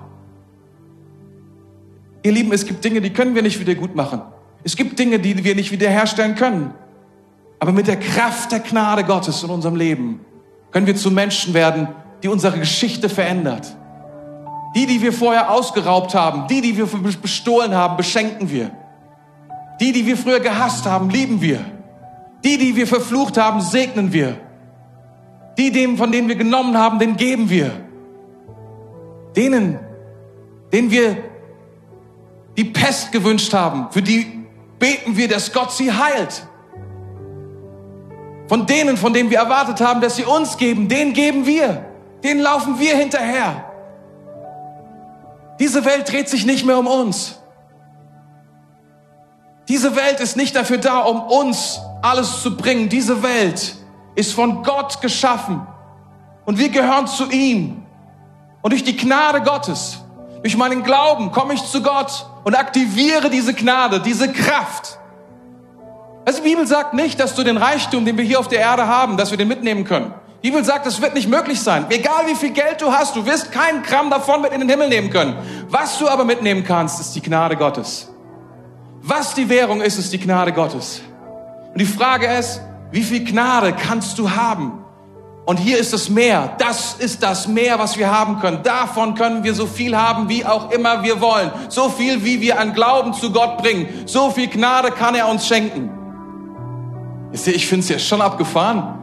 Ihr 2.22 2.32
Lieben, 2.32 2.52
es 2.52 2.66
gibt 2.66 2.84
Dinge, 2.84 3.00
die 3.00 3.12
können 3.12 3.34
wir 3.34 3.42
nicht 3.42 3.60
wieder 3.60 3.74
gut 3.74 3.94
machen. 3.94 4.22
Es 4.64 4.74
gibt 4.74 4.98
Dinge, 4.98 5.18
die 5.18 5.44
wir 5.44 5.54
nicht 5.54 5.70
wiederherstellen 5.70 6.34
können. 6.34 6.74
Aber 7.58 7.72
mit 7.72 7.86
der 7.86 7.98
Kraft 7.98 8.52
der 8.52 8.60
Gnade 8.60 9.04
Gottes 9.04 9.42
in 9.42 9.50
unserem 9.50 9.76
Leben 9.76 10.20
können 10.70 10.86
wir 10.86 10.96
zu 10.96 11.10
Menschen 11.10 11.54
werden, 11.54 11.88
die 12.22 12.28
unsere 12.28 12.58
Geschichte 12.58 13.08
verändert. 13.08 13.76
Die, 14.74 14.86
die 14.86 15.00
wir 15.00 15.12
vorher 15.12 15.50
ausgeraubt 15.50 16.14
haben, 16.14 16.48
die, 16.48 16.60
die 16.60 16.76
wir 16.76 16.86
bestohlen 16.86 17.74
haben, 17.74 17.96
beschenken 17.96 18.50
wir. 18.50 18.70
Die, 19.80 19.92
die 19.92 20.06
wir 20.06 20.16
früher 20.16 20.40
gehasst 20.40 20.86
haben, 20.86 21.10
lieben 21.10 21.40
wir. 21.40 21.60
Die, 22.44 22.58
die 22.58 22.76
wir 22.76 22.86
verflucht 22.86 23.36
haben, 23.36 23.60
segnen 23.60 24.12
wir. 24.12 24.36
Die, 25.58 25.70
dem, 25.70 25.96
von 25.96 26.12
denen 26.12 26.28
wir 26.28 26.36
genommen 26.36 26.76
haben, 26.76 26.98
den 26.98 27.16
geben 27.16 27.50
wir. 27.50 27.72
Denen, 29.34 29.78
denen 30.72 30.90
wir 30.90 31.16
die 32.56 32.64
Pest 32.64 33.12
gewünscht 33.12 33.52
haben, 33.52 33.88
für 33.90 34.02
die 34.02 34.44
beten 34.78 35.16
wir, 35.16 35.28
dass 35.28 35.52
Gott 35.52 35.72
sie 35.72 35.92
heilt. 35.92 36.46
Von 38.48 38.66
denen, 38.66 38.96
von 38.96 39.12
denen 39.12 39.30
wir 39.30 39.38
erwartet 39.38 39.80
haben, 39.80 40.00
dass 40.00 40.16
sie 40.16 40.24
uns 40.24 40.56
geben, 40.56 40.88
denen 40.88 41.12
geben 41.12 41.46
wir. 41.46 41.84
Denen 42.22 42.40
laufen 42.40 42.78
wir 42.78 42.96
hinterher. 42.96 43.64
Diese 45.58 45.84
Welt 45.84 46.10
dreht 46.10 46.28
sich 46.28 46.46
nicht 46.46 46.64
mehr 46.64 46.78
um 46.78 46.86
uns. 46.86 47.40
Diese 49.68 49.96
Welt 49.96 50.20
ist 50.20 50.36
nicht 50.36 50.54
dafür 50.54 50.78
da, 50.78 51.00
um 51.00 51.22
uns 51.22 51.80
alles 52.02 52.42
zu 52.42 52.56
bringen. 52.56 52.88
Diese 52.88 53.22
Welt 53.22 53.74
ist 54.14 54.32
von 54.32 54.62
Gott 54.62 55.00
geschaffen. 55.00 55.66
Und 56.44 56.58
wir 56.58 56.68
gehören 56.68 57.06
zu 57.06 57.28
ihm. 57.30 57.82
Und 58.62 58.70
durch 58.70 58.84
die 58.84 58.96
Gnade 58.96 59.42
Gottes, 59.42 59.98
durch 60.42 60.56
meinen 60.56 60.82
Glauben 60.82 61.32
komme 61.32 61.54
ich 61.54 61.64
zu 61.64 61.82
Gott 61.82 62.26
und 62.44 62.54
aktiviere 62.56 63.30
diese 63.30 63.54
Gnade, 63.54 64.00
diese 64.00 64.32
Kraft. 64.32 64.98
Also 66.24 66.42
die 66.42 66.48
Bibel 66.48 66.66
sagt 66.66 66.94
nicht, 66.94 67.18
dass 67.20 67.34
du 67.34 67.44
den 67.44 67.56
Reichtum, 67.56 68.04
den 68.04 68.16
wir 68.16 68.24
hier 68.24 68.38
auf 68.40 68.48
der 68.48 68.60
Erde 68.60 68.86
haben, 68.86 69.16
dass 69.16 69.30
wir 69.30 69.38
den 69.38 69.48
mitnehmen 69.48 69.84
können. 69.84 70.14
Die 70.42 70.50
Bibel 70.50 70.64
sagt, 70.64 70.86
es 70.86 71.00
wird 71.00 71.14
nicht 71.14 71.28
möglich 71.28 71.60
sein. 71.60 71.86
Egal 71.88 72.26
wie 72.26 72.34
viel 72.34 72.50
Geld 72.50 72.80
du 72.80 72.92
hast, 72.92 73.16
du 73.16 73.26
wirst 73.26 73.50
keinen 73.50 73.82
Gramm 73.82 74.10
davon 74.10 74.42
mit 74.42 74.52
in 74.52 74.60
den 74.60 74.68
Himmel 74.68 74.88
nehmen 74.88 75.10
können. 75.10 75.36
Was 75.68 75.98
du 75.98 76.08
aber 76.08 76.24
mitnehmen 76.24 76.62
kannst, 76.64 77.00
ist 77.00 77.14
die 77.14 77.22
Gnade 77.22 77.56
Gottes. 77.56 78.08
Was 79.08 79.34
die 79.34 79.48
Währung 79.48 79.82
ist, 79.82 79.98
ist 79.98 80.12
die 80.12 80.18
Gnade 80.18 80.52
Gottes. 80.52 81.00
Und 81.72 81.80
die 81.80 81.86
Frage 81.86 82.26
ist, 82.26 82.60
wie 82.90 83.02
viel 83.02 83.24
Gnade 83.24 83.72
kannst 83.72 84.18
du 84.18 84.32
haben? 84.32 84.84
Und 85.44 85.58
hier 85.58 85.78
ist 85.78 85.92
das 85.92 86.08
Meer. 86.08 86.56
Das 86.58 86.94
ist 86.94 87.22
das 87.22 87.46
Meer, 87.46 87.78
was 87.78 87.96
wir 87.96 88.10
haben 88.10 88.40
können. 88.40 88.64
Davon 88.64 89.14
können 89.14 89.44
wir 89.44 89.54
so 89.54 89.68
viel 89.68 89.96
haben, 89.96 90.28
wie 90.28 90.44
auch 90.44 90.72
immer 90.72 91.04
wir 91.04 91.20
wollen. 91.20 91.52
So 91.68 91.88
viel, 91.88 92.24
wie 92.24 92.40
wir 92.40 92.58
an 92.58 92.74
Glauben 92.74 93.14
zu 93.14 93.30
Gott 93.30 93.58
bringen. 93.58 93.86
So 94.06 94.30
viel 94.30 94.48
Gnade 94.48 94.90
kann 94.90 95.14
er 95.14 95.28
uns 95.28 95.46
schenken. 95.46 95.88
Ich 97.32 97.68
finde 97.68 97.84
es 97.84 97.88
ja 97.88 98.00
schon 98.00 98.20
abgefahren. 98.20 98.98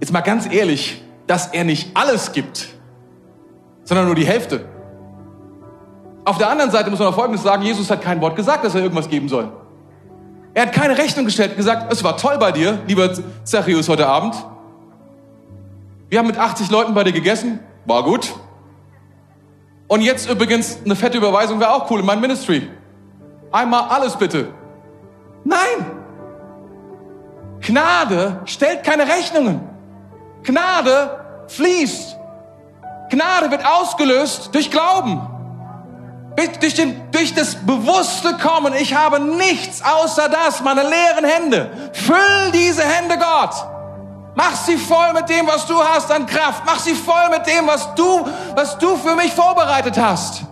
Jetzt 0.00 0.12
mal 0.12 0.22
ganz 0.22 0.52
ehrlich, 0.52 1.00
dass 1.28 1.46
er 1.46 1.62
nicht 1.62 1.96
alles 1.96 2.32
gibt, 2.32 2.68
sondern 3.84 4.06
nur 4.06 4.16
die 4.16 4.26
Hälfte. 4.26 4.73
Auf 6.24 6.38
der 6.38 6.48
anderen 6.48 6.70
Seite 6.70 6.90
muss 6.90 6.98
man 6.98 7.08
auch 7.08 7.14
Folgendes 7.14 7.42
sagen, 7.42 7.62
Jesus 7.62 7.90
hat 7.90 8.00
kein 8.00 8.20
Wort 8.20 8.36
gesagt, 8.36 8.64
dass 8.64 8.74
er 8.74 8.82
irgendwas 8.82 9.08
geben 9.08 9.28
soll. 9.28 9.52
Er 10.54 10.62
hat 10.66 10.72
keine 10.72 10.96
Rechnung 10.96 11.24
gestellt 11.24 11.56
gesagt, 11.56 11.92
es 11.92 12.02
war 12.04 12.16
toll 12.16 12.38
bei 12.38 12.52
dir, 12.52 12.78
lieber 12.86 13.10
Zachäus, 13.44 13.88
heute 13.88 14.06
Abend. 14.06 14.34
Wir 16.08 16.18
haben 16.20 16.26
mit 16.26 16.38
80 16.38 16.70
Leuten 16.70 16.94
bei 16.94 17.04
dir 17.04 17.12
gegessen, 17.12 17.60
war 17.86 18.04
gut. 18.04 18.32
Und 19.88 20.00
jetzt 20.00 20.30
übrigens 20.30 20.78
eine 20.84 20.96
fette 20.96 21.18
Überweisung 21.18 21.60
wäre 21.60 21.72
auch 21.72 21.90
cool 21.90 22.00
in 22.00 22.06
mein 22.06 22.20
Ministry. 22.20 22.70
Einmal 23.50 23.88
alles 23.90 24.16
bitte. 24.16 24.48
Nein, 25.44 25.84
Gnade 27.60 28.42
stellt 28.44 28.84
keine 28.84 29.06
Rechnungen. 29.08 29.60
Gnade 30.42 31.44
fließt. 31.48 32.16
Gnade 33.10 33.50
wird 33.50 33.64
ausgelöst 33.64 34.54
durch 34.54 34.70
Glauben. 34.70 35.20
Durch, 36.36 36.74
den, 36.74 37.10
durch 37.12 37.32
das 37.34 37.54
bewusste 37.54 38.34
Kommen, 38.34 38.74
ich 38.74 38.94
habe 38.94 39.20
nichts 39.20 39.82
außer 39.82 40.28
das, 40.28 40.60
meine 40.62 40.82
leeren 40.82 41.24
Hände. 41.24 41.90
Füll 41.92 42.50
diese 42.52 42.82
Hände, 42.82 43.16
Gott. 43.16 43.54
Mach 44.34 44.56
sie 44.56 44.76
voll 44.76 45.12
mit 45.12 45.28
dem, 45.28 45.46
was 45.46 45.66
du 45.66 45.80
hast 45.80 46.10
an 46.10 46.26
Kraft. 46.26 46.64
Mach 46.66 46.80
sie 46.80 46.94
voll 46.94 47.30
mit 47.30 47.46
dem, 47.46 47.68
was 47.68 47.94
du, 47.94 48.26
was 48.56 48.76
du 48.78 48.96
für 48.96 49.14
mich 49.14 49.32
vorbereitet 49.32 49.96
hast. 49.96 50.42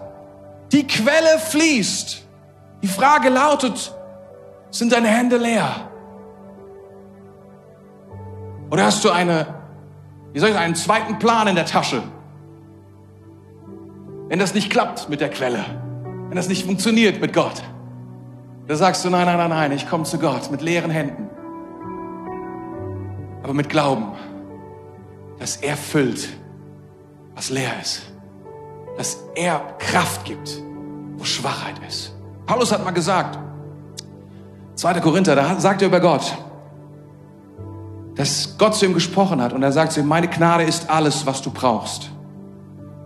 Die 0.70 0.86
Quelle 0.86 1.38
fließt. 1.38 2.22
Die 2.82 2.88
Frage 2.88 3.28
lautet, 3.28 3.92
Sind 4.72 4.90
deine 4.90 5.08
Hände 5.08 5.36
leer? 5.36 5.68
Oder 8.70 8.86
hast 8.86 9.04
du 9.04 9.10
eine, 9.10 9.46
wie 10.32 10.38
soll 10.38 10.48
ich 10.48 10.54
sagen, 10.54 10.64
einen 10.64 10.74
zweiten 10.74 11.18
Plan 11.18 11.46
in 11.46 11.56
der 11.56 11.66
Tasche? 11.66 12.02
Wenn 14.32 14.38
das 14.38 14.54
nicht 14.54 14.70
klappt 14.70 15.10
mit 15.10 15.20
der 15.20 15.28
Quelle, 15.28 15.62
wenn 16.28 16.36
das 16.36 16.48
nicht 16.48 16.64
funktioniert 16.64 17.20
mit 17.20 17.34
Gott, 17.34 17.62
da 18.66 18.76
sagst 18.76 19.04
du, 19.04 19.10
nein, 19.10 19.26
nein, 19.26 19.36
nein, 19.36 19.50
nein, 19.50 19.72
ich 19.72 19.86
komme 19.86 20.04
zu 20.04 20.18
Gott 20.18 20.50
mit 20.50 20.62
leeren 20.62 20.90
Händen. 20.90 21.28
Aber 23.42 23.52
mit 23.52 23.68
Glauben, 23.68 24.06
dass 25.38 25.56
er 25.56 25.76
füllt, 25.76 26.30
was 27.34 27.50
leer 27.50 27.72
ist. 27.82 28.10
Dass 28.96 29.18
er 29.34 29.60
Kraft 29.78 30.24
gibt, 30.24 30.62
wo 31.18 31.24
Schwachheit 31.24 31.74
ist. 31.86 32.14
Paulus 32.46 32.72
hat 32.72 32.82
mal 32.86 32.92
gesagt, 32.92 33.38
2. 34.76 35.00
Korinther, 35.00 35.36
da 35.36 35.60
sagt 35.60 35.82
er 35.82 35.88
über 35.88 36.00
Gott, 36.00 36.38
dass 38.14 38.56
Gott 38.56 38.76
zu 38.76 38.86
ihm 38.86 38.94
gesprochen 38.94 39.42
hat 39.42 39.52
und 39.52 39.62
er 39.62 39.72
sagt 39.72 39.92
zu 39.92 40.00
ihm, 40.00 40.06
meine 40.06 40.28
Gnade 40.28 40.64
ist 40.64 40.88
alles, 40.88 41.26
was 41.26 41.42
du 41.42 41.50
brauchst. 41.50 42.10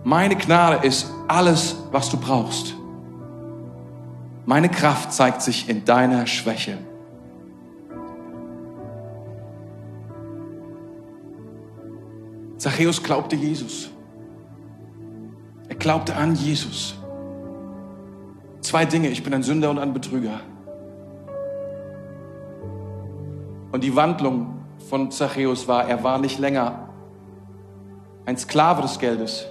Meine 0.05 0.37
Gnade 0.37 0.87
ist 0.87 1.16
alles, 1.27 1.75
was 1.91 2.09
du 2.09 2.17
brauchst. 2.17 2.75
Meine 4.45 4.69
Kraft 4.69 5.11
zeigt 5.11 5.41
sich 5.41 5.69
in 5.69 5.83
deiner 5.85 6.25
Schwäche. 6.25 6.77
Zachäus 12.57 13.03
glaubte 13.03 13.35
Jesus. 13.35 13.89
Er 15.69 15.75
glaubte 15.75 16.15
an 16.15 16.35
Jesus. 16.35 16.95
Zwei 18.61 18.85
Dinge, 18.85 19.09
ich 19.09 19.23
bin 19.23 19.33
ein 19.33 19.43
Sünder 19.43 19.69
und 19.69 19.79
ein 19.79 19.93
Betrüger. 19.93 20.39
Und 23.71 23.83
die 23.83 23.95
Wandlung 23.95 24.61
von 24.89 25.11
Zachäus 25.11 25.67
war, 25.67 25.87
er 25.87 26.03
war 26.03 26.19
nicht 26.19 26.39
länger 26.39 26.87
ein 28.25 28.37
Sklave 28.37 28.81
des 28.81 28.99
Geldes, 28.99 29.45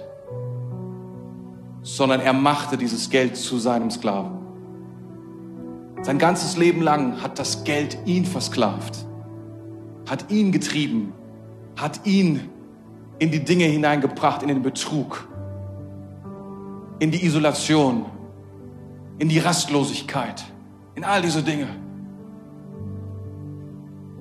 sondern 1.87 2.19
er 2.19 2.33
machte 2.33 2.77
dieses 2.77 3.09
Geld 3.09 3.37
zu 3.37 3.59
seinem 3.59 3.89
Sklaven. 3.89 4.39
Sein 6.01 6.19
ganzes 6.19 6.57
Leben 6.57 6.81
lang 6.81 7.21
hat 7.23 7.39
das 7.39 7.63
Geld 7.63 7.97
ihn 8.05 8.25
versklavt, 8.25 9.05
hat 10.07 10.29
ihn 10.29 10.51
getrieben, 10.51 11.13
hat 11.77 12.05
ihn 12.05 12.49
in 13.19 13.31
die 13.31 13.39
Dinge 13.39 13.63
hineingebracht, 13.63 14.41
in 14.41 14.49
den 14.49 14.61
Betrug, 14.63 15.29
in 16.99 17.09
die 17.11 17.25
Isolation, 17.25 18.05
in 19.17 19.29
die 19.29 19.39
Rastlosigkeit, 19.39 20.43
in 20.95 21.05
all 21.05 21.21
diese 21.21 21.41
Dinge. 21.41 21.67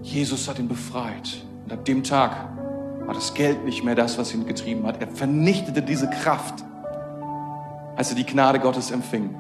Jesus 0.03 0.49
hat 0.49 0.61
ihn 0.61 0.69
befreit. 0.69 1.45
Und 1.65 1.73
ab 1.73 1.85
dem 1.85 2.05
Tag 2.05 2.49
war 3.07 3.15
das 3.15 3.35
Geld 3.35 3.65
nicht 3.65 3.83
mehr 3.83 3.97
das, 3.97 4.19
was 4.19 4.33
ihn 4.33 4.47
getrieben 4.47 4.87
hat. 4.87 5.01
Er 5.01 5.09
vernichtete 5.09 5.83
diese 5.83 6.09
Kraft, 6.09 6.65
als 7.97 8.11
er 8.11 8.17
die 8.17 8.27
Gnade 8.27 8.61
Gottes 8.61 8.91
empfing. 8.91 9.35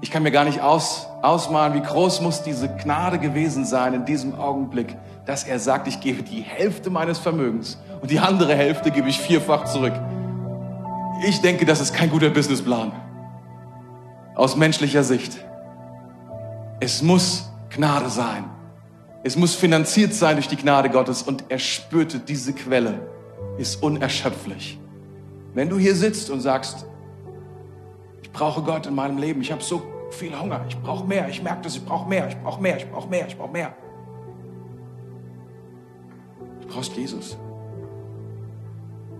Ich 0.00 0.10
kann 0.10 0.24
mir 0.24 0.32
gar 0.32 0.44
nicht 0.44 0.60
aus, 0.60 1.06
ausmalen, 1.22 1.74
wie 1.74 1.80
groß 1.80 2.20
muss 2.20 2.42
diese 2.42 2.68
Gnade 2.68 3.18
gewesen 3.18 3.64
sein 3.64 3.94
in 3.94 4.04
diesem 4.04 4.34
Augenblick, 4.34 4.96
dass 5.26 5.44
er 5.44 5.60
sagt, 5.60 5.86
ich 5.86 6.00
gebe 6.00 6.24
die 6.24 6.42
Hälfte 6.42 6.90
meines 6.90 7.18
Vermögens 7.18 7.78
und 8.00 8.10
die 8.10 8.18
andere 8.18 8.56
Hälfte 8.56 8.90
gebe 8.90 9.08
ich 9.08 9.20
vierfach 9.20 9.64
zurück. 9.64 9.94
Ich 11.24 11.40
denke, 11.40 11.64
das 11.64 11.80
ist 11.80 11.94
kein 11.94 12.10
guter 12.10 12.30
Businessplan. 12.30 12.90
Aus 14.34 14.56
menschlicher 14.56 15.04
Sicht. 15.04 15.38
Es 16.80 17.00
muss 17.00 17.48
Gnade 17.70 18.10
sein. 18.10 18.44
Es 19.22 19.36
muss 19.36 19.54
finanziert 19.54 20.14
sein 20.14 20.34
durch 20.34 20.48
die 20.48 20.56
Gnade 20.56 20.90
Gottes 20.90 21.22
und 21.22 21.44
er 21.48 21.60
spürte, 21.60 22.18
diese 22.18 22.52
Quelle 22.52 23.06
ist 23.56 23.80
unerschöpflich. 23.80 24.80
Wenn 25.54 25.68
du 25.68 25.78
hier 25.78 25.94
sitzt 25.94 26.28
und 26.30 26.40
sagst, 26.40 26.86
brauche 28.32 28.62
Gott 28.62 28.86
in 28.86 28.94
meinem 28.94 29.18
Leben, 29.18 29.40
ich 29.40 29.52
habe 29.52 29.62
so 29.62 29.82
viel 30.10 30.38
Hunger, 30.38 30.64
ich 30.68 30.78
brauche 30.80 31.06
mehr, 31.06 31.28
ich 31.28 31.42
merke 31.42 31.62
das, 31.62 31.76
ich 31.76 31.84
brauche 31.84 32.08
mehr, 32.08 32.28
ich 32.28 32.36
brauche 32.36 32.60
mehr, 32.60 32.76
ich 32.76 32.90
brauche 32.90 33.08
mehr, 33.08 33.26
ich 33.26 33.36
brauche 33.36 33.52
mehr. 33.52 33.74
Du 36.60 36.68
brauchst 36.68 36.96
Jesus. 36.96 37.36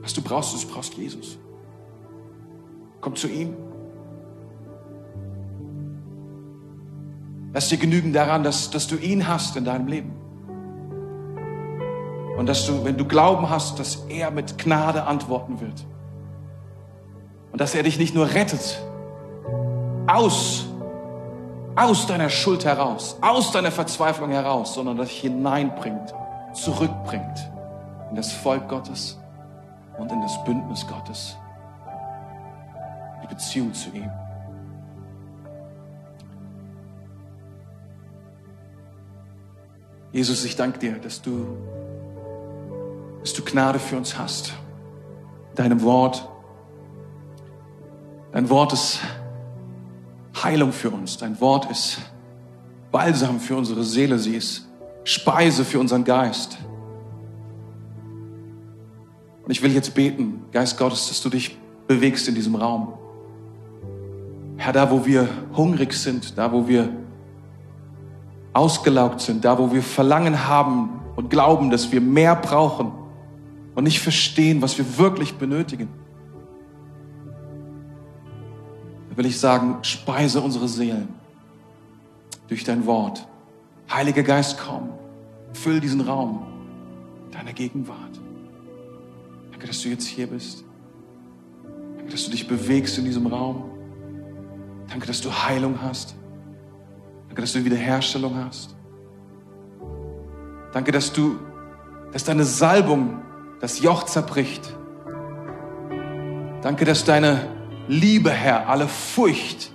Was 0.01 0.13
du 0.15 0.23
brauchst, 0.23 0.55
ist, 0.55 0.69
du 0.69 0.75
brauchst 0.75 0.95
Jesus. 0.95 1.39
Komm 3.01 3.15
zu 3.17 3.29
ihm. 3.29 3.55
Lass 7.53 7.69
dir 7.69 7.79
genügen 7.79 8.13
daran, 8.13 8.43
dass, 8.43 8.71
dass 8.71 8.87
du 8.87 8.97
ihn 8.97 9.29
hast 9.29 9.57
in 9.57 9.65
deinem 9.65 9.87
Leben. 9.87 10.13
Und 12.37 12.47
dass 12.49 12.67
du, 12.67 12.85
wenn 12.85 12.97
du 12.97 13.05
Glauben 13.05 13.51
hast, 13.51 13.79
dass 13.79 14.07
er 14.09 14.31
mit 14.31 14.57
Gnade 14.59 15.05
antworten 15.05 15.61
wird. 15.61 15.85
Und 17.53 17.61
dass 17.61 17.75
er 17.75 17.83
dich 17.83 17.99
nicht 17.99 18.15
nur 18.15 18.33
rettet, 18.33 18.83
aus, 20.13 20.67
aus 21.75 22.07
deiner 22.07 22.29
Schuld 22.29 22.65
heraus, 22.65 23.17
aus 23.21 23.53
deiner 23.53 23.71
Verzweiflung 23.71 24.31
heraus, 24.31 24.75
sondern 24.75 24.99
dich 24.99 25.21
hineinbringt, 25.21 26.15
zurückbringt 26.53 27.51
in 28.11 28.17
das 28.17 28.33
Volk 28.33 28.69
Gottes 28.69 29.19
und 29.99 30.13
in 30.13 30.21
das 30.21 30.43
Bündnis 30.45 30.87
Gottes, 30.87 31.37
die 33.23 33.27
Beziehung 33.27 33.73
zu 33.73 33.91
ihm. 33.91 34.11
Jesus, 40.13 40.45
ich 40.45 40.57
danke 40.57 40.79
dir, 40.79 40.99
dass 40.99 41.23
du, 41.23 41.57
dass 43.21 43.33
du 43.33 43.43
Gnade 43.43 43.79
für 43.79 43.97
uns 43.97 44.19
hast. 44.19 44.53
Deinem 45.55 45.83
Wort. 45.83 46.29
Dein 48.33 48.51
Wort 48.51 48.75
ist 48.75 49.01
Heilung 50.35 50.73
für 50.73 50.91
uns. 50.91 51.17
Dein 51.19 51.41
Wort 51.41 51.71
ist 51.71 51.99
Balsam 52.91 53.41
für 53.41 53.57
unsere 53.57 53.85
Seele. 53.85 54.19
Sie 54.19 54.37
ist 54.37 54.67
Speise 55.05 55.65
für 55.65 55.79
unseren 55.79 56.05
Geist. 56.05 56.59
Und 59.45 59.51
ich 59.51 59.63
will 59.63 59.73
jetzt 59.73 59.95
beten, 59.95 60.45
Geist 60.53 60.79
Gottes, 60.79 61.09
dass 61.09 61.21
du 61.21 61.29
dich 61.29 61.57
bewegst 61.87 62.29
in 62.29 62.35
diesem 62.35 62.55
Raum. 62.55 62.95
Herr, 64.57 64.73
da 64.73 64.91
wo 64.91 65.05
wir 65.05 65.29
hungrig 65.57 65.93
sind, 65.93 66.39
da 66.39 66.53
wo 66.53 66.69
wir 66.69 66.89
ausgelaugt 68.53 69.21
sind, 69.21 69.45
da 69.45 69.59
wo 69.59 69.73
wir 69.73 69.83
Verlangen 69.83 70.47
haben 70.47 71.01
und 71.17 71.31
glauben, 71.31 71.71
dass 71.71 71.91
wir 71.91 72.01
mehr 72.01 72.37
brauchen 72.37 72.93
und 73.75 73.85
nicht 73.85 74.01
verstehen, 74.01 74.63
was 74.63 74.79
wir 74.79 74.99
wirklich 74.99 75.35
benötigen. 75.35 75.89
Will 79.17 79.27
ich 79.27 79.39
sagen, 79.39 79.79
speise 79.83 80.41
unsere 80.41 80.69
Seelen 80.69 81.09
durch 82.49 82.65
dein 82.65 82.87
Wort. 82.87 83.27
Heiliger 83.91 84.23
Geist, 84.23 84.59
komm, 84.59 84.91
füll 85.53 85.81
diesen 85.81 86.01
Raum 86.01 86.47
deiner 87.31 87.53
Gegenwart. 87.53 88.21
Danke, 89.51 89.67
dass 89.67 89.83
du 89.83 89.89
jetzt 89.89 90.07
hier 90.07 90.27
bist. 90.27 90.65
Danke, 91.97 92.13
dass 92.13 92.25
du 92.25 92.31
dich 92.31 92.49
bewegst 92.49 92.99
in 92.99 93.05
diesem 93.05 93.27
Raum. 93.27 93.65
Danke, 94.89 95.07
dass 95.07 95.21
du 95.21 95.31
Heilung 95.31 95.81
hast. 95.83 96.15
Danke, 97.29 97.43
dass 97.43 97.53
du 97.53 97.65
Wiederherstellung 97.65 98.37
hast. 98.37 98.75
Danke, 100.73 100.93
dass 100.93 101.13
du, 101.13 101.39
dass 102.13 102.25
deine 102.25 102.45
Salbung 102.45 103.23
das 103.61 103.81
Joch 103.81 104.05
zerbricht. 104.05 104.75
Danke, 106.63 106.85
dass 106.85 107.05
deine 107.05 107.62
Liebe, 107.89 108.31
Herr, 108.31 108.69
alle 108.69 108.89
Furcht 108.89 109.71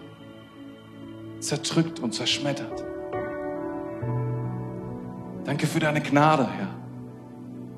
zerdrückt 1.39 1.99
und 1.99 2.13
zerschmettert. 2.13 2.83
Danke 5.43 5.67
für 5.67 5.79
deine 5.79 6.01
Gnade, 6.01 6.47
Herr. 6.47 6.67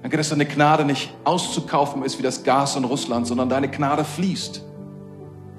Danke, 0.02 0.18
dass 0.18 0.30
deine 0.30 0.46
Gnade 0.46 0.86
nicht 0.86 1.14
auszukaufen 1.24 2.04
ist 2.04 2.18
wie 2.18 2.24
das 2.24 2.44
Gas 2.44 2.76
in 2.76 2.84
Russland, 2.84 3.28
sondern 3.28 3.50
deine 3.50 3.70
Gnade 3.70 4.04
fließt. 4.04 4.64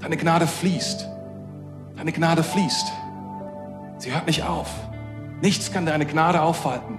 Deine 0.01 0.17
Gnade 0.17 0.47
fließt. 0.47 1.07
Deine 1.97 2.13
Gnade 2.13 2.43
fließt. 2.43 2.87
Sie 3.99 4.13
hört 4.15 4.27
nicht 4.27 4.45
auf. 4.45 4.69
Nichts 5.43 5.73
kann 5.73 5.85
deine 5.85 6.07
Gnade 6.07 6.41
aufhalten. 6.41 6.99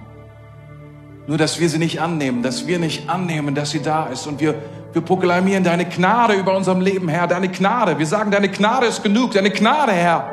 Nur, 1.26 1.38
dass 1.38 1.60
wir 1.60 1.68
sie 1.68 1.78
nicht 1.78 2.00
annehmen, 2.00 2.42
dass 2.42 2.66
wir 2.66 2.78
nicht 2.78 3.08
annehmen, 3.08 3.54
dass 3.54 3.70
sie 3.70 3.82
da 3.82 4.06
ist. 4.06 4.26
Und 4.26 4.40
wir, 4.40 4.54
wir 4.92 5.00
proklamieren 5.00 5.64
deine 5.64 5.86
Gnade 5.86 6.34
über 6.34 6.54
unserem 6.54 6.80
Leben, 6.80 7.08
Herr. 7.08 7.26
Deine 7.26 7.48
Gnade. 7.48 7.98
Wir 7.98 8.06
sagen, 8.06 8.30
deine 8.30 8.50
Gnade 8.50 8.86
ist 8.86 9.02
genug. 9.02 9.32
Deine 9.32 9.50
Gnade, 9.50 9.92
Herr. 9.92 10.30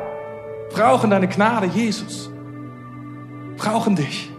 Brauchen 0.70 1.10
deine 1.10 1.28
Gnade, 1.28 1.66
Jesus. 1.66 2.30
Brauchen 3.56 3.96
dich. 3.96 4.30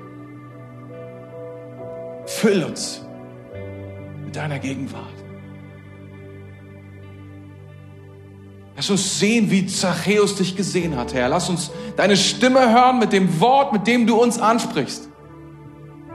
Füll 2.28 2.64
uns 2.64 3.02
mit 4.24 4.36
deiner 4.36 4.60
Gegenwart. 4.60 5.06
Lass 8.76 8.90
uns 8.90 9.20
sehen, 9.20 9.52
wie 9.52 9.66
Zachäus 9.66 10.36
dich 10.36 10.56
gesehen 10.56 10.98
hat, 10.98 11.14
Herr. 11.14 11.30
Lass 11.30 11.50
uns 11.50 11.72
deine 11.98 12.16
Stimme 12.16 12.72
hören 12.72 13.00
mit 13.00 13.12
dem 13.12 13.40
Wort, 13.40 13.74
mit 13.74 13.86
dem 13.86 14.08
du 14.08 14.22
uns 14.22 14.40
ansprichst. 14.40 15.10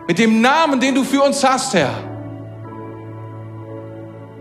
Mit 0.08 0.18
dem 0.18 0.40
Namen, 0.40 0.80
den 0.80 0.94
du 0.94 1.04
für 1.04 1.22
uns 1.22 1.44
hast, 1.44 1.74
Herr. 1.74 2.15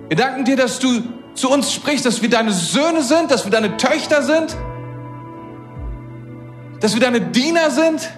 Wir 0.08 0.18
danken 0.18 0.46
dir, 0.46 0.56
dass 0.56 0.80
du 0.80 1.02
zu 1.34 1.50
uns 1.50 1.74
sprichst, 1.74 2.06
dass 2.06 2.22
wir 2.22 2.30
deine 2.30 2.52
Söhne 2.52 3.02
sind, 3.02 3.32
dass 3.32 3.44
wir 3.44 3.52
deine 3.52 3.76
Töchter 3.78 4.22
sind, 4.22 4.56
dass 6.80 6.94
wir 6.94 7.02
deine 7.02 7.22
Diener 7.22 7.72
sind, 7.72 8.10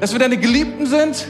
dass 0.00 0.12
wir 0.12 0.18
deine 0.18 0.36
Geliebten 0.36 0.86
sind. 0.86 1.26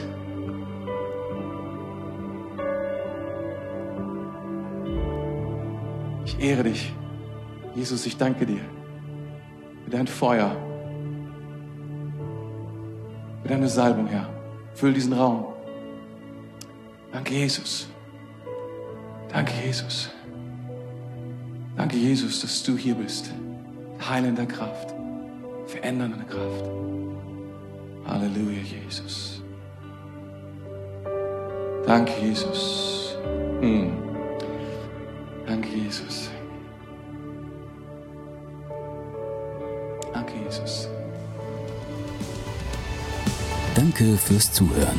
Ich 6.24 6.40
ehre 6.40 6.64
dich. 6.64 6.92
Jesus, 7.74 8.06
ich 8.06 8.16
danke 8.16 8.46
dir 8.46 8.60
für 9.84 9.90
dein 9.90 10.06
Feuer, 10.06 10.56
für 13.42 13.48
deine 13.48 13.68
Salbung, 13.68 14.06
Herr. 14.06 14.28
Füll 14.74 14.92
diesen 14.92 15.12
Raum. 15.12 15.53
Danke, 17.14 17.32
Jesus. 17.32 17.86
Danke, 19.28 19.52
Jesus. 19.64 20.10
Danke, 21.76 21.96
Jesus, 21.96 22.40
dass 22.40 22.60
du 22.64 22.76
hier 22.76 22.96
bist. 22.96 23.30
Heilender 24.00 24.46
Kraft, 24.46 24.92
verändernde 25.68 26.24
Kraft. 26.24 26.64
Halleluja, 28.04 28.62
Jesus. 28.62 29.40
Danke, 31.86 32.12
Jesus. 32.20 33.16
Hm. 33.60 33.92
Danke, 35.46 35.68
Jesus. 35.68 36.30
Danke, 40.12 40.32
Jesus. 40.44 40.88
Danke 43.76 44.16
fürs 44.16 44.52
Zuhören. 44.52 44.98